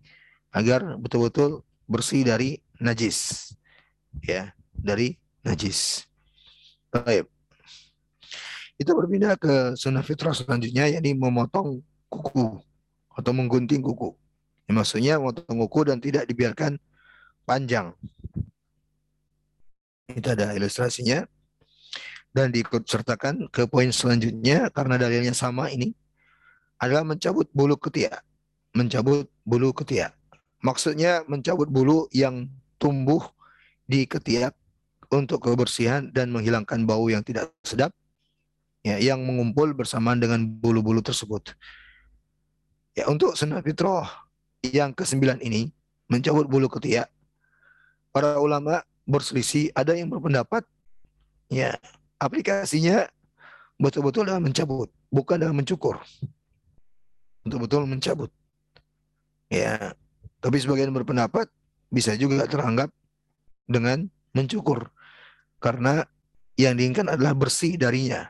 agar 0.53 1.01
betul-betul 1.01 1.65
bersih 1.89 2.23
dari 2.23 2.61
najis. 2.77 3.51
Ya, 4.21 4.53
dari 4.77 5.17
najis. 5.41 6.05
Baik. 6.93 7.25
Kita 8.79 8.95
berpindah 8.95 9.35
ke 9.35 9.75
sunnah 9.75 10.05
fitrah 10.05 10.37
selanjutnya, 10.37 10.87
yakni 10.87 11.17
memotong 11.17 11.83
kuku 12.07 12.63
atau 13.11 13.33
menggunting 13.35 13.83
kuku. 13.83 14.15
Ya, 14.69 14.73
maksudnya 14.77 15.13
memotong 15.19 15.59
kuku 15.67 15.81
dan 15.91 15.99
tidak 15.99 16.29
dibiarkan 16.31 16.79
panjang. 17.43 17.97
Kita 20.09 20.39
ada 20.39 20.55
ilustrasinya 20.55 21.27
dan 22.33 22.53
diikut 22.55 22.87
sertakan 22.87 23.49
ke 23.51 23.67
poin 23.67 23.91
selanjutnya 23.91 24.69
karena 24.71 25.01
dalilnya 25.01 25.35
sama 25.35 25.73
ini 25.73 25.97
adalah 26.79 27.05
mencabut 27.05 27.47
bulu 27.55 27.75
ketiak. 27.79 28.23
Mencabut 28.75 29.27
bulu 29.43 29.75
ketiak. 29.75 30.15
Maksudnya 30.63 31.23
mencabut 31.31 31.71
bulu 31.71 32.11
yang 32.11 32.51
tumbuh 32.79 33.23
di 33.87 34.07
ketiak 34.07 34.55
untuk 35.09 35.47
kebersihan 35.47 36.11
dan 36.13 36.31
menghilangkan 36.35 36.85
bau 36.85 37.09
yang 37.09 37.25
tidak 37.25 37.51
sedap 37.65 37.95
ya, 38.85 39.01
yang 39.01 39.25
mengumpul 39.25 39.73
bersamaan 39.73 40.21
dengan 40.21 40.45
bulu-bulu 40.45 41.01
tersebut. 41.01 41.57
Ya, 42.95 43.07
untuk 43.07 43.39
sunnah 43.39 43.63
fitrah 43.63 44.29
yang 44.67 44.91
kesembilan 44.91 45.39
ini 45.41 45.71
mencabut 46.11 46.51
bulu 46.51 46.67
ketiak, 46.67 47.09
para 48.11 48.37
ulama 48.43 48.83
berselisih. 49.07 49.71
Ada 49.73 49.95
yang 49.95 50.11
berpendapat, 50.11 50.67
ya 51.49 51.79
aplikasinya 52.19 53.07
betul-betul 53.79 54.27
dalam 54.27 54.45
mencabut, 54.45 54.91
bukan 55.09 55.39
dalam 55.39 55.55
mencukur. 55.55 56.03
Betul-betul 57.47 57.87
mencabut. 57.87 58.31
Ya, 59.49 59.97
tapi 60.39 60.61
sebagian 60.61 60.93
berpendapat 60.93 61.49
bisa 61.89 62.13
juga 62.15 62.45
teranggap 62.45 62.93
dengan 63.65 64.09
mencukur 64.37 64.93
karena 65.59 66.05
yang 66.61 66.77
diinginkan 66.77 67.09
adalah 67.09 67.33
bersih 67.33 67.81
darinya 67.81 68.29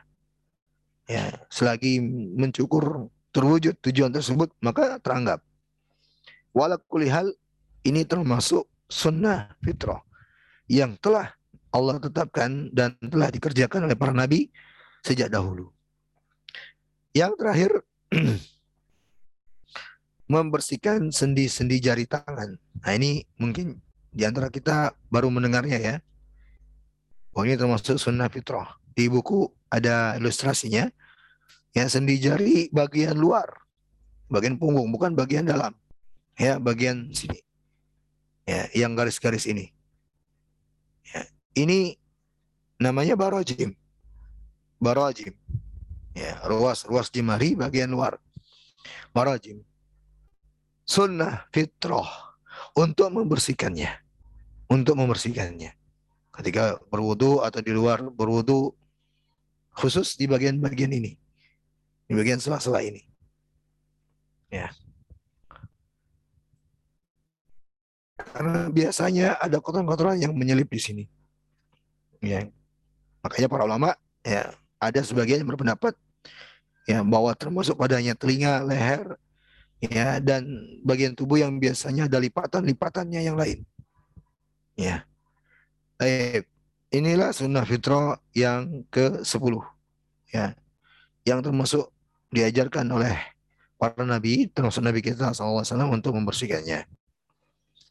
ya 1.09 1.27
selagi 1.51 1.99
mencukur 2.39 3.11
terwujud 3.35 3.75
tujuan 3.83 4.15
tersebut 4.15 4.53
maka 4.63 4.95
teranggap 5.03 5.43
walakulihal 6.55 7.35
ini 7.83 8.07
termasuk 8.07 8.65
sunnah 8.89 9.53
fitrah 9.61 10.01
yang 10.69 10.97
telah 11.01 11.33
Allah 11.69 12.01
tetapkan 12.01 12.69
dan 12.73 12.97
telah 12.97 13.29
dikerjakan 13.29 13.85
oleh 13.85 13.93
para 13.93 14.09
nabi 14.09 14.49
sejak 15.05 15.29
dahulu. 15.29 15.69
Yang 17.13 17.31
terakhir 17.37 17.71
membersihkan 20.29 21.09
sendi-sendi 21.09 21.81
jari 21.81 22.05
tangan. 22.05 22.55
Nah 22.55 22.91
ini 22.93 23.25
mungkin 23.41 23.81
di 24.13 24.23
antara 24.29 24.53
kita 24.53 24.93
baru 25.09 25.33
mendengarnya 25.33 25.81
ya. 25.81 25.95
Oh 27.33 27.41
ini 27.41 27.57
termasuk 27.57 27.97
sunnah 27.97 28.29
fitrah. 28.29 28.77
Di 28.93 29.09
buku 29.09 29.49
ada 29.73 30.13
ilustrasinya 30.21 30.85
ya 31.73 31.85
sendi 31.89 32.21
jari 32.21 32.69
bagian 32.69 33.17
luar, 33.17 33.49
bagian 34.29 34.61
punggung, 34.61 34.93
bukan 34.93 35.17
bagian 35.17 35.49
dalam. 35.49 35.73
Ya, 36.39 36.55
bagian 36.55 37.11
sini. 37.11 37.43
Ya, 38.47 38.71
yang 38.71 38.95
garis-garis 38.95 39.43
ini. 39.43 39.75
Ya, 41.11 41.27
ini 41.57 41.99
namanya 42.79 43.19
barojim. 43.19 43.75
Barojim. 44.79 45.35
Ya, 46.15 46.39
ruas 46.47 46.87
ruas 46.87 47.11
jemari 47.11 47.59
bagian 47.59 47.91
luar. 47.91 48.17
Barojim. 49.11 49.67
Sunnah 50.89 51.45
fitrah 51.53 52.33
untuk 52.73 53.13
membersihkannya. 53.13 53.93
Untuk 54.73 54.97
membersihkannya. 54.97 55.77
Ketika 56.33 56.81
berwudu 56.89 57.45
atau 57.45 57.61
di 57.61 57.69
luar 57.69 58.09
berwudu 58.09 58.73
khusus 59.77 60.17
di 60.17 60.25
bagian-bagian 60.25 60.89
ini. 60.89 61.13
Di 62.09 62.17
bagian 62.17 62.41
sela-sela 62.41 62.81
ini. 62.81 63.05
Ya. 64.49 64.73
Karena 68.17 68.73
biasanya 68.73 69.37
ada 69.37 69.61
kotoran-kotoran 69.61 70.17
yang 70.17 70.33
menyelip 70.33 70.73
di 70.73 70.81
sini. 70.81 71.03
Ya. 72.17 72.49
Makanya 73.21 73.45
para 73.45 73.69
ulama 73.69 73.93
ya 74.25 74.57
ada 74.81 75.05
sebagian 75.05 75.45
yang 75.45 75.49
berpendapat 75.53 75.93
ya 76.89 77.05
bahwa 77.05 77.29
termasuk 77.37 77.77
padanya 77.77 78.17
telinga, 78.17 78.65
leher, 78.65 79.21
ya 79.79 80.19
dan 80.19 80.43
bagian 80.83 81.15
tubuh 81.15 81.39
yang 81.39 81.55
biasanya 81.57 82.11
ada 82.11 82.19
lipatan-lipatannya 82.19 83.21
yang 83.23 83.39
lain. 83.39 83.63
Ya. 84.75 85.07
Baik. 85.99 86.47
Inilah 86.89 87.35
sunnah 87.35 87.63
fitrah 87.67 88.17
yang 88.35 88.83
ke-10. 88.89 89.55
Ya. 90.31 90.55
Yang 91.27 91.39
termasuk 91.51 91.85
diajarkan 92.31 92.87
oleh 92.91 93.15
para 93.79 94.03
nabi, 94.03 94.51
termasuk 94.51 94.83
nabi 94.83 94.99
kita 94.99 95.31
SAW 95.31 95.63
untuk 95.91 96.15
membersihkannya. 96.15 96.83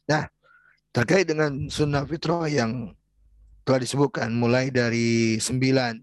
Nah, 0.09 0.25
terkait 0.93 1.25
dengan 1.25 1.69
sunnah 1.69 2.05
fitrah 2.05 2.49
yang 2.49 2.93
telah 3.65 3.79
disebutkan 3.81 4.33
mulai 4.33 4.73
dari 4.73 5.37
sembilan, 5.37 6.01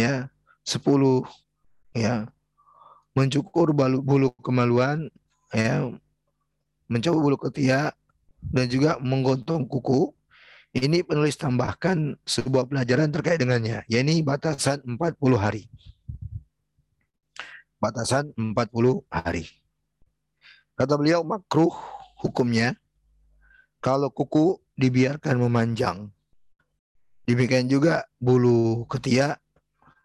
ya, 0.00 0.28
sepuluh, 0.64 1.24
ya, 1.92 2.24
mencukur 3.14 3.70
bulu, 3.70 4.02
bulu 4.02 4.28
kemaluan, 4.42 5.08
ya, 5.54 5.86
mencoba 6.90 7.18
bulu 7.22 7.36
ketiak, 7.38 7.94
dan 8.44 8.66
juga 8.68 9.00
menggotong 9.00 9.64
kuku, 9.64 10.12
Ini 10.74 11.06
penulis 11.06 11.38
tambahkan 11.38 12.18
sebuah 12.26 12.66
pelajaran 12.66 13.06
terkait 13.14 13.38
dengannya, 13.38 13.86
yakni 13.86 14.26
batasan 14.26 14.82
40 14.82 15.38
hari. 15.38 15.70
Batasan 17.78 18.34
40 18.34 19.06
hari. 19.06 19.46
Kata 20.74 20.98
beliau 20.98 21.22
makruh 21.22 21.70
hukumnya 22.18 22.74
kalau 23.78 24.10
kuku 24.10 24.58
dibiarkan 24.74 25.38
memanjang. 25.38 26.10
Demikian 27.22 27.70
juga 27.70 28.10
bulu 28.18 28.82
ketiak 28.90 29.38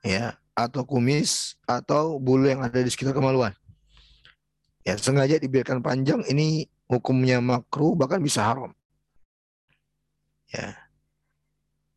ya 0.05 0.38
atau 0.59 0.83
kumis 0.83 1.55
atau 1.63 2.19
bulu 2.19 2.51
yang 2.51 2.59
ada 2.59 2.83
di 2.83 2.91
sekitar 2.91 3.15
kemaluan. 3.15 3.55
Ya, 4.83 4.99
sengaja 4.99 5.39
dibiarkan 5.39 5.79
panjang 5.79 6.23
ini 6.27 6.67
hukumnya 6.91 7.39
makruh 7.39 7.95
bahkan 7.95 8.19
bisa 8.19 8.43
haram. 8.43 8.75
Ya. 10.51 10.75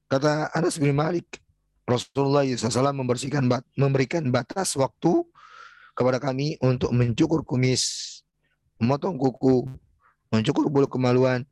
Kata 0.06 0.52
Anas 0.52 0.76
bin 0.76 0.92
Malik, 0.92 1.40
Rasulullah 1.88 2.44
SAW 2.44 2.92
membersihkan 2.92 3.48
bat, 3.48 3.64
memberikan 3.74 4.28
batas 4.28 4.76
waktu 4.76 5.24
kepada 5.96 6.20
kami 6.20 6.60
untuk 6.60 6.92
mencukur 6.92 7.42
kumis, 7.42 8.20
memotong 8.76 9.16
kuku, 9.16 9.66
mencukur 10.28 10.68
bulu 10.68 10.84
kemaluan, 10.84 11.48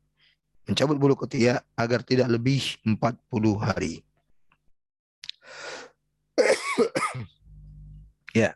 mencabut 0.69 0.95
bulu 0.95 1.17
ketiak 1.25 1.65
agar 1.73 2.05
tidak 2.05 2.29
lebih 2.29 2.77
40 2.85 3.17
hari. 3.57 4.05
ya. 8.41 8.55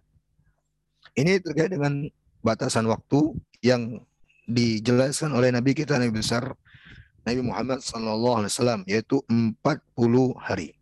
Ini 1.16 1.40
terkait 1.40 1.72
dengan 1.72 2.08
batasan 2.44 2.86
waktu 2.92 3.36
yang 3.64 4.04
dijelaskan 4.46 5.34
oleh 5.34 5.50
Nabi 5.50 5.74
kita 5.74 5.98
Nabi 5.98 6.22
besar 6.22 6.54
Nabi 7.26 7.42
Muhammad 7.42 7.82
sallallahu 7.82 8.46
alaihi 8.46 8.52
wasallam 8.54 8.82
yaitu 8.86 9.24
40 9.26 9.58
hari. 10.38 10.78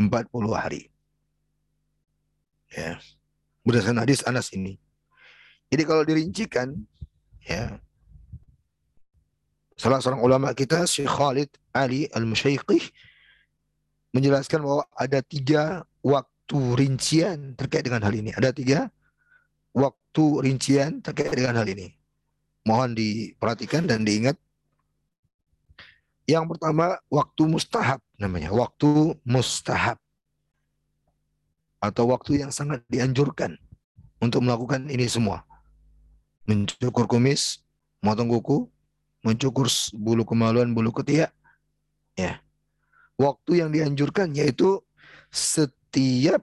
40 0.00 0.32
hari. 0.54 0.88
Ya. 2.72 2.98
Berdasarkan 3.62 4.02
hadis 4.02 4.24
Anas 4.24 4.50
ini. 4.56 4.80
Jadi 5.68 5.82
kalau 5.84 6.02
dirincikan 6.06 6.72
ya 7.44 7.76
salah 9.74 10.00
seorang 10.00 10.22
ulama 10.22 10.54
kita 10.56 10.86
Syekh 10.86 11.10
Khalid 11.10 11.50
Ali 11.74 12.06
Al-Musyaiqih 12.14 12.82
menjelaskan 14.14 14.62
bahwa 14.62 14.86
ada 14.94 15.18
tiga 15.20 15.82
waktu 16.00 16.58
rincian 16.78 17.58
terkait 17.58 17.82
dengan 17.82 18.06
hal 18.06 18.14
ini. 18.14 18.30
Ada 18.30 18.54
tiga 18.54 18.88
waktu 19.74 20.24
rincian 20.46 21.02
terkait 21.02 21.34
dengan 21.34 21.58
hal 21.58 21.66
ini. 21.66 21.90
Mohon 22.64 22.96
diperhatikan 22.96 23.84
dan 23.84 24.06
diingat 24.06 24.38
yang 26.24 26.48
pertama 26.48 26.96
waktu 27.12 27.42
mustahab 27.44 28.00
namanya, 28.16 28.48
waktu 28.48 29.12
mustahab 29.28 30.00
atau 31.84 32.08
waktu 32.08 32.40
yang 32.40 32.48
sangat 32.48 32.80
dianjurkan 32.88 33.60
untuk 34.24 34.40
melakukan 34.40 34.88
ini 34.88 35.04
semua. 35.04 35.44
Mencukur 36.48 37.04
kumis, 37.04 37.60
motong 38.00 38.32
kuku, 38.32 38.68
mencukur 39.20 39.68
bulu 39.92 40.24
kemaluan, 40.24 40.72
bulu 40.72 40.92
ketiak. 40.96 41.32
Ya. 42.16 42.43
Waktu 43.14 43.62
yang 43.62 43.70
dianjurkan 43.70 44.34
yaitu 44.34 44.82
setiap 45.30 46.42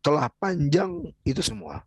telah 0.00 0.32
panjang 0.40 1.12
itu 1.28 1.44
semua. 1.44 1.84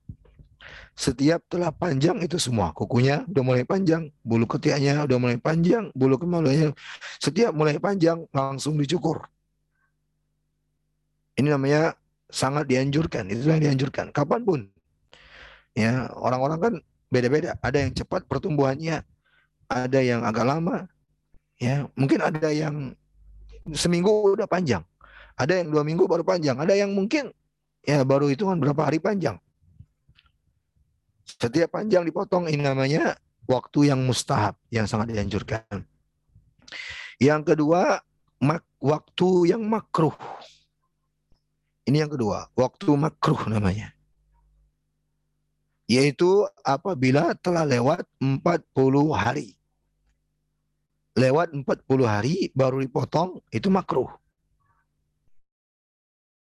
Setiap 0.94 1.42
telah 1.50 1.74
panjang 1.74 2.22
itu 2.22 2.38
semua. 2.38 2.70
Kukunya 2.78 3.26
udah 3.26 3.44
mulai 3.44 3.64
panjang, 3.66 4.14
bulu 4.22 4.46
ketiaknya 4.46 5.02
udah 5.10 5.18
mulai 5.18 5.38
panjang, 5.42 5.90
bulu 5.98 6.22
kemaluannya 6.22 6.78
setiap 7.18 7.56
mulai 7.56 7.82
panjang 7.82 8.30
langsung 8.30 8.78
dicukur. 8.78 9.26
Ini 11.34 11.50
namanya 11.50 11.98
sangat 12.30 12.70
dianjurkan. 12.70 13.34
Itu 13.34 13.50
yang 13.50 13.62
dianjurkan. 13.64 14.14
Kapan 14.14 14.46
pun. 14.46 14.60
Ya, 15.74 16.12
orang-orang 16.14 16.60
kan 16.60 16.74
beda-beda. 17.10 17.58
Ada 17.64 17.88
yang 17.88 17.92
cepat 17.96 18.28
pertumbuhannya, 18.28 19.02
ada 19.72 20.00
yang 20.04 20.22
agak 20.22 20.46
lama. 20.46 20.86
Ya, 21.62 21.86
mungkin 21.94 22.26
ada 22.26 22.50
yang 22.50 22.98
seminggu 23.70 24.34
udah 24.34 24.50
panjang. 24.50 24.82
Ada 25.38 25.62
yang 25.62 25.70
dua 25.70 25.86
minggu 25.86 26.10
baru 26.10 26.26
panjang. 26.26 26.58
Ada 26.58 26.74
yang 26.74 26.90
mungkin 26.98 27.30
ya 27.86 28.02
baru 28.02 28.34
hitungan 28.34 28.58
berapa 28.58 28.82
hari 28.82 28.98
panjang. 28.98 29.38
Setiap 31.22 31.78
panjang 31.78 32.02
dipotong 32.02 32.50
ini 32.50 32.66
namanya 32.66 33.14
waktu 33.46 33.94
yang 33.94 34.02
mustahab 34.02 34.58
yang 34.74 34.90
sangat 34.90 35.14
dianjurkan. 35.14 35.86
Yang 37.22 37.54
kedua, 37.54 38.02
mak 38.42 38.66
waktu 38.82 39.54
yang 39.54 39.62
makruh. 39.62 40.18
Ini 41.86 42.06
yang 42.06 42.12
kedua, 42.12 42.50
waktu 42.58 42.90
makruh 42.98 43.46
namanya. 43.46 43.94
Yaitu 45.86 46.50
apabila 46.66 47.38
telah 47.38 47.70
lewat 47.70 48.10
40 48.18 49.14
hari. 49.14 49.61
Lewat 51.22 51.54
40 51.54 51.86
hari 52.02 52.50
baru 52.58 52.82
dipotong, 52.82 53.46
itu 53.54 53.70
makruh. 53.70 54.10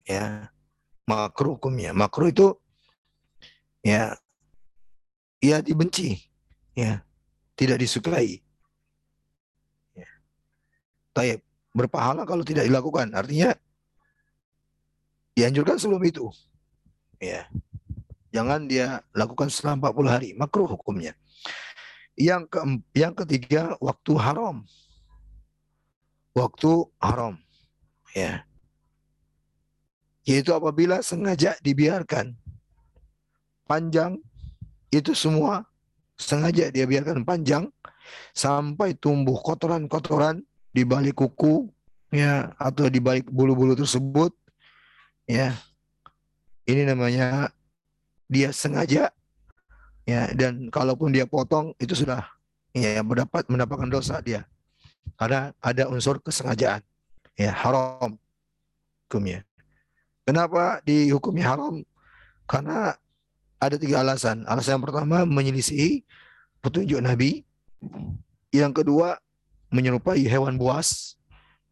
Ya, 0.06 0.54
makruh 1.10 1.58
hukumnya. 1.58 1.90
Makruh 1.90 2.30
itu 2.30 2.54
ya 3.82 4.14
ia 5.42 5.58
dibenci, 5.58 6.22
ya, 6.78 7.02
tidak 7.58 7.82
disukai. 7.82 8.38
Ya. 9.98 10.10
Taib, 11.16 11.42
berpahala 11.74 12.22
kalau 12.22 12.46
tidak 12.46 12.70
dilakukan. 12.70 13.10
Artinya 13.10 13.50
dianjurkan 15.34 15.82
sebelum 15.82 16.02
itu. 16.06 16.30
Ya. 17.18 17.50
Jangan 18.30 18.70
dia 18.70 19.02
lakukan 19.10 19.50
selama 19.50 19.90
40 19.90 20.06
hari, 20.06 20.28
makruh 20.38 20.70
hukumnya. 20.70 21.18
Yang 22.20 22.42
ke 22.52 22.60
yang 22.92 23.16
ketiga 23.16 23.80
waktu 23.80 24.12
haram. 24.20 24.68
Waktu 26.36 26.84
haram. 27.00 27.40
Ya. 28.12 28.44
Yaitu 30.28 30.52
apabila 30.52 31.00
sengaja 31.00 31.56
dibiarkan 31.64 32.36
panjang 33.64 34.18
itu 34.90 35.14
semua 35.14 35.62
sengaja 36.18 36.68
dia 36.74 36.84
biarkan 36.90 37.22
panjang 37.22 37.70
sampai 38.34 38.98
tumbuh 38.98 39.38
kotoran-kotoran 39.38 40.42
di 40.74 40.82
balik 40.82 41.22
kuku 41.22 41.70
ya 42.10 42.50
atau 42.58 42.90
di 42.90 42.98
balik 42.98 43.30
bulu-bulu 43.30 43.78
tersebut 43.78 44.34
ya 45.30 45.54
ini 46.66 46.82
namanya 46.82 47.54
dia 48.26 48.50
sengaja 48.50 49.14
ya 50.04 50.30
dan 50.32 50.72
kalaupun 50.72 51.12
dia 51.12 51.24
potong 51.28 51.72
itu 51.82 51.92
sudah 51.92 52.24
ya 52.76 53.02
mendapat 53.02 53.46
mendapatkan 53.50 53.88
dosa 53.90 54.22
dia 54.22 54.46
karena 55.18 55.52
ada 55.60 55.88
unsur 55.90 56.22
kesengajaan 56.22 56.80
ya 57.36 57.52
haram 57.52 58.16
hukumnya 59.06 59.44
kenapa 60.24 60.80
dihukumi 60.86 61.42
haram 61.42 61.82
karena 62.50 62.98
ada 63.60 63.76
tiga 63.76 64.00
alasan. 64.00 64.42
Alasan 64.48 64.80
yang 64.80 64.84
pertama 64.88 65.22
menyelisihi 65.28 66.02
petunjuk 66.64 66.98
Nabi. 66.98 67.44
Yang 68.50 68.82
kedua 68.82 69.20
menyerupai 69.70 70.26
hewan 70.26 70.58
buas, 70.58 71.14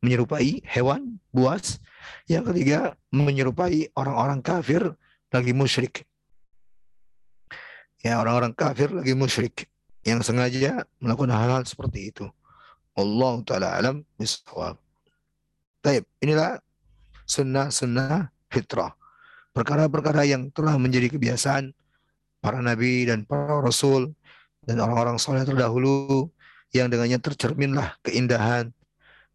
menyerupai 0.05 0.63
hewan 0.69 1.19
buas. 1.33 1.81
Yang 2.29 2.55
ketiga 2.55 2.79
menyerupai 3.11 3.91
orang-orang 3.97 4.45
kafir 4.45 4.95
lagi 5.33 5.53
musyrik. 5.57 6.05
Ya 8.03 8.23
orang-orang 8.23 8.55
kafir 8.55 8.95
lagi 8.95 9.13
musyrik 9.15 9.67
yang 10.07 10.23
sengaja 10.23 10.87
melakukan 11.03 11.35
hal-hal 11.35 11.63
seperti 11.67 12.15
itu. 12.15 12.27
Allah 12.95 13.35
taala 13.43 13.69
alam 13.75 13.97
bisawab. 14.19 14.79
Baik, 15.83 16.07
inilah 16.23 16.59
sunnah-sunnah 17.29 18.33
fitrah 18.49 18.97
perkara-perkara 19.53 20.25
yang 20.25 20.49
telah 20.55 20.79
menjadi 20.81 21.13
kebiasaan 21.13 21.75
para 22.39 22.63
nabi 22.63 23.05
dan 23.05 23.27
para 23.27 23.59
rasul 23.59 24.15
dan 24.65 24.79
orang-orang 24.79 25.19
soleh 25.21 25.45
terdahulu 25.45 26.31
yang 26.73 26.89
dengannya 26.89 27.21
tercerminlah 27.21 27.97
keindahan 28.07 28.73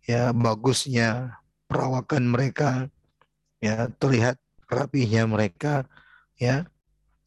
ya 0.07 0.31
bagusnya 0.31 1.39
perawakan 1.67 2.29
mereka 2.29 2.87
ya 3.59 3.89
terlihat 3.97 4.37
rapihnya 4.69 5.27
mereka 5.27 5.85
ya 6.39 6.67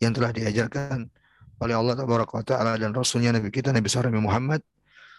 yang 0.03 0.13
telah 0.13 0.31
diajarkan 0.33 1.09
oleh 1.61 1.75
Allah 1.75 1.97
taala 2.45 2.77
dan 2.77 2.93
rasulnya 2.93 3.33
nabi 3.33 3.49
kita 3.49 3.73
Nabi 3.73 3.89
Nabi 3.89 4.21
Muhammad 4.21 4.61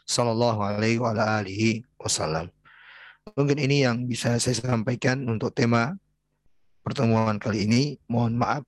sallallahu 0.08 0.60
alaihi 0.64 1.84
wasallam. 2.00 2.48
Mungkin 3.36 3.60
ini 3.60 3.84
yang 3.84 4.08
bisa 4.08 4.40
saya 4.40 4.56
sampaikan 4.56 5.28
untuk 5.28 5.52
tema 5.52 6.00
pertemuan 6.86 7.36
kali 7.36 7.68
ini. 7.68 8.00
Mohon 8.08 8.34
maaf 8.40 8.64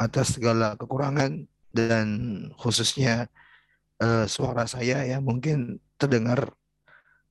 atas 0.00 0.38
segala 0.40 0.78
kekurangan 0.80 1.44
dan 1.74 2.06
khususnya 2.56 3.28
uh, 4.00 4.24
suara 4.24 4.64
saya 4.64 5.04
ya 5.04 5.18
mungkin 5.20 5.82
terdengar 6.00 6.54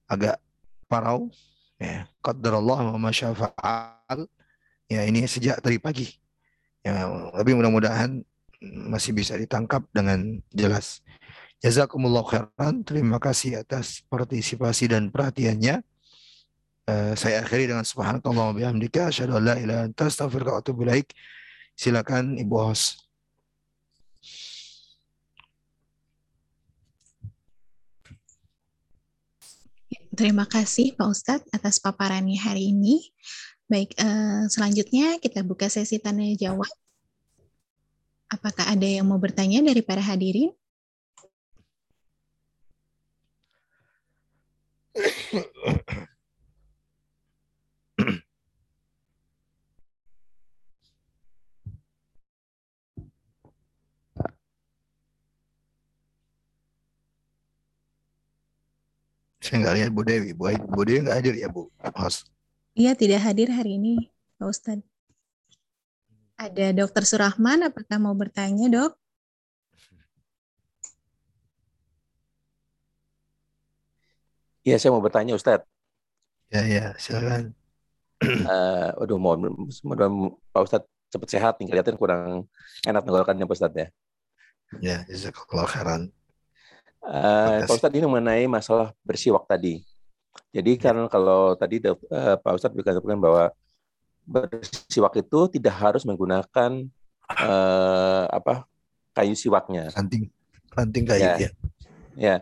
agak 0.05 0.37
parau 0.85 1.31
ya 1.79 2.05
qadarullah 2.23 2.95
wa 2.95 3.11
ya 4.87 5.01
ini 5.03 5.27
sejak 5.27 5.59
tadi 5.59 5.79
pagi 5.79 6.07
ya 6.83 7.07
tapi 7.35 7.51
mudah-mudahan 7.55 8.23
masih 8.61 9.13
bisa 9.13 9.37
ditangkap 9.37 9.85
dengan 9.93 10.41
jelas. 10.53 11.01
Jazakumullah 11.61 12.21
khairan. 12.25 12.85
Terima 12.85 13.17
kasih 13.17 13.61
atas 13.61 14.05
partisipasi 14.05 14.93
dan 14.93 15.09
perhatiannya. 15.09 15.81
Uh, 16.87 17.11
saya 17.19 17.43
akhiri 17.43 17.67
dengan 17.67 17.83
subhanakallah 17.83 18.53
wa 18.53 18.55
bihamdika 18.55 19.11
asyhadu 19.11 19.35
an 19.35 19.43
la 19.43 19.55
ilaha 19.59 19.81
anta 19.91 20.07
astaghfiruka 20.07 20.51
wa 20.55 20.59
atubu 20.63 20.87
ilaik. 20.87 21.11
Silakan 21.75 22.39
ibu 22.39 22.55
host 22.57 23.07
Terima 30.17 30.49
kasih 30.49 30.97
Pak 30.97 31.07
Ustadz 31.13 31.49
atas 31.53 31.77
paparannya 31.77 32.41
hari 32.41 32.73
ini. 32.73 33.13
Baik, 33.69 33.93
uh, 34.01 34.49
selanjutnya 34.49 35.21
kita 35.21 35.45
buka 35.45 35.69
sesi 35.69 36.01
tanya 36.01 36.33
jawab. 36.33 36.73
Apakah 38.27 38.67
ada 38.67 38.83
yang 38.83 39.07
mau 39.07 39.15
bertanya 39.15 39.63
dari 39.63 39.79
para 39.79 40.03
hadirin? 40.03 40.51
Saya 59.39 59.63
nggak 59.63 59.75
lihat 59.79 59.91
Bu 59.95 60.03
Dewi. 60.03 60.35
Bu, 60.35 60.51
Bu 60.67 60.83
Dewi 60.83 61.07
nggak 61.07 61.17
hadir 61.23 61.35
ya 61.39 61.47
Bu 61.47 61.71
host? 61.95 62.27
Iya 62.75 62.91
tidak 62.99 63.23
hadir 63.23 63.47
hari 63.47 63.79
ini 63.79 64.11
Pak 64.35 64.51
Ustadz. 64.51 64.96
Ada 66.37 66.69
Dokter 66.69 67.01
Surahman, 67.01 67.65
apakah 67.65 67.97
mau 67.97 68.13
bertanya 68.13 68.69
dok? 68.69 68.93
Iya 74.61 74.77
saya 74.77 74.93
mau 74.93 75.01
bertanya 75.01 75.33
Ustadz. 75.33 75.65
Ya 76.53 76.61
ya 76.69 76.85
silakan. 77.01 77.57
uh, 78.21 78.93
aduh 79.01 79.17
mohon, 79.17 79.49
mohon 79.81 80.37
Pak 80.53 80.61
Ustadz 80.61 80.91
cepat 81.09 81.29
sehat 81.31 81.53
nih 81.57 81.73
kelihatan 81.73 81.97
kurang 81.97 82.45
enak 82.85 83.01
tenggorokannya 83.01 83.49
Pak 83.49 83.57
Ustadz 83.57 83.79
ya. 83.81 83.87
Ya, 84.83 84.97
jazakallah 85.09 85.65
khairan. 85.65 86.01
Uh, 87.01 87.65
Pak 87.65 87.81
Ustadz 87.81 87.97
ini 87.97 88.05
mengenai 88.05 88.45
masalah 88.45 88.93
bersiwak 89.01 89.49
tadi. 89.49 89.81
Jadi 90.53 90.77
ya. 90.77 90.81
karena 90.85 91.09
kalau 91.09 91.57
tadi 91.57 91.81
uh, 91.81 91.97
Pak 92.37 92.53
Ustadz 92.53 92.77
berkatakan 92.77 93.17
bahwa 93.17 93.49
bersiwak 94.27 95.15
itu 95.23 95.39
tidak 95.55 95.75
harus 95.79 96.03
menggunakan 96.03 96.71
uh, 97.31 98.25
apa 98.27 98.67
kayu 99.15 99.33
siwaknya. 99.33 99.89
Ranting, 99.95 100.27
ranting 100.75 101.03
kayu 101.07 101.23
ya. 101.23 101.35
ya. 101.39 101.51
Ya. 102.17 102.35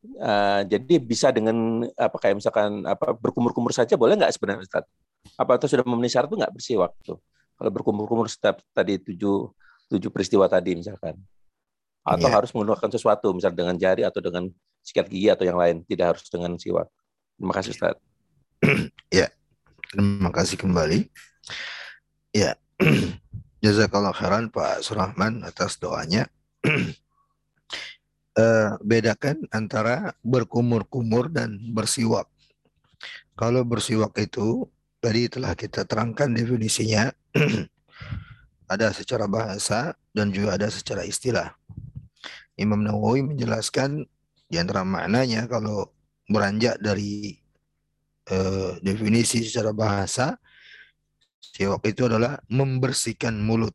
Uh, 0.00 0.64
jadi 0.64 0.96
bisa 0.96 1.28
dengan 1.30 1.84
apa 1.94 2.16
kayak 2.16 2.40
misalkan 2.40 2.82
apa 2.88 3.12
berkumur-kumur 3.14 3.70
saja 3.70 3.94
boleh 3.94 4.18
nggak 4.18 4.34
sebenarnya 4.34 4.66
Ustaz? 4.66 4.84
Apa 5.38 5.60
itu 5.60 5.70
sudah 5.70 5.84
memenuhi 5.86 6.10
syarat 6.10 6.28
itu 6.32 6.36
nggak 6.40 6.52
bersiwak 6.56 6.92
tuh? 7.06 7.20
Kalau 7.54 7.70
berkumur-kumur 7.70 8.26
setiap 8.26 8.64
tadi 8.72 8.98
tujuh 8.98 9.52
tujuh 9.92 10.10
peristiwa 10.10 10.48
tadi 10.48 10.74
misalkan 10.74 11.20
atau 12.00 12.28
yeah. 12.28 12.36
harus 12.40 12.50
menggunakan 12.56 12.90
sesuatu, 12.90 13.28
misal 13.36 13.52
dengan 13.52 13.76
jari 13.76 14.02
atau 14.08 14.24
dengan 14.24 14.48
sikat 14.80 15.06
gigi 15.12 15.28
atau 15.28 15.44
yang 15.44 15.60
lain, 15.60 15.84
tidak 15.84 16.16
harus 16.16 16.24
dengan 16.32 16.56
siwak. 16.56 16.88
Terima 17.36 17.52
kasih 17.52 17.70
Ustaz. 17.76 17.96
ya, 19.12 19.28
terima 19.90 20.30
kasih 20.30 20.56
kembali. 20.56 21.10
Ya, 22.30 22.54
jazakallah 23.64 24.14
khairan 24.14 24.48
Pak 24.54 24.86
Surahman 24.86 25.42
atas 25.42 25.76
doanya. 25.82 26.30
uh, 28.38 28.78
bedakan 28.88 29.44
antara 29.50 30.14
berkumur-kumur 30.22 31.26
dan 31.26 31.58
bersiwak. 31.74 32.30
Kalau 33.34 33.66
bersiwak 33.66 34.14
itu 34.22 34.70
tadi 35.02 35.26
telah 35.26 35.58
kita 35.58 35.82
terangkan 35.82 36.30
definisinya. 36.30 37.10
ada 38.70 38.94
secara 38.94 39.26
bahasa 39.26 39.98
dan 40.14 40.30
juga 40.30 40.54
ada 40.54 40.70
secara 40.70 41.02
istilah. 41.02 41.58
Imam 42.54 42.78
Nawawi 42.78 43.26
menjelaskan 43.26 44.06
di 44.46 44.56
antara 44.62 44.86
maknanya 44.86 45.50
kalau 45.50 45.90
beranjak 46.30 46.78
dari 46.78 47.39
uh, 48.30 48.78
definisi 48.80 49.42
secara 49.44 49.74
bahasa 49.74 50.38
siwak 51.42 51.82
itu 51.90 52.06
adalah 52.06 52.38
membersihkan 52.48 53.36
mulut. 53.36 53.74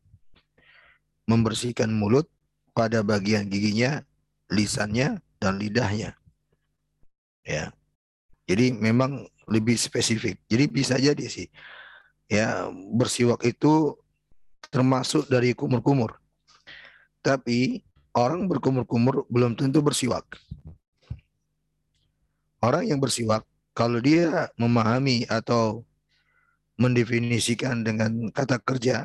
Membersihkan 1.26 1.90
mulut 1.90 2.30
pada 2.72 3.02
bagian 3.02 3.46
giginya, 3.46 4.02
lisannya 4.50 5.22
dan 5.38 5.58
lidahnya. 5.60 6.16
Ya. 7.46 7.70
Jadi 8.46 8.74
memang 8.74 9.26
lebih 9.46 9.78
spesifik. 9.78 10.38
Jadi 10.50 10.64
bisa 10.70 10.98
jadi 10.98 11.26
sih 11.26 11.46
ya 12.26 12.70
bersiwak 12.70 13.42
itu 13.46 13.94
termasuk 14.70 15.30
dari 15.30 15.54
kumur-kumur. 15.54 16.18
Tapi 17.22 17.82
orang 18.14 18.46
berkumur-kumur 18.46 19.26
belum 19.30 19.54
tentu 19.58 19.82
bersiwak. 19.82 20.26
Orang 22.62 22.86
yang 22.86 22.98
bersiwak, 22.98 23.46
kalau 23.76 24.00
dia 24.00 24.48
memahami 24.56 25.28
atau 25.28 25.84
mendefinisikan 26.80 27.84
dengan 27.84 28.32
kata 28.32 28.56
kerja, 28.64 29.04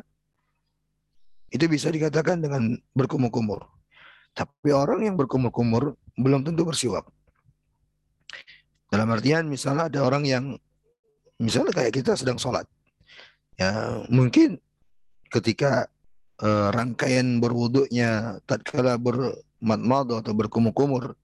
itu 1.52 1.68
bisa 1.68 1.92
dikatakan 1.92 2.40
dengan 2.40 2.80
berkumur-kumur. 2.96 3.68
Tapi 4.32 4.72
orang 4.72 5.04
yang 5.04 5.20
berkumur-kumur 5.20 6.00
belum 6.16 6.48
tentu 6.48 6.64
bersiwak. 6.64 7.04
Dalam 8.88 9.12
artian 9.12 9.52
misalnya 9.52 9.92
ada 9.92 10.00
orang 10.08 10.24
yang 10.24 10.46
misalnya 11.36 11.76
kayak 11.76 11.92
kita 11.92 12.16
sedang 12.16 12.40
sholat. 12.40 12.64
Ya, 13.60 14.00
mungkin 14.08 14.56
ketika 15.28 15.92
uh, 16.40 16.72
rangkaian 16.72 17.44
berwuduknya 17.44 18.40
tatkala 18.48 18.96
bermadmad 18.96 20.24
atau 20.24 20.32
berkumur-kumur 20.32 21.20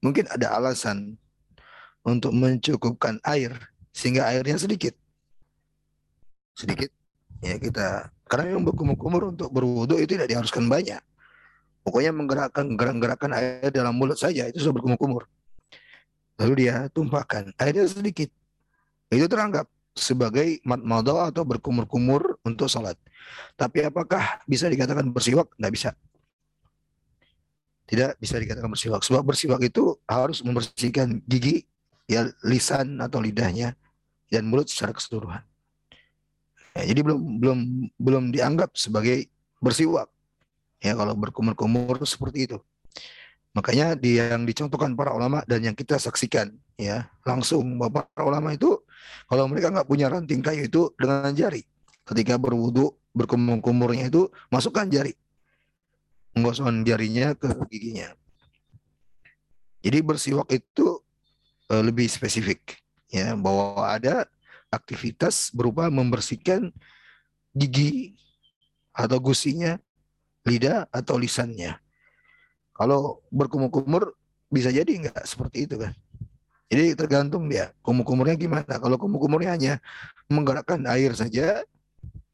mungkin 0.00 0.28
ada 0.32 0.56
alasan 0.56 1.20
untuk 2.06 2.30
mencukupkan 2.30 3.18
air 3.26 3.50
sehingga 3.90 4.30
airnya 4.30 4.54
sedikit 4.56 4.94
sedikit 6.54 6.88
ya 7.42 7.58
kita 7.58 8.14
karena 8.30 8.56
yang 8.56 8.62
berkumur-kumur 8.62 9.34
untuk 9.34 9.50
berwuduk 9.50 9.98
itu 9.98 10.14
tidak 10.14 10.30
diharuskan 10.30 10.70
banyak 10.70 11.02
pokoknya 11.82 12.14
menggerakkan 12.14 12.78
gerak-gerakan 12.78 13.34
air 13.34 13.68
dalam 13.74 13.98
mulut 13.98 14.16
saja 14.16 14.46
itu 14.46 14.62
sudah 14.62 14.78
berkumur-kumur 14.78 15.26
lalu 16.38 16.64
dia 16.64 16.86
tumpahkan 16.94 17.50
airnya 17.58 17.90
sedikit 17.90 18.30
itu 19.10 19.26
teranggap 19.26 19.66
sebagai 19.96 20.60
madmadah 20.62 21.32
atau 21.32 21.42
berkumur-kumur 21.42 22.36
untuk 22.44 22.68
salat. 22.68 23.00
Tapi 23.56 23.88
apakah 23.88 24.44
bisa 24.44 24.68
dikatakan 24.68 25.08
bersiwak? 25.08 25.48
Tidak 25.56 25.72
bisa. 25.72 25.90
Tidak 27.88 28.20
bisa 28.20 28.36
dikatakan 28.36 28.68
bersiwak. 28.68 29.00
Sebab 29.00 29.24
bersiwak 29.24 29.60
itu 29.64 29.96
harus 30.04 30.44
membersihkan 30.44 31.24
gigi, 31.24 31.64
ya 32.06 32.30
lisan 32.46 33.02
atau 33.02 33.18
lidahnya 33.18 33.74
dan 34.30 34.46
mulut 34.46 34.70
secara 34.70 34.94
keseluruhan. 34.94 35.42
Ya, 36.76 36.82
jadi 36.92 37.00
belum 37.02 37.20
belum 37.40 37.58
belum 37.98 38.24
dianggap 38.34 38.74
sebagai 38.78 39.30
bersiwak. 39.62 40.10
Ya 40.82 40.92
kalau 40.94 41.16
berkumur-kumur 41.16 41.98
seperti 42.04 42.46
itu. 42.50 42.58
Makanya 43.56 43.96
di 43.96 44.20
yang 44.20 44.44
dicontohkan 44.44 44.92
para 44.92 45.16
ulama 45.16 45.40
dan 45.48 45.64
yang 45.64 45.72
kita 45.72 45.96
saksikan 45.96 46.52
ya 46.76 47.08
langsung 47.24 47.80
bahwa 47.80 48.04
para 48.04 48.22
ulama 48.28 48.52
itu 48.52 48.76
kalau 49.32 49.48
mereka 49.48 49.72
nggak 49.72 49.88
punya 49.88 50.12
ranting 50.12 50.44
kayu 50.44 50.68
itu 50.68 50.92
dengan 51.00 51.32
jari 51.32 51.64
ketika 52.04 52.36
berwudu 52.36 52.92
berkumur-kumurnya 53.16 54.12
itu 54.12 54.28
masukkan 54.52 54.84
jari 54.92 55.16
menggosokkan 56.36 56.84
jarinya 56.84 57.32
ke 57.32 57.48
giginya. 57.72 58.12
Jadi 59.80 59.98
bersiwak 60.04 60.52
itu 60.52 60.95
uh, 61.70 61.82
lebih 61.82 62.06
spesifik 62.10 62.78
ya 63.10 63.34
bahwa 63.38 63.86
ada 63.86 64.26
aktivitas 64.70 65.54
berupa 65.54 65.86
membersihkan 65.88 66.74
gigi 67.54 68.18
atau 68.96 69.20
gusinya, 69.20 69.76
lidah 70.44 70.88
atau 70.92 71.20
lisannya. 71.20 71.76
Kalau 72.76 73.24
berkumur-kumur 73.32 74.16
bisa 74.52 74.68
jadi 74.68 74.88
enggak 74.88 75.24
seperti 75.24 75.68
itu 75.68 75.80
kan. 75.80 75.92
Jadi 76.66 76.98
tergantung 76.98 77.46
dia 77.46 77.70
kumur-kumurnya 77.80 78.34
gimana. 78.34 78.74
Kalau 78.76 78.98
kumur-kumurnya 78.98 79.54
hanya 79.54 79.74
menggerakkan 80.26 80.82
air 80.90 81.14
saja, 81.14 81.62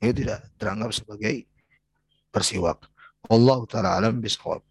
itu 0.03 0.25
tidak 0.25 0.43
teranggap 0.57 0.91
sebagai 0.97 1.47
bersiwak. 2.33 2.81
Allah 3.31 3.61
taala 3.71 3.91
alam 4.01 4.19
bisawab. 4.19 4.65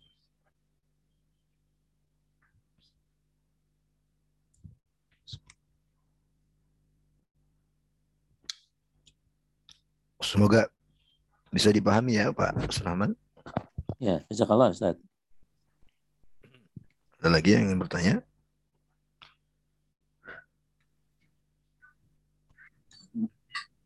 Semoga 10.21 10.69
bisa 11.49 11.73
dipahami 11.73 12.21
ya 12.21 12.29
Pak 12.29 12.69
Selamat. 12.69 13.17
Ya, 13.97 14.21
jazakallah 14.29 14.69
Ustaz. 14.69 14.97
Ada 17.21 17.29
lagi 17.29 17.53
yang 17.53 17.69
ingin 17.69 17.81
bertanya? 17.81 18.15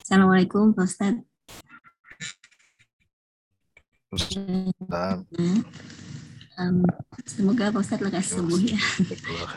Assalamualaikum 0.06 0.72
Pak 0.76 0.86
Ustaz. 0.86 1.16
Ustaz. 4.14 5.20
Um, 6.56 6.88
semoga 7.28 7.74
Pak 7.74 7.82
Ustaz 7.84 8.00
lekas 8.00 8.32
sembuh 8.32 8.62
ya. 8.64 8.80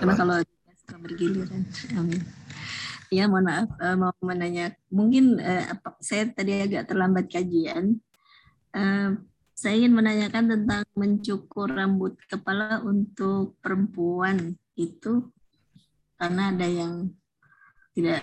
Karena 0.02 0.14
kalau 0.18 0.36
suka 0.82 0.96
bergiliran. 0.98 1.62
Amin. 1.94 2.22
Ya, 3.08 3.24
mohon 3.24 3.48
maaf 3.48 3.68
uh, 3.80 3.96
mau 3.96 4.12
menanya. 4.20 4.76
Mungkin 4.92 5.40
uh, 5.40 5.64
saya 6.04 6.28
tadi 6.28 6.60
agak 6.60 6.92
terlambat 6.92 7.32
kajian. 7.32 8.00
Uh, 8.72 9.16
saya 9.58 9.74
ingin 9.74 9.96
menanyakan 9.96 10.44
tentang 10.54 10.84
mencukur 10.94 11.66
rambut 11.66 12.14
kepala 12.30 12.78
untuk 12.84 13.58
perempuan 13.58 14.54
itu 14.78 15.34
karena 16.14 16.54
ada 16.54 16.62
yang 16.62 17.10
tidak 17.90 18.22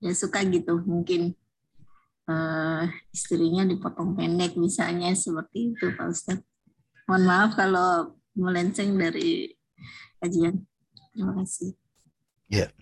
ya 0.00 0.12
suka 0.16 0.40
gitu 0.48 0.80
mungkin 0.88 1.36
uh, 2.24 2.88
istrinya 3.12 3.68
dipotong 3.68 4.16
pendek 4.16 4.56
misalnya 4.56 5.12
seperti 5.12 5.76
itu 5.76 5.92
Pak 5.92 6.08
Ustadz. 6.08 6.46
Mohon 7.04 7.24
maaf 7.28 7.50
kalau 7.58 8.16
melenceng 8.32 8.96
dari 8.96 9.52
kajian. 10.22 10.64
Terima 11.12 11.36
kasih. 11.36 11.76
Ya. 12.48 12.72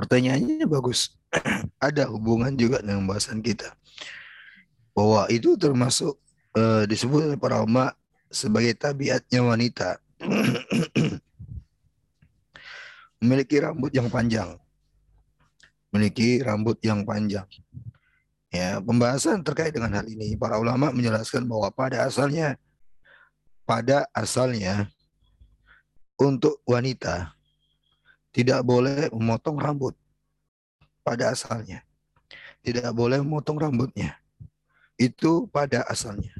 Pertanyaannya 0.00 0.64
bagus. 0.64 1.12
Ada 1.86 2.08
hubungan 2.08 2.56
juga 2.56 2.80
dengan 2.80 3.04
bahasan 3.04 3.44
kita. 3.44 3.76
Bahwa 4.96 5.28
itu 5.28 5.60
termasuk 5.60 6.16
uh, 6.56 6.88
disebut 6.88 7.28
oleh 7.28 7.36
para 7.36 7.60
ulama 7.60 7.92
sebagai 8.32 8.72
tabiatnya 8.80 9.44
wanita. 9.44 10.00
Memiliki 13.20 13.60
rambut 13.60 13.92
yang 13.92 14.08
panjang. 14.08 14.56
Memiliki 15.92 16.40
rambut 16.40 16.80
yang 16.80 17.04
panjang. 17.04 17.44
Ya, 18.50 18.80
pembahasan 18.80 19.44
terkait 19.44 19.76
dengan 19.76 19.92
hal 19.94 20.08
ini 20.08 20.34
para 20.34 20.56
ulama 20.56 20.90
menjelaskan 20.90 21.46
bahwa 21.46 21.70
pada 21.70 22.08
asalnya 22.08 22.58
pada 23.62 24.10
asalnya 24.10 24.90
untuk 26.18 26.58
wanita 26.66 27.30
tidak 28.30 28.62
boleh 28.62 29.10
memotong 29.10 29.58
rambut 29.58 29.94
pada 31.02 31.34
asalnya. 31.34 31.82
Tidak 32.60 32.92
boleh 32.92 33.18
memotong 33.24 33.58
rambutnya. 33.58 34.20
Itu 35.00 35.48
pada 35.48 35.82
asalnya. 35.88 36.30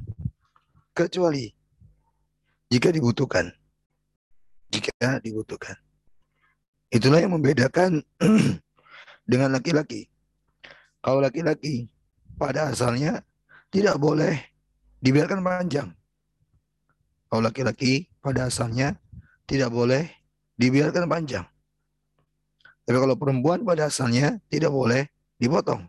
Kecuali 0.93 1.51
jika 2.71 2.93
dibutuhkan. 2.93 3.51
Jika 4.71 5.19
dibutuhkan. 5.19 5.75
Itulah 6.91 7.19
yang 7.23 7.35
membedakan 7.35 8.03
dengan 9.31 9.49
laki-laki. 9.51 10.07
Kalau 11.01 11.19
laki-laki 11.19 11.89
pada 12.37 12.71
asalnya 12.71 13.25
tidak 13.73 13.97
boleh 13.97 14.37
dibiarkan 15.01 15.41
panjang. 15.41 15.89
Kalau 17.31 17.41
laki-laki 17.41 18.11
pada 18.21 18.47
asalnya 18.51 18.95
tidak 19.47 19.71
boleh 19.73 20.07
dibiarkan 20.59 21.07
panjang. 21.07 21.47
Tapi 22.85 22.97
kalau 22.97 23.15
perempuan 23.15 23.61
pada 23.61 23.87
asalnya 23.87 24.41
tidak 24.49 24.73
boleh 24.73 25.05
dipotong. 25.37 25.85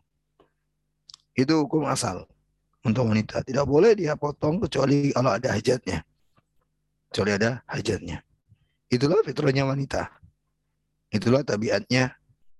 Itu 1.33 1.65
hukum 1.65 1.89
asal 1.89 2.29
untuk 2.85 3.09
wanita. 3.09 3.41
Tidak 3.41 3.65
boleh 3.65 3.97
dia 3.97 4.15
potong 4.15 4.61
kecuali 4.61 5.11
kalau 5.11 5.33
ada 5.33 5.49
hajatnya. 5.57 6.05
Kecuali 7.09 7.31
ada 7.37 7.65
hajatnya. 7.69 8.21
Itulah 8.93 9.25
fitrahnya 9.25 9.65
wanita. 9.65 10.13
Itulah 11.09 11.41
tabiatnya 11.45 12.13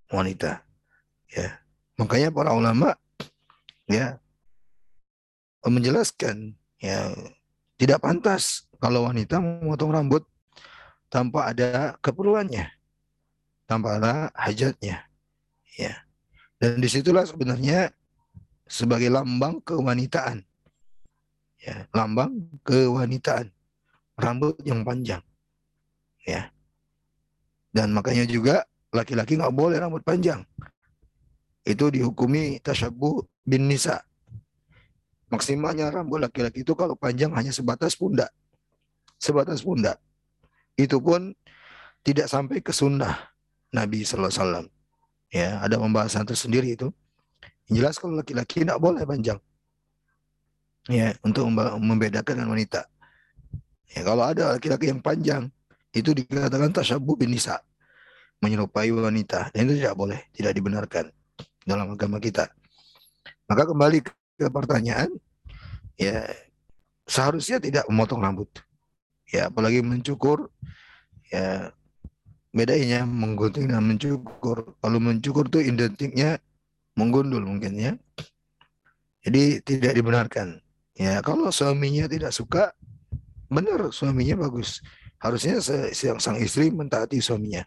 wanita. 0.09 0.65
Ya. 1.33 1.61
Makanya 2.01 2.33
para 2.33 2.57
ulama 2.57 2.97
ya 3.85 4.17
menjelaskan 5.63 6.57
ya 6.81 7.13
tidak 7.77 8.03
pantas 8.03 8.67
kalau 8.83 9.07
wanita 9.07 9.39
memotong 9.39 9.93
rambut 9.95 10.25
tanpa 11.13 11.53
ada 11.53 11.95
keperluannya 12.03 12.67
tanpa 13.73 13.97
ada 13.97 14.29
hajatnya. 14.37 15.09
Ya. 15.81 16.05
Dan 16.61 16.85
di 16.85 16.93
situlah 16.93 17.25
sebenarnya 17.25 17.89
sebagai 18.69 19.09
lambang 19.09 19.65
kewanitaan. 19.65 20.45
Ya, 21.57 21.89
lambang 21.97 22.53
kewanitaan. 22.69 23.49
Rambut 24.21 24.61
yang 24.69 24.85
panjang. 24.85 25.25
Ya. 26.29 26.53
Dan 27.73 27.97
makanya 27.97 28.29
juga 28.29 28.69
laki-laki 28.93 29.41
nggak 29.41 29.57
boleh 29.57 29.81
rambut 29.81 30.05
panjang. 30.05 30.45
Itu 31.65 31.89
dihukumi 31.89 32.61
tasyabuh 32.61 33.25
bin 33.49 33.73
nisa. 33.73 34.05
Maksimalnya 35.33 35.89
rambut 35.89 36.21
laki-laki 36.21 36.61
itu 36.61 36.77
kalau 36.77 36.93
panjang 36.93 37.33
hanya 37.33 37.57
sebatas 37.57 37.97
pundak. 37.97 38.29
Sebatas 39.17 39.65
pundak. 39.65 39.97
Itu 40.77 41.01
pun 41.01 41.33
tidak 42.05 42.29
sampai 42.29 42.61
ke 42.61 42.69
sunnah. 42.69 43.32
Nabi 43.73 44.05
Wasallam. 44.05 44.69
Ya, 45.33 45.59
ada 45.65 45.81
pembahasan 45.81 46.29
tersendiri 46.29 46.77
itu. 46.77 46.93
Yang 47.67 47.75
jelas 47.81 47.95
kalau 47.97 48.21
laki-laki 48.21 48.69
tidak 48.69 48.77
boleh 48.77 49.01
panjang. 49.09 49.41
Ya, 50.93 51.17
untuk 51.25 51.49
membedakan 51.81 52.37
dengan 52.37 52.53
wanita. 52.53 52.85
Ya, 53.97 54.05
kalau 54.05 54.29
ada 54.29 54.61
laki-laki 54.61 54.93
yang 54.93 55.01
panjang, 55.01 55.49
itu 55.97 56.13
dikatakan 56.13 56.69
tasyabuh 56.69 57.17
bin 57.17 57.33
nisa. 57.33 57.65
Menyerupai 58.45 58.93
wanita. 58.93 59.49
Dan 59.57 59.73
itu 59.73 59.81
tidak 59.81 59.97
boleh, 59.97 60.21
tidak 60.37 60.53
dibenarkan 60.53 61.09
dalam 61.65 61.97
agama 61.97 62.21
kita. 62.21 62.53
Maka 63.49 63.65
kembali 63.65 64.05
ke 64.05 64.47
pertanyaan, 64.53 65.09
ya 65.97 66.29
seharusnya 67.09 67.57
tidak 67.57 67.89
memotong 67.89 68.21
rambut. 68.21 68.53
Ya, 69.33 69.49
apalagi 69.49 69.81
mencukur, 69.81 70.53
ya 71.33 71.73
bedanya 72.53 73.09
menggunting 73.09 73.73
dan 73.73 73.83
mencukur. 73.83 74.77
Kalau 74.79 74.99
mencukur 75.01 75.49
itu 75.49 75.65
identiknya 75.65 76.39
menggundul 76.95 77.43
mungkin 77.43 77.73
ya. 77.81 77.93
Jadi 79.25 79.65
tidak 79.65 79.93
dibenarkan. 79.97 80.61
Ya, 80.93 81.25
kalau 81.25 81.49
suaminya 81.49 82.05
tidak 82.05 82.37
suka, 82.37 82.77
benar 83.49 83.89
suaminya 83.91 84.45
bagus. 84.45 84.85
Harusnya 85.17 85.63
sang, 85.65 86.21
sang 86.21 86.37
istri 86.37 86.69
mentaati 86.69 87.23
suaminya. 87.23 87.65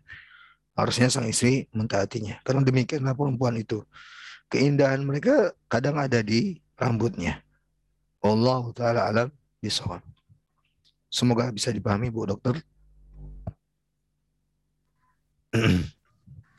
Harusnya 0.77 1.09
sang 1.09 1.25
istri 1.25 1.65
mentaatinya. 1.73 2.37
Karena 2.45 2.61
demikianlah 2.61 3.15
perempuan 3.17 3.57
itu. 3.57 3.81
Keindahan 4.51 5.01
mereka 5.01 5.55
kadang 5.71 5.97
ada 5.97 6.21
di 6.21 6.61
rambutnya. 6.77 7.41
Allah 8.21 8.61
taala 8.75 9.01
alam 9.09 9.27
bisawab. 9.63 10.03
Semoga 11.09 11.49
bisa 11.49 11.71
dipahami 11.71 12.11
Bu 12.11 12.27
Dokter. 12.27 12.59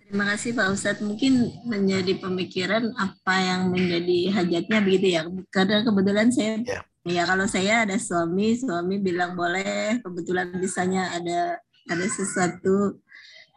Terima 0.06 0.22
kasih 0.22 0.54
Pak 0.54 0.70
Ustadz. 0.70 1.02
Mungkin 1.02 1.50
menjadi 1.66 2.14
pemikiran 2.22 2.94
apa 2.94 3.34
yang 3.42 3.74
menjadi 3.74 4.30
hajatnya 4.38 4.78
begitu 4.78 5.06
ya. 5.18 5.26
Karena 5.50 5.82
kebetulan 5.82 6.30
saya, 6.30 6.62
yeah. 6.62 6.82
ya 7.02 7.22
kalau 7.26 7.46
saya 7.50 7.82
ada 7.82 7.98
suami, 7.98 8.54
suami 8.54 9.02
bilang 9.02 9.34
boleh. 9.34 9.98
Kebetulan 10.06 10.54
misalnya 10.62 11.10
ada 11.10 11.58
ada 11.90 12.06
sesuatu, 12.06 13.02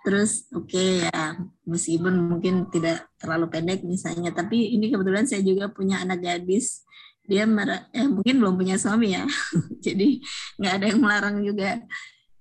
terus 0.01 0.49
oke 0.49 0.73
okay, 0.73 1.05
ya 1.05 1.37
meskipun 1.69 2.17
mungkin 2.17 2.65
tidak 2.73 3.05
terlalu 3.21 3.45
pendek 3.53 3.85
misalnya. 3.85 4.33
Tapi 4.33 4.73
ini 4.73 4.89
kebetulan 4.89 5.29
saya 5.29 5.45
juga 5.45 5.69
punya 5.69 6.01
anak 6.01 6.25
gadis. 6.25 6.81
Dia 7.29 7.45
mer 7.45 7.93
eh, 7.93 8.09
mungkin 8.09 8.41
belum 8.41 8.57
punya 8.57 8.81
suami 8.81 9.13
ya, 9.13 9.21
jadi 9.85 10.17
nggak 10.57 10.73
ada 10.81 10.85
yang 10.89 10.97
melarang 10.97 11.45
juga 11.45 11.77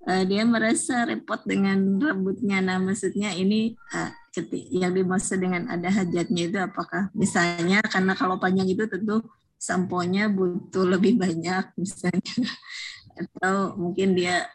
uh, 0.09 0.24
dia 0.24 0.43
merasa 0.48 1.05
repot 1.05 1.44
dengan 1.44 2.01
rambutnya. 2.01 2.64
Nah, 2.64 2.80
maksudnya 2.80 3.36
ini 3.36 3.76
uh, 3.93 4.10
yang 4.72 4.97
dimaksud 4.97 5.43
dengan 5.43 5.68
ada 5.68 5.93
hajatnya 5.93 6.43
itu 6.48 6.59
apakah? 6.59 7.12
Misalnya 7.12 7.85
karena 7.85 8.16
kalau 8.16 8.40
panjang 8.40 8.70
itu 8.70 8.89
tentu 8.89 9.20
samponya 9.60 10.32
butuh 10.32 10.89
lebih 10.89 11.20
banyak 11.20 11.68
misalnya. 11.80 12.48
Atau 13.18 13.76
mungkin 13.76 14.16
dia 14.16 14.48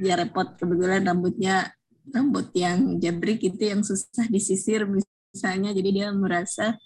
dia 0.00 0.16
repot 0.16 0.56
kebetulan 0.56 1.04
rambutnya 1.04 1.74
rambut 2.10 2.48
yang 2.56 2.96
jabrik 3.00 3.40
itu 3.44 3.60
yang 3.60 3.82
susah 3.82 4.30
disisir 4.30 4.86
misalnya. 4.86 5.74
Jadi 5.74 5.90
dia 5.90 6.08
merasa 6.14 6.78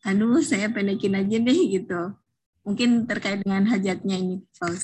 aduh 0.00 0.40
saya 0.40 0.68
pendekin 0.68 1.16
aja 1.16 1.36
deh 1.38 1.60
gitu. 1.70 2.14
Mungkin 2.60 3.08
terkait 3.08 3.40
dengan 3.40 3.64
hajatnya 3.70 4.16
ini 4.20 4.44
Pak 4.60 4.76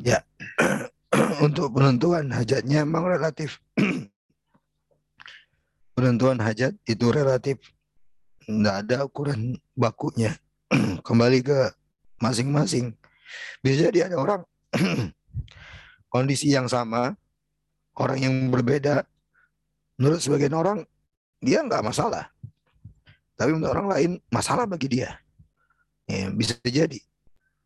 Ya, 0.00 0.24
untuk 1.40 1.74
penentuan 1.74 2.30
hajatnya 2.30 2.86
memang 2.86 3.08
relatif. 3.08 3.58
penentuan 5.96 6.42
hajat 6.42 6.74
itu 6.84 7.06
relatif. 7.10 7.58
Tidak 8.44 8.74
ada 8.84 9.08
ukuran 9.08 9.56
bakunya 9.72 10.36
kembali 11.06 11.40
ke 11.40 11.58
masing-masing. 12.20 12.92
Bisa 13.64 13.88
jadi 13.88 14.12
ada 14.12 14.20
orang 14.20 14.40
kondisi 16.12 16.52
yang 16.52 16.68
sama, 16.68 17.16
orang 17.96 18.18
yang 18.20 18.34
berbeda. 18.52 19.08
Menurut 19.96 20.20
sebagian 20.20 20.52
orang 20.58 20.78
dia 21.38 21.62
nggak 21.62 21.86
masalah, 21.86 22.28
tapi 23.38 23.54
menurut 23.54 23.72
orang 23.72 23.88
lain 23.94 24.10
masalah 24.28 24.66
bagi 24.66 24.90
dia. 24.90 25.16
Ya, 26.04 26.28
bisa 26.34 26.58
jadi. 26.66 27.00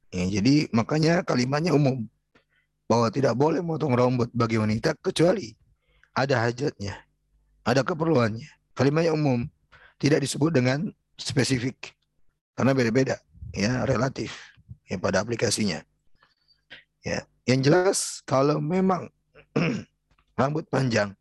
Ya, 0.09 0.40
jadi 0.40 0.69
makanya 0.73 1.24
kalimatnya 1.24 1.74
umum 1.74 2.07
bahwa 2.89 3.12
tidak 3.12 3.36
boleh 3.36 3.60
memotong 3.60 3.93
rambut 3.93 4.32
bagi 4.32 4.56
wanita 4.56 4.97
kecuali 5.05 5.52
ada 6.16 6.48
hajatnya, 6.48 6.97
ada 7.62 7.85
keperluannya. 7.85 8.48
Kalimatnya 8.73 9.12
umum, 9.12 9.44
tidak 10.01 10.24
disebut 10.24 10.51
dengan 10.56 10.89
spesifik 11.20 11.93
karena 12.56 12.73
beda-beda, 12.73 13.20
ya 13.52 13.85
relatif 13.85 14.32
ya 14.89 14.97
pada 14.97 15.20
aplikasinya. 15.20 15.85
Ya, 17.05 17.23
yang 17.44 17.60
jelas 17.62 18.24
kalau 18.24 18.59
memang 18.59 19.12
rambut 20.40 20.65
panjang, 20.73 21.12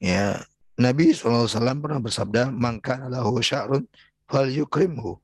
ya 0.00 0.40
Nabi 0.80 1.12
SAW 1.12 1.46
pernah 1.84 2.00
bersabda, 2.00 2.48
maka 2.48 3.04
lahu 3.06 3.38
sya'run 3.38 3.84
fal 4.24 4.48
yukrimhu. 4.48 5.20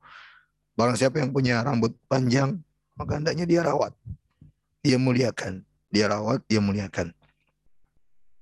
Barang 0.77 0.93
siapa 0.93 1.17
yang 1.17 1.33
punya 1.33 1.65
rambut 1.65 1.97
panjang, 2.05 2.61
maka 2.93 3.17
hendaknya 3.17 3.49
dia 3.49 3.65
rawat 3.65 3.91
dia 4.87 4.95
muliakan. 4.95 5.67
Dia 5.91 6.07
rawat, 6.07 6.39
dia 6.47 6.63
muliakan. 6.63 7.11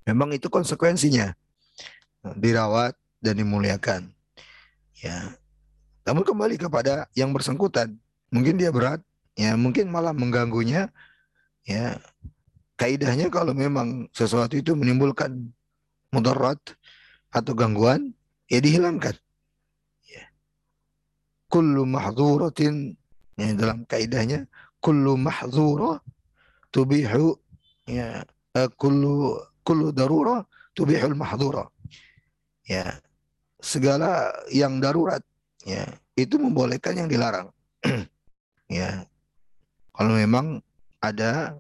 Memang 0.06 0.30
itu 0.38 0.46
konsekuensinya. 0.54 1.34
Dirawat 2.38 2.94
dan 3.18 3.42
dimuliakan. 3.42 4.14
Ya. 5.02 5.34
Namun 6.06 6.22
kembali 6.22 6.62
kepada 6.62 7.10
yang 7.18 7.34
bersangkutan. 7.34 7.98
Mungkin 8.30 8.62
dia 8.62 8.70
berat, 8.70 9.02
ya 9.34 9.58
mungkin 9.58 9.90
malah 9.90 10.14
mengganggunya. 10.14 10.94
Ya. 11.66 11.98
Kaidahnya 12.78 13.34
kalau 13.34 13.58
memang 13.58 14.06
sesuatu 14.14 14.54
itu 14.54 14.78
menimbulkan 14.78 15.50
mudarat 16.14 16.62
atau 17.34 17.58
gangguan, 17.58 18.14
ya 18.46 18.62
dihilangkan. 18.62 19.18
Ya. 20.06 20.30
Kullu 21.50 21.88
mahdhuratin 21.90 22.94
ya, 23.40 23.54
dalam 23.58 23.88
kaidahnya 23.90 24.46
kullu 24.84 25.18
mahdhurah 25.18 25.98
tubihu 26.76 27.40
ya 27.88 28.28
kullu 28.76 29.40
kullu 29.64 29.96
darura 29.96 30.44
tubihul 30.76 31.16
mahdura. 31.16 31.72
Ya. 32.68 33.00
Segala 33.64 34.36
yang 34.52 34.84
darurat 34.84 35.24
ya 35.64 35.88
itu 36.20 36.36
membolehkan 36.36 37.00
yang 37.00 37.08
dilarang. 37.08 37.48
ya. 38.68 39.08
Kalau 39.96 40.12
memang 40.20 40.60
ada 41.00 41.56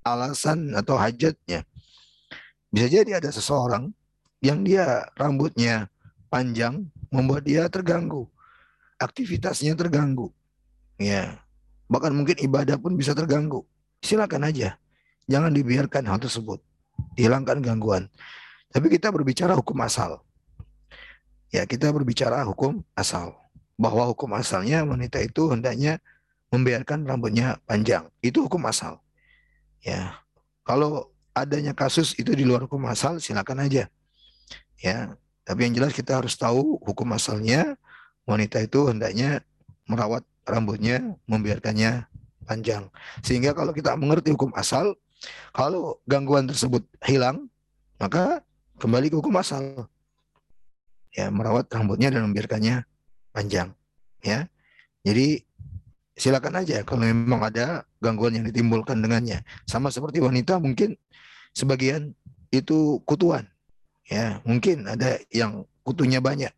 alasan 0.00 0.72
atau 0.72 0.96
hajatnya. 0.96 1.68
Bisa 2.72 2.86
jadi 2.88 3.20
ada 3.20 3.28
seseorang 3.28 3.92
yang 4.40 4.64
dia 4.64 5.04
rambutnya 5.20 5.92
panjang 6.32 6.88
membuat 7.12 7.44
dia 7.44 7.68
terganggu. 7.68 8.24
Aktivitasnya 8.96 9.76
terganggu. 9.76 10.32
Ya. 10.96 11.36
Bahkan 11.92 12.16
mungkin 12.16 12.40
ibadah 12.40 12.80
pun 12.80 12.96
bisa 12.96 13.12
terganggu 13.12 13.68
silakan 14.00 14.48
aja. 14.48 14.76
Jangan 15.30 15.54
dibiarkan 15.54 16.04
hal 16.10 16.18
tersebut. 16.18 16.58
Dihilangkan 17.14 17.62
gangguan. 17.62 18.10
Tapi 18.70 18.90
kita 18.90 19.14
berbicara 19.14 19.54
hukum 19.54 19.78
asal. 19.86 20.20
Ya, 21.50 21.66
kita 21.66 21.90
berbicara 21.94 22.42
hukum 22.46 22.82
asal. 22.98 23.34
Bahwa 23.78 24.06
hukum 24.10 24.30
asalnya 24.36 24.82
wanita 24.82 25.22
itu 25.22 25.50
hendaknya 25.50 26.02
membiarkan 26.50 27.06
rambutnya 27.06 27.62
panjang. 27.64 28.10
Itu 28.20 28.46
hukum 28.50 28.66
asal. 28.66 28.98
Ya. 29.80 30.18
Kalau 30.66 31.14
adanya 31.32 31.72
kasus 31.72 32.14
itu 32.18 32.34
di 32.34 32.42
luar 32.42 32.66
hukum 32.66 32.84
asal, 32.90 33.22
silakan 33.22 33.66
aja. 33.66 33.86
Ya. 34.82 35.14
Tapi 35.46 35.66
yang 35.66 35.82
jelas 35.82 35.94
kita 35.94 36.18
harus 36.18 36.34
tahu 36.38 36.78
hukum 36.82 37.10
asalnya 37.16 37.74
wanita 38.28 38.62
itu 38.62 38.90
hendaknya 38.90 39.42
merawat 39.86 40.22
rambutnya, 40.46 41.18
membiarkannya 41.26 42.09
panjang. 42.50 42.90
Sehingga 43.22 43.54
kalau 43.54 43.70
kita 43.70 43.94
mengerti 43.94 44.34
hukum 44.34 44.50
asal, 44.58 44.98
kalau 45.54 46.02
gangguan 46.10 46.50
tersebut 46.50 46.82
hilang, 47.06 47.46
maka 48.02 48.42
kembali 48.82 49.06
ke 49.06 49.16
hukum 49.22 49.38
asal. 49.38 49.86
Ya, 51.14 51.30
merawat 51.30 51.70
rambutnya 51.70 52.10
dan 52.10 52.26
membiarkannya 52.26 52.82
panjang. 53.30 53.70
Ya. 54.26 54.50
Jadi 55.06 55.46
silakan 56.18 56.60
aja 56.66 56.82
kalau 56.82 57.06
memang 57.06 57.40
ada 57.40 57.86
gangguan 58.02 58.34
yang 58.34 58.46
ditimbulkan 58.50 58.98
dengannya. 58.98 59.46
Sama 59.70 59.94
seperti 59.94 60.18
wanita 60.18 60.58
mungkin 60.58 60.98
sebagian 61.54 62.18
itu 62.50 62.98
kutuan. 63.06 63.46
Ya, 64.10 64.42
mungkin 64.42 64.90
ada 64.90 65.22
yang 65.30 65.62
kutunya 65.86 66.18
banyak. 66.18 66.50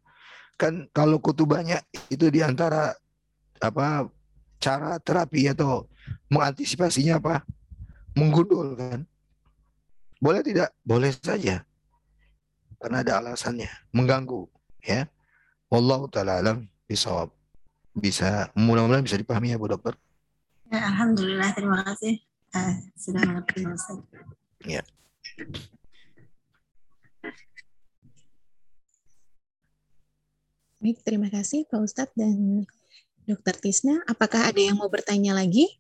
Kan 0.57 0.89
kalau 0.97 1.21
kutu 1.21 1.45
banyak 1.45 1.81
itu 2.09 2.33
di 2.33 2.41
antara 2.41 2.97
apa 3.61 4.09
cara 4.63 5.03
terapi 5.03 5.51
atau 5.51 5.91
mengantisipasinya 6.31 7.19
apa? 7.19 7.43
Menggundul 8.15 8.79
kan? 8.79 9.03
Boleh 10.23 10.47
tidak? 10.47 10.71
Boleh 10.87 11.11
saja. 11.11 11.67
Karena 12.79 13.03
ada 13.03 13.19
alasannya, 13.19 13.71
mengganggu, 13.91 14.47
ya. 14.83 15.11
Wallahu 15.67 16.07
taala 16.07 16.39
alam 16.39 16.71
bisawab. 16.87 17.35
Bisa 17.95 18.51
mudah-mudahan 18.55 19.03
bisa 19.03 19.19
dipahami 19.19 19.51
ya 19.51 19.59
Bu 19.59 19.67
Dokter. 19.67 19.99
Ya, 20.71 20.89
Alhamdulillah, 20.89 21.51
terima 21.53 21.83
kasih. 21.83 22.23
Uh, 22.53 22.75
sudah 22.97 23.23
mengerti 23.25 23.65
Ustaz. 23.67 23.99
Ya. 24.65 24.83
Baik, 30.83 30.99
terima 31.07 31.31
kasih 31.31 31.63
Pak 31.71 31.79
Ustadz 31.79 32.17
dan 32.19 32.67
Dokter 33.23 33.55
Tisna, 33.55 34.03
apakah 34.11 34.51
ada 34.51 34.59
yang 34.59 34.83
mau 34.83 34.91
bertanya 34.91 35.31
lagi? 35.31 35.71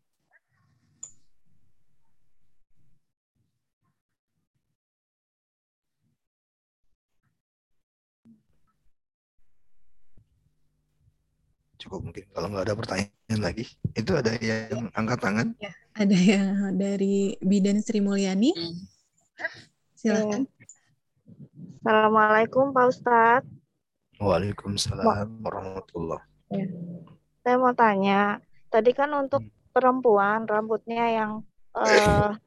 Cukup 11.82 12.06
mungkin 12.06 12.22
kalau 12.30 12.46
nggak 12.46 12.62
ada 12.70 12.74
pertanyaan 12.78 13.40
lagi. 13.42 13.66
Itu 13.98 14.14
ada 14.14 14.38
yang 14.38 14.94
angkat 14.94 15.18
tangan? 15.18 15.46
Ya, 15.58 15.74
ada 15.98 16.14
yang 16.14 16.78
dari 16.78 17.34
Bidan 17.42 17.82
Sri 17.82 17.98
Mulyani. 17.98 18.54
Silakan. 19.98 20.46
Assalamualaikum 21.82 22.70
Pak 22.70 22.86
Ustadz. 22.86 23.50
Waalaikumsalam 24.22 25.42
warahmatullahi 25.42 26.22
ya. 26.54 26.66
Saya 27.42 27.58
mau 27.58 27.74
tanya, 27.74 28.38
tadi 28.70 28.94
kan 28.94 29.10
untuk 29.18 29.42
hmm. 29.42 29.74
perempuan 29.74 30.46
rambutnya 30.46 31.10
yang 31.10 31.32
uh, 31.74 32.38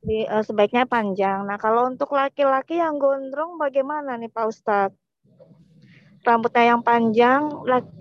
di, 0.00 0.24
uh, 0.24 0.40
sebaiknya 0.40 0.88
panjang. 0.88 1.44
Nah, 1.44 1.60
kalau 1.60 1.92
untuk 1.92 2.16
laki-laki 2.16 2.80
yang 2.80 2.96
gondrong 2.96 3.60
bagaimana 3.60 4.16
nih 4.16 4.32
Pak 4.32 4.48
Ustadz? 4.48 4.96
Rambutnya 6.24 6.74
yang 6.74 6.82
panjang, 6.82 7.46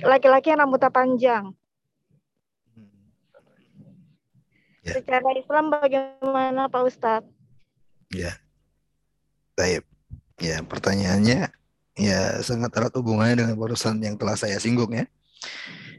laki-laki 0.01 0.51
yang 0.51 0.63
rambutnya 0.63 0.91
panjang. 0.91 1.51
Ya. 4.88 4.93
Secara 4.95 5.35
Islam 5.35 5.67
bagaimana 5.67 6.71
Pak 6.71 6.84
Ustadz? 6.88 7.29
Ya, 8.15 8.39
baik. 9.59 9.84
Ya, 10.39 10.63
pertanyaannya 10.63 11.51
ya 11.97 12.19
sangat 12.45 12.71
erat 12.77 12.93
hubungannya 12.95 13.43
dengan 13.43 13.55
barusan 13.59 13.99
yang 13.99 14.15
telah 14.15 14.39
saya 14.39 14.55
singgung 14.63 14.95
ya. 14.95 15.03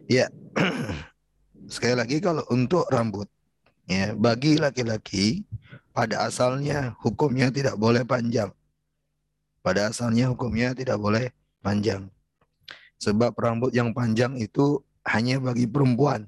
Ya, 0.09 0.32
sekali 1.72 1.93
lagi 1.93 2.16
kalau 2.24 2.40
untuk 2.48 2.89
rambut, 2.89 3.28
ya 3.85 4.16
bagi 4.16 4.56
laki-laki 4.56 5.44
pada 5.93 6.24
asalnya 6.24 6.97
hukumnya 7.05 7.52
tidak 7.52 7.76
boleh 7.76 8.09
panjang. 8.09 8.48
Pada 9.60 9.93
asalnya 9.93 10.32
hukumnya 10.32 10.72
tidak 10.72 10.97
boleh 10.97 11.28
panjang. 11.60 12.09
Sebab 12.97 13.36
rambut 13.36 13.68
yang 13.76 13.93
panjang 13.93 14.40
itu 14.40 14.80
hanya 15.05 15.36
bagi 15.44 15.68
perempuan. 15.68 16.24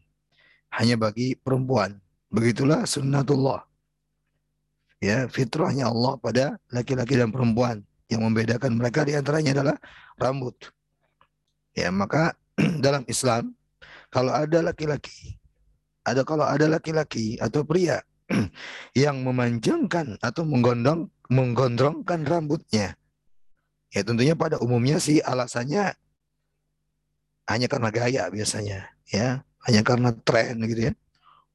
Hanya 0.68 1.00
bagi 1.00 1.32
perempuan. 1.40 1.96
Begitulah 2.28 2.84
sunnatullah. 2.84 3.64
Ya, 5.00 5.24
fitrahnya 5.32 5.88
Allah 5.88 6.20
pada 6.20 6.44
laki-laki 6.68 7.16
dan 7.16 7.32
perempuan. 7.32 7.80
Yang 8.12 8.20
membedakan 8.28 8.76
mereka 8.76 9.08
di 9.08 9.16
antaranya 9.16 9.56
adalah 9.56 9.76
rambut. 10.20 10.54
Ya, 11.72 11.88
maka 11.88 12.36
dalam 12.84 13.08
Islam 13.08 13.56
kalau 14.10 14.34
ada 14.34 14.60
laki-laki, 14.60 15.38
ada 16.04 16.26
kalau 16.26 16.44
ada 16.44 16.66
laki-laki 16.66 17.38
atau 17.38 17.62
pria 17.62 18.02
yang 18.98 19.22
memanjangkan 19.22 20.18
atau 20.20 20.42
menggondong 20.42 21.10
menggondrongkan 21.30 22.26
rambutnya. 22.26 22.98
Ya 23.90 24.06
tentunya 24.06 24.38
pada 24.38 24.58
umumnya 24.62 25.02
sih 25.02 25.18
alasannya 25.18 25.94
hanya 27.50 27.66
karena 27.66 27.90
gaya 27.90 28.22
biasanya 28.30 28.86
ya 29.10 29.42
hanya 29.66 29.82
karena 29.82 30.14
tren 30.22 30.62
gitu 30.62 30.90
ya 30.90 30.92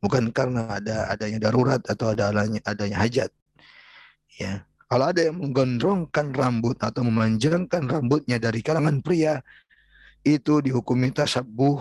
bukan 0.03 0.29
karena 0.35 0.77
ada 0.77 1.07
adanya 1.07 1.39
darurat 1.47 1.79
atau 1.87 2.11
ada 2.11 2.35
adanya, 2.35 2.59
adanya 2.67 2.97
hajat 2.99 3.31
ya 4.35 4.67
kalau 4.91 5.09
ada 5.09 5.31
yang 5.31 5.39
menggondrongkan 5.39 6.35
rambut 6.35 6.77
atau 6.83 7.01
memanjangkan 7.07 7.87
rambutnya 7.87 8.37
dari 8.37 8.59
kalangan 8.59 8.99
pria 8.99 9.39
itu 10.27 10.59
dihukumi 10.59 11.15
tasabuh 11.15 11.79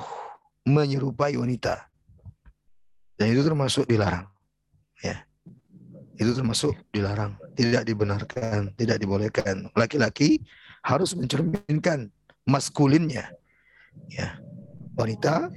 menyerupai 0.65 1.37
wanita. 1.37 1.87
Dan 3.15 3.31
itu 3.31 3.45
termasuk 3.47 3.87
dilarang. 3.87 4.27
Ya. 5.05 5.23
Itu 6.19 6.35
termasuk 6.35 6.75
dilarang. 6.91 7.39
Tidak 7.55 7.87
dibenarkan 7.87 8.75
tidak 8.75 8.99
dibolehkan. 8.99 9.71
Laki-laki 9.77 10.43
harus 10.83 11.15
mencerminkan 11.15 12.11
maskulinnya. 12.49 13.31
Ya. 14.11 14.41
Wanita 14.99 15.53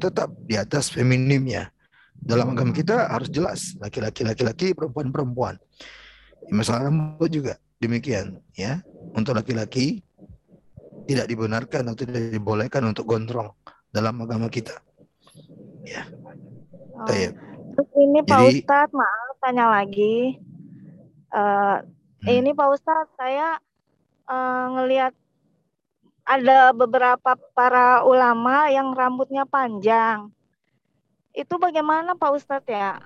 tetap 0.00 0.32
di 0.44 0.56
atas 0.56 0.92
feminimnya 0.92 1.72
dalam 2.16 2.52
agama 2.52 2.72
kita 2.72 3.08
harus 3.08 3.32
jelas 3.32 3.72
laki-laki 3.80 4.24
laki-laki 4.24 4.66
perempuan 4.72 5.08
perempuan. 5.12 5.54
Masalah 6.48 6.88
rambut 6.88 7.28
juga 7.28 7.60
demikian 7.82 8.40
ya. 8.56 8.80
Untuk 9.16 9.36
laki-laki 9.36 10.04
tidak 11.08 11.26
dibenarkan 11.28 11.88
atau 11.88 11.96
tidak 12.04 12.32
dibolehkan 12.32 12.82
untuk 12.84 13.08
gondrong 13.08 13.52
dalam 13.90 14.14
agama 14.22 14.46
kita 14.50 14.74
ya 15.86 16.02
oh. 16.96 17.44
Terus 17.76 17.92
ini 18.00 18.24
Pak 18.24 18.40
Jadi, 18.40 18.64
Ustadz 18.64 18.96
maaf 18.96 19.36
tanya 19.36 19.66
lagi 19.68 20.40
uh, 21.36 21.84
hmm. 22.24 22.28
ini 22.40 22.50
Pak 22.56 22.68
Ustadz 22.72 23.12
saya 23.20 23.60
uh, 24.24 24.66
ngelihat 24.80 25.12
ada 26.26 26.74
beberapa 26.74 27.38
para 27.54 28.02
ulama 28.02 28.66
yang 28.66 28.90
rambutnya 28.90 29.46
panjang. 29.46 30.26
Itu 31.30 31.54
bagaimana 31.62 32.18
Pak 32.18 32.32
Ustadz 32.34 32.66
ya? 32.66 32.98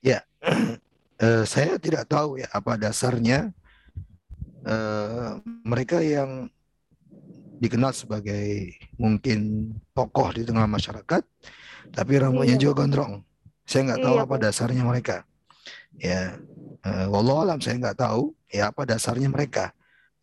Ya, 0.00 0.24
uh, 1.20 1.44
saya 1.52 1.76
tidak 1.76 2.08
tahu 2.08 2.40
ya 2.40 2.48
apa 2.48 2.80
dasarnya 2.80 3.52
uh, 4.64 5.36
mereka 5.44 6.00
yang 6.00 6.48
dikenal 7.58 7.92
sebagai 7.92 8.74
mungkin 8.96 9.70
tokoh 9.92 10.30
di 10.34 10.46
tengah 10.46 10.66
masyarakat, 10.70 11.22
tapi 11.90 12.12
rambutnya 12.18 12.56
iya. 12.56 12.62
juga 12.62 12.82
gondrong. 12.82 13.22
Saya 13.68 13.92
nggak 13.92 14.00
tahu 14.00 14.16
iya, 14.16 14.24
apa 14.24 14.36
dasarnya 14.40 14.82
mereka. 14.86 15.16
Ya, 15.98 16.20
uh, 16.86 17.06
wallahualam 17.10 17.58
saya 17.60 17.76
nggak 17.76 17.98
tahu 17.98 18.32
ya 18.48 18.70
apa 18.70 18.86
dasarnya 18.88 19.28
mereka. 19.28 19.74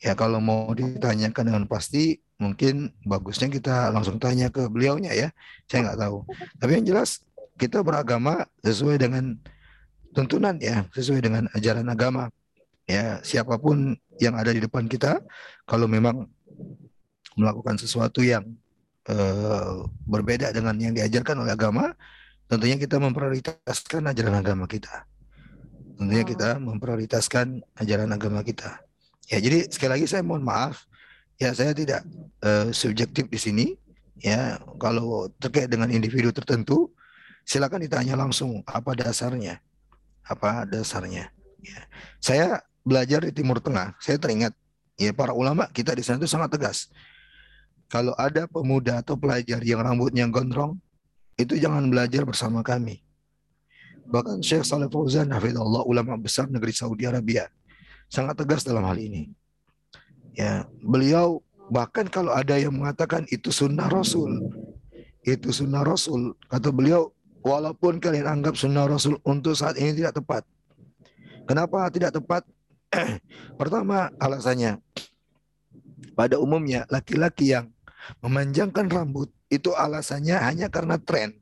Ya 0.02 0.16
kalau 0.18 0.40
mau 0.44 0.72
ditanyakan 0.74 1.44
dengan 1.44 1.64
pasti 1.70 2.20
mungkin 2.36 2.92
bagusnya 3.08 3.48
kita 3.48 3.92
langsung 3.92 4.18
tanya 4.18 4.50
ke 4.50 4.66
beliaunya 4.72 5.14
ya. 5.14 5.30
Saya 5.70 5.92
nggak 5.92 6.00
tahu. 6.00 6.18
Tapi 6.58 6.72
yang 6.82 6.86
jelas 6.96 7.22
kita 7.56 7.84
beragama 7.84 8.48
sesuai 8.64 8.98
dengan 9.00 9.40
tuntunan 10.16 10.56
ya, 10.64 10.88
sesuai 10.96 11.20
dengan 11.20 11.44
ajaran 11.52 11.88
agama. 11.92 12.32
Ya, 12.86 13.18
siapa 13.26 13.58
pun 13.58 13.98
yang 14.22 14.38
ada 14.38 14.54
di 14.54 14.62
depan 14.62 14.86
kita 14.86 15.18
kalau 15.66 15.90
memang 15.90 16.30
melakukan 17.36 17.76
sesuatu 17.80 18.24
yang 18.24 18.44
uh, 19.12 19.86
berbeda 20.08 20.52
dengan 20.56 20.76
yang 20.80 20.96
diajarkan 20.96 21.46
oleh 21.46 21.54
agama, 21.54 21.94
tentunya 22.48 22.80
kita 22.80 22.98
memprioritaskan 22.98 24.02
ajaran 24.10 24.36
agama 24.40 24.66
kita. 24.66 25.06
Tentunya 25.96 26.24
oh. 26.24 26.28
kita 26.28 26.50
memprioritaskan 26.60 27.64
ajaran 27.80 28.12
agama 28.12 28.44
kita. 28.44 28.84
Ya, 29.32 29.42
jadi 29.42 29.68
sekali 29.72 30.00
lagi 30.00 30.06
saya 30.06 30.22
mohon 30.22 30.46
maaf, 30.46 30.86
ya 31.42 31.52
saya 31.56 31.74
tidak 31.74 32.06
uh, 32.44 32.70
subjektif 32.72 33.28
di 33.32 33.40
sini. 33.40 33.68
Ya, 34.24 34.64
kalau 34.80 35.28
terkait 35.44 35.68
dengan 35.68 35.92
individu 35.92 36.32
tertentu, 36.32 36.96
silakan 37.44 37.84
ditanya 37.84 38.16
langsung 38.16 38.64
apa 38.64 38.96
dasarnya, 38.96 39.60
apa 40.24 40.64
dasarnya. 40.64 41.30
Ya. 41.60 41.80
Saya 42.24 42.64
belajar 42.86 43.28
di 43.28 43.36
Timur 43.36 43.60
Tengah, 43.60 43.98
saya 44.00 44.16
teringat 44.16 44.56
ya 44.96 45.12
para 45.12 45.36
ulama 45.36 45.68
kita 45.74 45.92
di 45.92 46.04
sana 46.06 46.22
itu 46.22 46.30
sangat 46.32 46.56
tegas. 46.56 46.88
Kalau 47.86 48.18
ada 48.18 48.50
pemuda 48.50 49.00
atau 49.06 49.14
pelajar 49.14 49.62
yang 49.62 49.82
rambutnya 49.86 50.26
gondrong, 50.26 50.82
itu 51.38 51.60
jangan 51.60 51.86
belajar 51.92 52.26
bersama 52.26 52.66
kami. 52.66 53.06
Bahkan 54.10 54.42
Syekh 54.42 54.66
Saleh 54.66 54.90
Fauzan, 54.90 55.34
hafizallah 55.34 55.86
ulama 55.86 56.18
besar 56.18 56.50
negeri 56.50 56.74
Saudi 56.74 57.06
Arabia, 57.10 57.50
sangat 58.10 58.38
tegas 58.42 58.66
dalam 58.66 58.86
hal 58.86 58.98
ini. 58.98 59.30
Ya, 60.38 60.68
beliau 60.82 61.42
bahkan 61.70 62.06
kalau 62.06 62.34
ada 62.34 62.58
yang 62.58 62.76
mengatakan 62.76 63.26
itu 63.34 63.50
sunnah 63.50 63.90
Rasul, 63.90 64.50
itu 65.26 65.50
sunnah 65.50 65.82
Rasul, 65.82 66.38
kata 66.50 66.70
beliau, 66.70 67.10
walaupun 67.42 67.98
kalian 67.98 68.30
anggap 68.30 68.58
sunnah 68.58 68.86
Rasul 68.86 69.18
untuk 69.26 69.58
saat 69.58 69.78
ini 69.78 69.94
tidak 69.98 70.22
tepat. 70.22 70.44
Kenapa 71.46 71.90
tidak 71.94 72.14
tepat? 72.14 72.46
Pertama 73.60 74.14
alasannya, 74.22 74.82
pada 76.14 76.38
umumnya 76.38 76.86
laki-laki 76.90 77.54
yang 77.54 77.75
memanjangkan 78.22 78.88
rambut 78.90 79.30
itu 79.50 79.72
alasannya 79.74 80.38
hanya 80.42 80.68
karena 80.70 80.98
tren. 81.00 81.38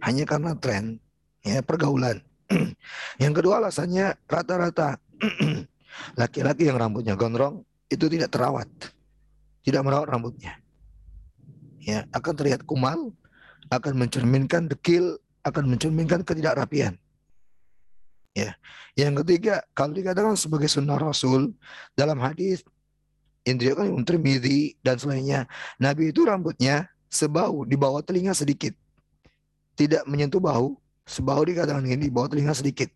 Hanya 0.00 0.24
karena 0.24 0.56
tren, 0.56 0.96
ya 1.44 1.60
pergaulan. 1.60 2.24
yang 3.22 3.36
kedua 3.36 3.62
alasannya 3.62 4.16
rata-rata 4.26 4.96
laki-laki 6.20 6.66
yang 6.66 6.80
rambutnya 6.80 7.14
gondrong 7.14 7.62
itu 7.92 8.08
tidak 8.08 8.32
terawat. 8.32 8.68
Tidak 9.60 9.82
merawat 9.84 10.08
rambutnya. 10.08 10.56
Ya, 11.80 12.08
akan 12.16 12.32
terlihat 12.32 12.64
kumal, 12.64 13.12
akan 13.68 13.92
mencerminkan 13.96 14.72
dekil, 14.72 15.20
akan 15.44 15.76
mencerminkan 15.76 16.24
ketidakrapian. 16.24 16.96
Ya. 18.32 18.56
Yang 18.94 19.24
ketiga, 19.24 19.64
kalau 19.74 19.92
dikatakan 19.92 20.38
sebagai 20.38 20.70
sunnah 20.70 20.96
Rasul 20.96 21.52
dalam 21.98 22.20
hadis 22.22 22.62
yang 23.48 23.56
kan 23.56 23.88
Imam 23.88 24.04
Tirmidzi 24.04 24.76
dan 24.84 25.00
selainnya, 25.00 25.48
Nabi 25.80 26.12
itu 26.12 26.24
rambutnya 26.28 26.92
sebau 27.08 27.64
di 27.64 27.74
bawah 27.74 28.04
telinga 28.04 28.36
sedikit. 28.36 28.76
Tidak 29.74 30.04
menyentuh 30.04 30.44
bahu, 30.44 30.76
Sebahu 31.10 31.42
dikatakan 31.42 31.82
ini 31.90 32.06
di 32.06 32.12
bawah 32.14 32.30
telinga 32.30 32.54
sedikit. 32.54 32.86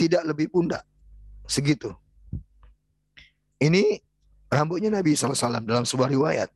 Tidak 0.00 0.24
lebih 0.24 0.48
pundak. 0.48 0.80
Segitu. 1.44 1.92
Ini 3.60 4.00
rambutnya 4.48 4.88
Nabi 4.88 5.12
SAW 5.12 5.60
dalam 5.60 5.84
sebuah 5.84 6.08
riwayat. 6.08 6.48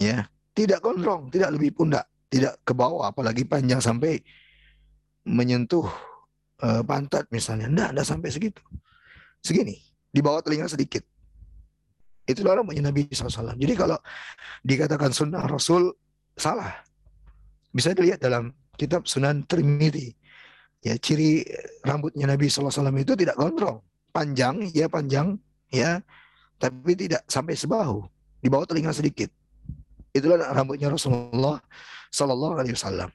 Ya, 0.00 0.32
tidak 0.56 0.80
gondrong, 0.80 1.28
tidak 1.28 1.52
lebih 1.60 1.76
pundak, 1.76 2.08
tidak 2.32 2.56
ke 2.64 2.72
bawah, 2.72 3.12
apalagi 3.12 3.44
panjang 3.44 3.84
sampai 3.84 4.24
menyentuh 5.28 5.84
uh, 6.64 6.80
pantat 6.80 7.28
misalnya. 7.28 7.68
Enggak, 7.68 7.88
enggak 7.92 8.08
sampai 8.08 8.28
segitu. 8.32 8.64
Segini, 9.44 9.76
di 10.08 10.20
bawah 10.24 10.40
telinga 10.40 10.72
sedikit. 10.72 11.04
Itulah 12.26 12.58
rambutnya 12.58 12.90
Nabi 12.90 13.06
SAW. 13.14 13.54
Jadi 13.54 13.74
kalau 13.78 13.94
dikatakan 14.66 15.14
sunnah 15.14 15.46
Rasul, 15.46 15.94
salah. 16.34 16.82
Bisa 17.70 17.94
dilihat 17.94 18.18
dalam 18.18 18.50
kitab 18.74 19.06
Sunan 19.06 19.46
Trimidi. 19.46 20.10
Ya, 20.82 20.98
ciri 20.98 21.46
rambutnya 21.86 22.26
Nabi 22.26 22.50
SAW 22.50 22.90
itu 22.98 23.14
tidak 23.14 23.38
gondrong. 23.38 23.78
Panjang, 24.10 24.66
ya 24.74 24.90
panjang, 24.90 25.38
ya, 25.70 26.02
tapi 26.58 26.98
tidak 26.98 27.22
sampai 27.30 27.54
sebahu. 27.54 28.02
Di 28.42 28.50
bawah 28.50 28.66
telinga 28.66 28.90
sedikit. 28.90 29.30
Itulah 30.10 30.50
rambutnya 30.50 30.90
Rasulullah 30.90 31.62
Sallallahu 32.10 32.58
Alaihi 32.58 32.74
Wasallam. 32.74 33.10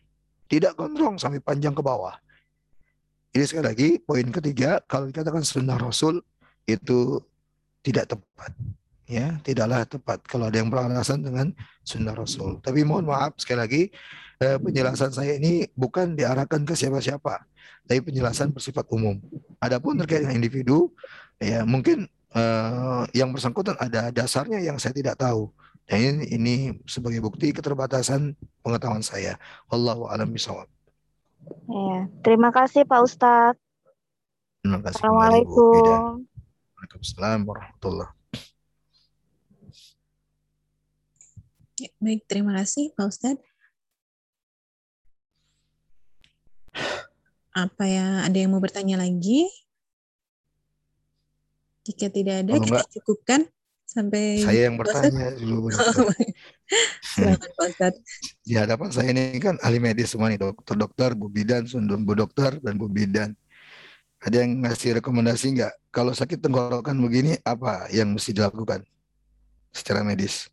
Tidak 0.48 0.78
gondrong 0.78 1.20
sampai 1.20 1.44
panjang 1.44 1.76
ke 1.76 1.84
bawah. 1.84 2.16
Ini 3.32 3.44
sekali 3.48 3.66
lagi 3.66 3.90
poin 4.04 4.28
ketiga 4.28 4.84
kalau 4.86 5.08
dikatakan 5.08 5.42
sunnah 5.42 5.80
Rasul 5.80 6.20
itu 6.68 7.24
tidak 7.82 8.12
tepat 8.12 8.52
ya 9.12 9.36
tidaklah 9.44 9.84
tepat 9.84 10.24
kalau 10.24 10.48
ada 10.48 10.64
yang 10.64 10.72
beralasan 10.72 11.20
dengan 11.20 11.52
sunnah 11.84 12.16
Rasul. 12.16 12.64
Tapi 12.64 12.88
mohon 12.88 13.12
maaf 13.12 13.36
sekali 13.36 13.60
lagi 13.60 13.84
eh, 14.40 14.56
penjelasan 14.56 15.12
saya 15.12 15.36
ini 15.36 15.68
bukan 15.76 16.16
diarahkan 16.16 16.64
ke 16.64 16.72
siapa-siapa, 16.72 17.44
tapi 17.84 18.00
penjelasan 18.00 18.56
bersifat 18.56 18.88
umum. 18.88 19.20
Adapun 19.60 20.00
terkait 20.00 20.24
dengan 20.24 20.40
individu, 20.40 20.96
ya 21.44 21.68
mungkin 21.68 22.08
eh, 22.32 23.04
yang 23.12 23.36
bersangkutan 23.36 23.76
ada 23.76 24.16
dasarnya 24.16 24.64
yang 24.64 24.80
saya 24.80 24.96
tidak 24.96 25.20
tahu. 25.20 25.52
Dan 25.92 26.24
ini, 26.24 26.24
ini 26.32 26.56
sebagai 26.88 27.20
bukti 27.20 27.52
keterbatasan 27.52 28.32
pengetahuan 28.64 29.04
saya. 29.04 29.36
Wallahu 29.68 30.08
a'lam 30.08 30.32
bishawab. 30.32 30.70
Ya, 31.68 32.08
terima 32.24 32.54
kasih 32.54 32.88
Pak 32.88 33.02
Ustadz. 33.04 33.60
Terima 34.62 34.80
kasih. 34.80 35.04
Assalamualaikum. 35.04 36.24
Waalaikumsalam 36.78 37.44
warahmatullahi 37.44 38.21
Ya, 41.82 41.90
baik, 41.98 42.30
terima 42.30 42.54
kasih 42.62 42.94
Pak 42.94 43.10
Ustadz. 43.10 43.42
Apa 47.58 47.90
ya, 47.90 48.22
ada 48.22 48.38
yang 48.38 48.54
mau 48.54 48.62
bertanya 48.62 49.02
lagi? 49.02 49.50
Jika 51.82 52.14
tidak 52.14 52.46
ada, 52.46 52.54
Kalau 52.54 52.66
kita 52.70 52.86
enggak, 52.86 52.94
cukupkan 53.02 53.42
sampai 53.90 54.46
saya 54.46 54.70
yang 54.70 54.78
bertanya 54.78 55.34
dulu 55.34 55.74
Silakan 57.18 57.52
Pak 57.58 57.98
Di 58.46 58.54
hadapan 58.54 58.90
saya 58.94 59.10
ini 59.10 59.42
kan 59.42 59.58
ahli 59.66 59.82
medis 59.82 60.14
semua 60.14 60.30
nih, 60.30 60.38
dokter-dokter, 60.38 61.18
Bu 61.18 61.34
Bidan, 61.34 61.66
Sundun 61.66 62.06
Bu 62.06 62.14
Dokter, 62.14 62.62
dan 62.62 62.78
Bu 62.78 62.94
Bidan. 62.94 63.34
Ada 64.22 64.46
yang 64.46 64.62
ngasih 64.62 65.02
rekomendasi 65.02 65.58
nggak? 65.58 65.74
Kalau 65.90 66.14
sakit 66.14 66.46
tenggorokan 66.46 66.94
begini, 67.02 67.42
apa 67.42 67.90
yang 67.90 68.14
mesti 68.14 68.38
dilakukan 68.38 68.86
secara 69.74 70.06
medis? 70.06 70.46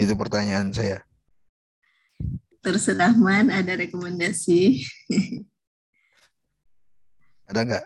Itu 0.00 0.16
pertanyaan 0.16 0.72
saya. 0.72 1.04
Terserah 2.64 3.12
man, 3.12 3.52
ada 3.52 3.76
rekomendasi. 3.76 4.80
ada 7.52 7.60
nggak? 7.60 7.84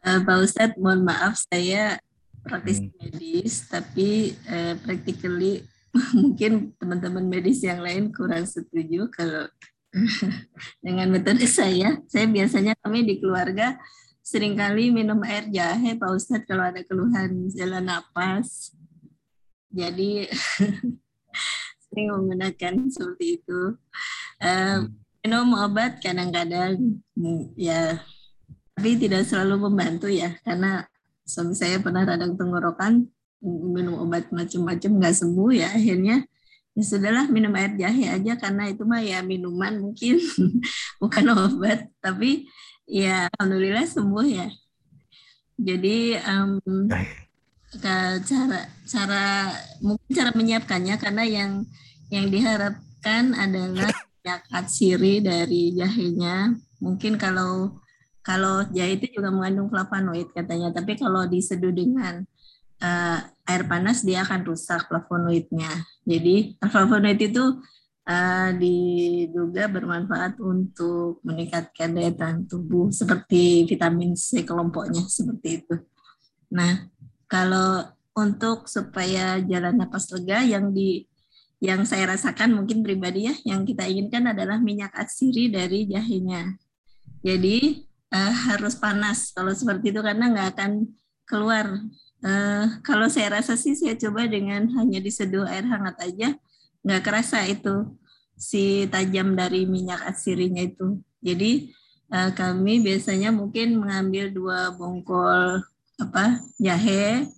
Uh, 0.00 0.20
Pak 0.24 0.36
Ustadz, 0.40 0.80
mohon 0.80 1.04
maaf 1.04 1.36
saya 1.36 2.00
praktisi 2.40 2.88
hmm. 2.88 2.96
medis, 2.96 3.68
tapi 3.68 4.32
uh, 4.48 4.80
practically 4.80 5.60
mungkin 6.16 6.72
teman-teman 6.80 7.28
medis 7.28 7.60
yang 7.60 7.84
lain 7.84 8.08
kurang 8.08 8.48
setuju 8.48 9.12
kalau 9.12 9.44
dengan 10.84 11.12
metode 11.12 11.44
saya. 11.44 12.00
Saya 12.08 12.24
biasanya 12.24 12.72
kami 12.80 13.04
di 13.04 13.20
keluarga 13.20 13.76
sering 14.24 14.56
kali 14.56 14.88
minum 14.88 15.20
air 15.28 15.44
jahe 15.52 15.92
Pak 16.00 16.10
Ustadz 16.16 16.48
kalau 16.48 16.64
ada 16.64 16.80
keluhan 16.88 17.52
jalan 17.52 17.84
napas. 17.84 18.72
Jadi 19.70 20.26
sering 21.86 22.08
menggunakan 22.10 22.74
seperti 22.90 23.40
itu. 23.42 23.60
Uh, 24.40 24.90
minum 25.20 25.52
obat 25.52 26.00
kadang-kadang 26.00 27.00
ya 27.52 28.00
tapi 28.72 28.96
tidak 28.96 29.28
selalu 29.28 29.68
membantu 29.68 30.08
ya 30.08 30.32
karena 30.40 30.88
suami 31.28 31.52
saya 31.52 31.76
pernah 31.76 32.08
radang 32.08 32.40
tenggorokan 32.40 33.04
minum 33.44 34.00
obat 34.00 34.32
macam-macam 34.32 34.90
nggak 34.96 35.16
sembuh 35.20 35.50
ya 35.52 35.68
akhirnya 35.76 36.24
ya 36.74 36.82
sudahlah 36.86 37.26
minum 37.28 37.52
air 37.58 37.74
jahe 37.74 38.06
aja 38.06 38.38
karena 38.38 38.70
itu 38.70 38.82
mah 38.86 39.02
ya 39.02 39.20
minuman 39.20 39.76
mungkin 39.82 40.16
bukan 41.02 41.24
obat. 41.34 41.90
Tapi 41.98 42.46
ya 42.86 43.26
alhamdulillah 43.36 43.86
sembuh 43.86 44.26
ya. 44.26 44.48
Jadi 45.60 46.16
um, 46.24 46.56
cara 48.26 48.66
cara 48.82 49.24
mungkin 49.78 50.10
cara 50.10 50.30
menyiapkannya 50.34 50.96
karena 50.98 51.22
yang 51.22 51.50
yang 52.10 52.26
diharapkan 52.26 53.30
adalah 53.38 53.94
minyak 53.94 54.42
atsiri 54.50 55.22
dari 55.22 55.78
jahenya 55.78 56.58
mungkin 56.82 57.14
kalau 57.14 57.78
kalau 58.20 58.68
jahe 58.70 59.00
itu 59.00 59.16
juga 59.16 59.32
mengandung 59.32 59.72
flavonoid 59.72 60.28
katanya, 60.36 60.68
tapi 60.70 60.96
kalau 61.00 61.24
diseduh 61.24 61.72
dengan 61.72 62.22
uh, 62.84 63.18
air 63.48 63.62
panas 63.64 64.04
dia 64.04 64.22
akan 64.22 64.44
rusak 64.44 64.86
flavonoidnya. 64.86 65.72
Jadi 66.04 66.60
flavonoid 66.60 67.16
itu 67.16 67.44
uh, 68.04 68.50
diduga 68.54 69.72
bermanfaat 69.72 70.36
untuk 70.36 71.24
meningkatkan 71.24 71.96
daya 71.96 72.12
tahan 72.12 72.44
tubuh 72.44 72.92
seperti 72.92 73.64
vitamin 73.64 74.12
C 74.14 74.44
kelompoknya 74.44 75.02
seperti 75.08 75.64
itu. 75.64 75.74
Nah, 76.52 76.92
kalau 77.30 77.86
untuk 78.18 78.66
supaya 78.66 79.38
jalan 79.38 79.78
napas 79.78 80.10
lega 80.10 80.42
yang 80.42 80.74
di 80.74 81.06
yang 81.62 81.86
saya 81.86 82.16
rasakan 82.16 82.56
mungkin 82.56 82.82
pribadi 82.82 83.30
ya 83.30 83.34
yang 83.46 83.62
kita 83.62 83.86
inginkan 83.86 84.32
adalah 84.32 84.58
minyak 84.58 84.90
atsiri 84.96 85.52
dari 85.52 85.86
jahenya. 85.86 86.58
Jadi 87.22 87.86
uh, 88.10 88.34
harus 88.50 88.74
panas 88.74 89.30
kalau 89.30 89.54
seperti 89.54 89.94
itu 89.94 90.00
karena 90.02 90.32
nggak 90.32 90.48
akan 90.56 90.72
keluar. 91.28 91.70
Uh, 92.20 92.66
kalau 92.84 93.08
saya 93.08 93.40
rasa 93.40 93.56
sih 93.56 93.72
saya 93.78 93.96
coba 93.96 94.28
dengan 94.28 94.68
hanya 94.76 95.00
diseduh 95.00 95.48
air 95.48 95.64
hangat 95.64 95.96
aja 96.04 96.28
nggak 96.84 97.00
kerasa 97.00 97.48
itu 97.48 97.96
si 98.36 98.88
tajam 98.88 99.36
dari 99.36 99.68
minyak 99.68 100.00
asirinya 100.08 100.64
itu. 100.64 100.98
Jadi 101.20 101.76
uh, 102.08 102.32
kami 102.32 102.80
biasanya 102.80 103.30
mungkin 103.30 103.76
mengambil 103.76 104.32
dua 104.32 104.72
bongkol 104.72 105.60
apa 106.00 106.40
jahe 106.56 107.28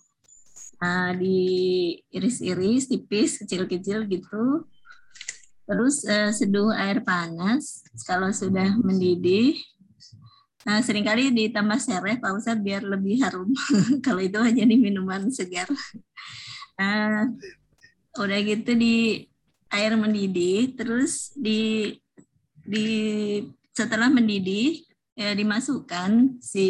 uh, 0.78 1.10
diiris-iris 1.18 2.86
tipis 2.86 3.42
kecil-kecil 3.42 4.06
gitu. 4.06 4.66
Terus 5.66 6.06
uh, 6.06 6.30
seduh 6.30 6.70
air 6.74 7.02
panas. 7.02 7.82
Kalau 8.06 8.30
sudah 8.30 8.78
mendidih, 8.78 9.58
Nah, 10.62 10.78
sering 10.78 11.02
kali 11.02 11.34
ditambah 11.34 11.78
sereh 11.82 12.22
Pak 12.22 12.38
Ustadz 12.38 12.62
biar 12.62 12.86
lebih 12.86 13.18
harum. 13.18 13.50
Kalau 14.06 14.22
itu 14.22 14.38
hanya 14.38 14.62
di 14.62 14.78
minuman 14.78 15.26
segar. 15.34 15.66
Nah, 16.78 17.26
udah 18.14 18.38
gitu 18.46 18.78
di 18.78 19.26
air 19.74 19.98
mendidih, 19.98 20.78
terus 20.78 21.34
di 21.34 21.90
di 22.62 22.86
setelah 23.74 24.06
mendidih 24.06 24.86
ya 25.18 25.34
dimasukkan 25.34 26.38
si 26.38 26.68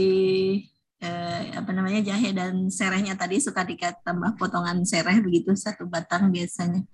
eh, 1.03 1.51
apa 1.59 1.71
namanya 1.75 2.01
jahe 2.15 2.31
dan 2.31 2.71
serehnya 2.71 3.19
tadi 3.19 3.43
suka 3.43 3.67
ditambah 3.67 4.39
potongan 4.39 4.87
sereh 4.87 5.19
begitu 5.19 5.51
satu 5.59 5.91
batang 5.91 6.31
biasanya 6.31 6.87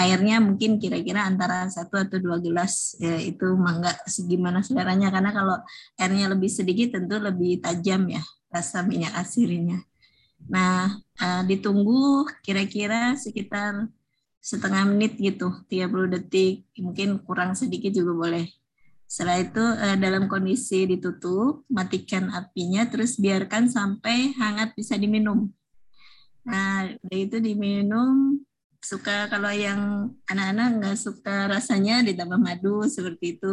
airnya 0.00 0.40
mungkin 0.40 0.80
kira-kira 0.80 1.28
antara 1.28 1.68
satu 1.68 2.00
atau 2.00 2.16
dua 2.16 2.40
gelas 2.40 2.96
ya, 2.96 3.20
itu 3.20 3.44
mangga 3.60 3.92
segimana 4.08 4.64
seleranya 4.64 5.12
karena 5.12 5.30
kalau 5.36 5.56
airnya 6.00 6.32
lebih 6.32 6.48
sedikit 6.48 6.96
tentu 6.96 7.20
lebih 7.20 7.60
tajam 7.60 8.08
ya 8.08 8.24
rasa 8.48 8.80
minyak 8.84 9.12
asirinya. 9.20 9.76
Nah 10.48 10.96
uh, 11.20 11.42
ditunggu 11.44 12.24
kira-kira 12.40 13.16
sekitar 13.20 13.88
setengah 14.42 14.88
menit 14.88 15.20
gitu 15.20 15.52
30 15.70 16.14
detik 16.18 16.66
mungkin 16.80 17.20
kurang 17.20 17.52
sedikit 17.52 17.92
juga 17.92 18.12
boleh. 18.16 18.46
Setelah 19.12 19.44
itu 19.44 19.60
uh, 19.60 19.96
dalam 20.00 20.24
kondisi 20.24 20.88
ditutup 20.88 21.68
matikan 21.68 22.32
apinya 22.32 22.88
terus 22.88 23.20
biarkan 23.20 23.68
sampai 23.68 24.32
hangat 24.40 24.72
bisa 24.72 24.96
diminum. 24.96 25.52
Nah 26.48 26.88
itu 27.12 27.36
diminum 27.36 28.40
suka 28.80 29.28
kalau 29.28 29.52
yang 29.52 30.08
anak-anak 30.24 30.68
nggak 30.80 30.96
suka 30.96 31.44
rasanya 31.44 32.00
ditambah 32.08 32.40
madu 32.40 32.88
seperti 32.88 33.36
itu. 33.36 33.52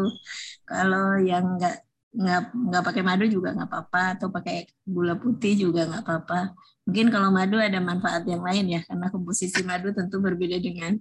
Kalau 0.63 1.19
yang 1.19 1.59
nggak 1.59 1.75
nggak 2.15 2.41
nggak 2.55 2.83
pakai 2.87 3.03
madu 3.03 3.27
juga 3.27 3.51
nggak 3.51 3.67
apa-apa 3.67 4.03
atau 4.15 4.27
pakai 4.31 4.63
gula 4.87 5.19
putih 5.19 5.59
juga 5.59 5.91
nggak 5.91 6.07
apa-apa. 6.07 6.55
Mungkin 6.87 7.11
kalau 7.11 7.35
madu 7.35 7.59
ada 7.59 7.83
manfaat 7.83 8.23
yang 8.23 8.47
lain 8.47 8.79
ya 8.79 8.81
karena 8.87 9.11
komposisi 9.11 9.59
madu 9.67 9.91
tentu 9.91 10.23
berbeda 10.23 10.55
dengan 10.55 10.95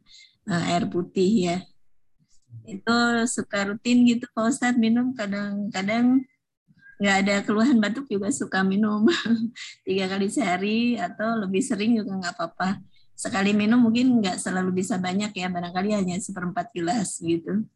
uh, 0.51 0.63
air 0.67 0.91
putih 0.91 1.31
ya 1.47 1.59
itu 2.69 2.97
suka 3.25 3.73
rutin 3.73 4.05
gitu 4.05 4.29
Pak 4.37 4.45
Ustadz 4.53 4.81
minum 4.81 5.17
kadang-kadang 5.17 6.23
nggak 6.99 7.17
ada 7.25 7.35
keluhan 7.47 7.79
batuk 7.79 8.11
juga 8.11 8.29
suka 8.35 8.67
minum. 8.67 9.07
Tiga 9.87 10.11
kali 10.11 10.27
sehari 10.29 10.99
atau 10.99 11.39
lebih 11.39 11.63
sering 11.63 11.95
juga 11.95 12.19
nggak 12.19 12.35
apa-apa. 12.35 12.83
Sekali 13.15 13.55
minum 13.55 13.79
mungkin 13.79 14.19
nggak 14.19 14.39
selalu 14.39 14.83
bisa 14.83 14.99
banyak 14.99 15.31
ya, 15.31 15.47
barangkali 15.47 15.95
hanya 15.95 16.19
seperempat 16.19 16.75
gelas 16.75 17.23
gitu. 17.23 17.67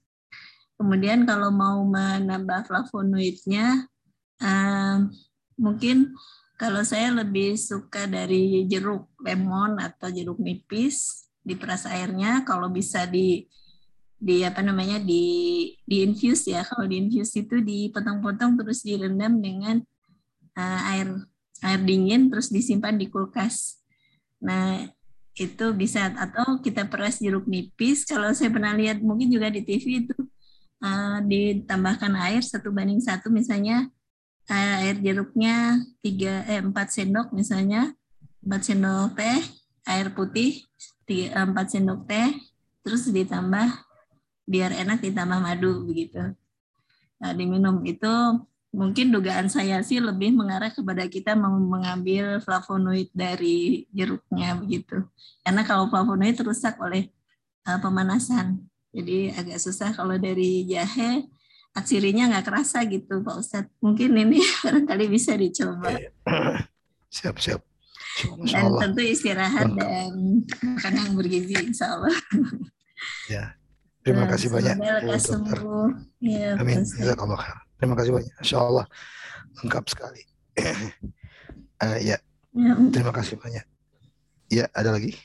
Kemudian 0.74 1.22
kalau 1.22 1.54
mau 1.54 1.86
menambah 1.86 2.66
flavonoidnya, 2.66 3.86
uh, 4.42 4.98
mungkin 5.54 6.10
kalau 6.58 6.82
saya 6.82 7.14
lebih 7.14 7.54
suka 7.54 8.10
dari 8.10 8.66
jeruk 8.66 9.10
lemon 9.22 9.78
atau 9.78 10.10
jeruk 10.10 10.42
nipis 10.42 11.30
diperas 11.42 11.86
airnya, 11.86 12.42
kalau 12.42 12.70
bisa 12.70 13.06
di 13.06 13.46
di 14.22 14.46
apa 14.46 14.62
namanya 14.62 15.02
di 15.02 15.24
di 15.82 16.06
infuse 16.06 16.54
ya. 16.54 16.62
Kalau 16.62 16.86
di 16.86 17.02
infuse 17.02 17.42
itu 17.42 17.58
dipotong-potong 17.58 18.54
terus 18.62 18.86
direndam 18.86 19.42
dengan 19.42 19.82
uh, 20.54 20.80
air 20.94 21.10
air 21.66 21.80
dingin 21.82 22.30
terus 22.30 22.54
disimpan 22.54 22.94
di 22.94 23.10
kulkas. 23.10 23.82
Nah 24.38 24.86
itu 25.34 25.66
bisa 25.74 26.14
atau 26.14 26.62
kita 26.62 26.86
peras 26.86 27.18
jeruk 27.18 27.50
nipis. 27.50 28.06
Kalau 28.06 28.30
saya 28.30 28.54
pernah 28.54 28.70
lihat 28.78 29.02
mungkin 29.02 29.26
juga 29.26 29.50
di 29.50 29.66
TV 29.66 30.06
itu 30.06 30.14
uh, 30.86 31.18
ditambahkan 31.26 32.14
air 32.30 32.46
satu 32.46 32.70
banding 32.70 33.02
satu. 33.02 33.26
Misalnya 33.26 33.90
uh, 34.46 34.74
air 34.86 35.02
jeruknya 35.02 35.82
tiga 35.98 36.46
eh 36.46 36.62
empat 36.62 36.94
sendok 36.94 37.34
misalnya. 37.34 37.90
Empat 38.42 38.70
sendok 38.70 39.18
teh 39.18 39.42
air 39.82 40.14
putih 40.14 40.62
tiga 41.10 41.42
eh, 41.42 41.42
empat 41.42 41.74
sendok 41.74 42.06
teh. 42.06 42.30
Terus 42.86 43.10
ditambah 43.10 43.91
biar 44.52 44.76
enak 44.76 45.00
ditambah 45.00 45.40
madu 45.40 45.88
begitu 45.88 46.36
nah, 47.16 47.32
diminum 47.32 47.80
itu 47.88 48.12
mungkin 48.72 49.12
dugaan 49.12 49.52
saya 49.52 49.84
sih 49.84 50.00
lebih 50.00 50.32
mengarah 50.32 50.72
kepada 50.72 51.04
kita 51.04 51.36
mengambil 51.36 52.40
flavonoid 52.40 53.12
dari 53.12 53.84
jeruknya 53.92 54.56
begitu. 54.56 55.04
Karena 55.44 55.62
kalau 55.68 55.92
flavonoid 55.92 56.40
rusak 56.40 56.80
oleh 56.80 57.12
uh, 57.68 57.78
pemanasan. 57.78 58.64
Jadi 58.92 59.32
agak 59.32 59.60
susah 59.60 59.92
kalau 59.92 60.16
dari 60.16 60.64
jahe 60.64 61.28
aksirinya 61.72 62.32
nggak 62.32 62.44
kerasa 62.48 62.84
gitu 62.88 63.20
Pak 63.20 63.36
Ustadz. 63.36 63.72
Mungkin 63.84 64.16
ini 64.16 64.40
barangkali 64.64 65.04
bisa 65.08 65.36
dicoba. 65.36 65.92
Siap, 67.12 67.36
siap. 67.44 67.60
Dan 68.48 68.72
tentu 68.80 69.04
istirahat 69.04 69.68
dan 69.76 70.40
makan 70.64 70.92
yang 70.96 71.12
bergizi 71.12 71.52
insya 71.60 71.92
Allah. 71.92 72.16
Ya. 73.28 73.52
Terima 74.02 74.26
kasih 74.26 74.48
banyak. 74.50 74.76
Lekas 74.82 75.22
sembuh. 75.30 75.58
Ya, 76.18 76.58
Amin. 76.58 76.82
Terima 77.78 77.94
kasih 77.98 78.12
banyak. 78.14 78.34
Insya 78.42 78.58
Allah 78.62 78.86
lengkap 79.62 79.84
sekali. 79.90 80.22
uh, 81.82 81.98
ya. 82.02 82.18
ya. 82.54 82.72
Terima 82.90 83.14
kasih 83.14 83.38
banyak. 83.38 83.64
Ya, 84.52 84.66
ada 84.74 84.92
lagi? 84.92 85.16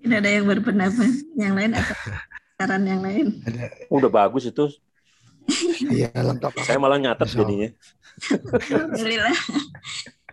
Tidak 0.00 0.18
ada 0.22 0.30
yang 0.30 0.46
berpendapat. 0.46 1.10
Yang 1.34 1.52
lain 1.54 1.70
atau 1.74 1.96
saran 2.58 2.82
yang 2.86 3.02
lain? 3.02 3.26
Udah 3.90 4.10
bagus 4.10 4.46
itu. 4.46 4.70
Iya, 5.90 6.10
lengkap. 6.14 6.58
Saya 6.62 6.78
malah 6.78 6.98
nyatet 6.98 7.30
jadinya. 7.30 7.70
Alhamdulillah. 8.70 9.36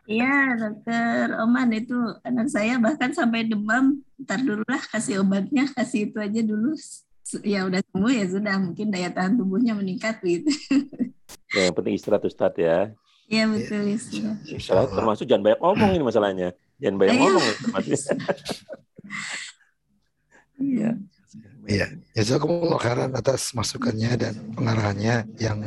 Iya, 0.03 0.59
dokter 0.59 1.31
Oman 1.39 1.71
itu 1.71 1.95
anak 2.27 2.51
saya 2.51 2.75
bahkan 2.75 3.15
sampai 3.15 3.47
demam. 3.47 4.03
Ntar 4.19 4.43
dulu 4.43 4.63
lah 4.67 4.83
kasih 4.91 5.23
obatnya, 5.23 5.67
kasih 5.71 6.11
itu 6.11 6.17
aja 6.19 6.41
dulu. 6.43 6.75
Ya 7.39 7.63
udah 7.63 7.79
sembuh 7.79 8.11
ya 8.11 8.25
sudah, 8.27 8.55
mungkin 8.59 8.91
daya 8.91 9.07
tahan 9.09 9.39
tubuhnya 9.39 9.71
meningkat 9.73 10.19
gitu. 10.21 10.51
Ya, 11.55 11.71
yang 11.71 11.75
penting 11.75 11.95
istirahat 11.95 12.27
Ustadz 12.27 12.59
ya. 12.59 12.91
Iya 13.31 13.47
betul 13.47 13.87
istirahat. 13.95 14.43
Istirahat 14.43 14.91
termasuk 14.91 15.23
jangan 15.23 15.43
banyak 15.47 15.59
ngomong 15.63 15.91
ini 15.95 16.03
masalahnya. 16.03 16.49
Jangan 16.83 16.97
banyak 16.99 17.15
ngomong. 17.23 17.47
Iya. 20.59 20.89
Iya, 21.63 21.87
jazakumullah 22.11 22.75
khairan 22.75 23.15
atas 23.15 23.55
masukannya 23.55 24.19
dan 24.19 24.35
pengarahannya 24.51 25.31
yang 25.39 25.63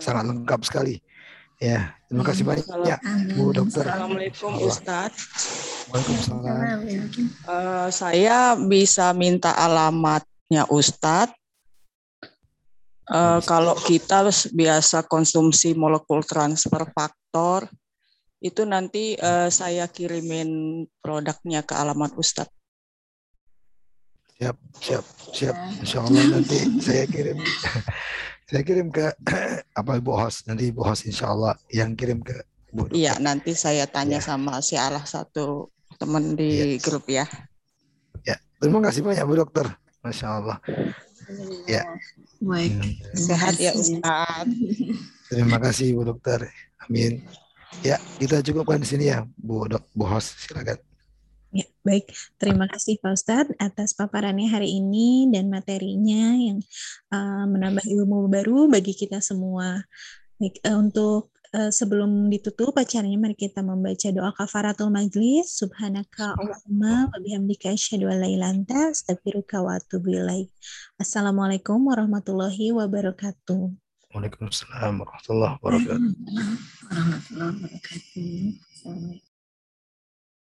sangat 0.00 0.24
lengkap 0.32 0.60
sekali. 0.64 1.04
Ya, 1.62 1.94
terima 2.10 2.24
kasih 2.26 2.42
banyak 2.42 2.66
ya, 2.82 2.98
Bu 3.38 3.54
Dokter. 3.54 3.86
Assalamualaikum 3.86 4.50
Ustadz. 4.58 5.18
Waalaikumsalam. 5.86 6.58
Uh, 7.46 7.88
saya 7.94 8.58
bisa 8.58 9.14
minta 9.14 9.54
alamatnya 9.54 10.66
Ustadz. 10.66 11.36
Uh, 13.04 13.38
kalau 13.44 13.76
kita 13.76 14.26
biasa 14.50 15.04
konsumsi 15.06 15.76
molekul 15.76 16.24
transfer 16.26 16.88
faktor, 16.90 17.70
itu 18.42 18.66
nanti 18.66 19.14
uh, 19.20 19.46
saya 19.52 19.86
kirimin 19.86 20.82
produknya 20.98 21.62
ke 21.62 21.78
alamat 21.78 22.18
Ustadz. 22.18 22.50
Siap, 24.34 24.56
siap, 24.82 25.04
siap. 25.30 25.56
Insya 25.78 26.02
Allah 26.02 26.24
nanti 26.26 26.58
saya 26.82 27.06
kirim 27.06 27.38
saya 28.44 28.62
kirim 28.62 28.92
ke 28.92 29.12
apa 29.80 29.92
Ibu 29.96 30.12
Hos 30.12 30.44
nanti 30.44 30.68
Ibu 30.68 30.84
Hos 30.84 31.08
insya 31.08 31.32
Allah 31.32 31.56
yang 31.72 31.96
kirim 31.96 32.20
ke 32.20 32.44
Bu 32.74 32.88
Dokter. 32.88 33.00
Iya 33.00 33.16
nanti 33.22 33.56
saya 33.56 33.88
tanya 33.88 34.20
ya. 34.20 34.24
sama 34.24 34.60
si 34.60 34.76
Allah 34.76 35.04
satu 35.06 35.72
teman 35.96 36.36
di 36.36 36.76
ya. 36.76 36.82
grup 36.82 37.04
ya. 37.08 37.24
Ya 38.26 38.36
terima 38.60 38.84
kasih 38.84 39.00
banyak 39.00 39.24
Bu 39.24 39.34
Dokter, 39.40 39.66
masya 40.04 40.28
Allah. 40.42 40.58
Ya. 41.64 41.88
Baik. 42.44 42.76
Hmm. 42.76 42.92
Sehat 43.16 43.56
ya 43.56 43.72
Ustaz. 43.72 44.48
Terima 45.32 45.56
kasih 45.56 45.96
Bu 45.96 46.04
Dokter. 46.04 46.44
Amin. 46.84 47.24
Ya 47.80 47.96
kita 48.20 48.44
cukupkan 48.44 48.84
di 48.84 48.86
sini 48.86 49.08
ya 49.08 49.24
Bu 49.40 49.64
Dok 49.64 49.88
Bu 49.96 50.04
Hos 50.04 50.36
silakan. 50.44 50.76
Ya, 51.54 51.70
baik. 51.86 52.10
Terima 52.34 52.66
kasih 52.66 52.98
Pak 52.98 53.14
Ustadz 53.14 53.54
atas 53.62 53.94
paparannya 53.94 54.50
hari 54.50 54.74
ini 54.74 55.30
dan 55.30 55.46
materinya 55.46 56.34
yang 56.34 56.58
uh, 57.14 57.46
menambah 57.46 57.86
ilmu 57.86 58.26
baru 58.26 58.66
bagi 58.66 58.90
kita 58.90 59.22
semua. 59.22 59.86
Baik, 60.34 60.58
uh, 60.66 60.82
untuk 60.82 61.30
uh, 61.54 61.70
sebelum 61.70 62.26
ditutup 62.26 62.74
acaranya 62.74 63.14
mari 63.22 63.38
kita 63.38 63.62
membaca 63.62 64.10
doa 64.10 64.34
kafaratul 64.34 64.90
majlis. 64.90 65.54
Subhanaka 65.54 66.34
Allahumma 66.34 67.06
wa 67.14 67.18
bihamdika 67.22 67.70
asyhadu 67.70 68.10
an 68.10 68.18
la 68.18 68.28
ilaha 68.34 68.90
astaghfiruka 68.90 69.62
wa 69.62 69.78
atubu 69.78 70.10
ilaik. 70.10 70.50
Assalamualaikum 70.98 71.78
warahmatullahi 71.86 72.74
wabarakatuh. 72.74 73.70
Waalaikumsalam 74.10 75.06
warahmatullahi 75.06 75.54
wabarakatuh. 75.62 76.02
Warahmatullahi 76.90 77.62
wabarakatuh. 77.62 79.33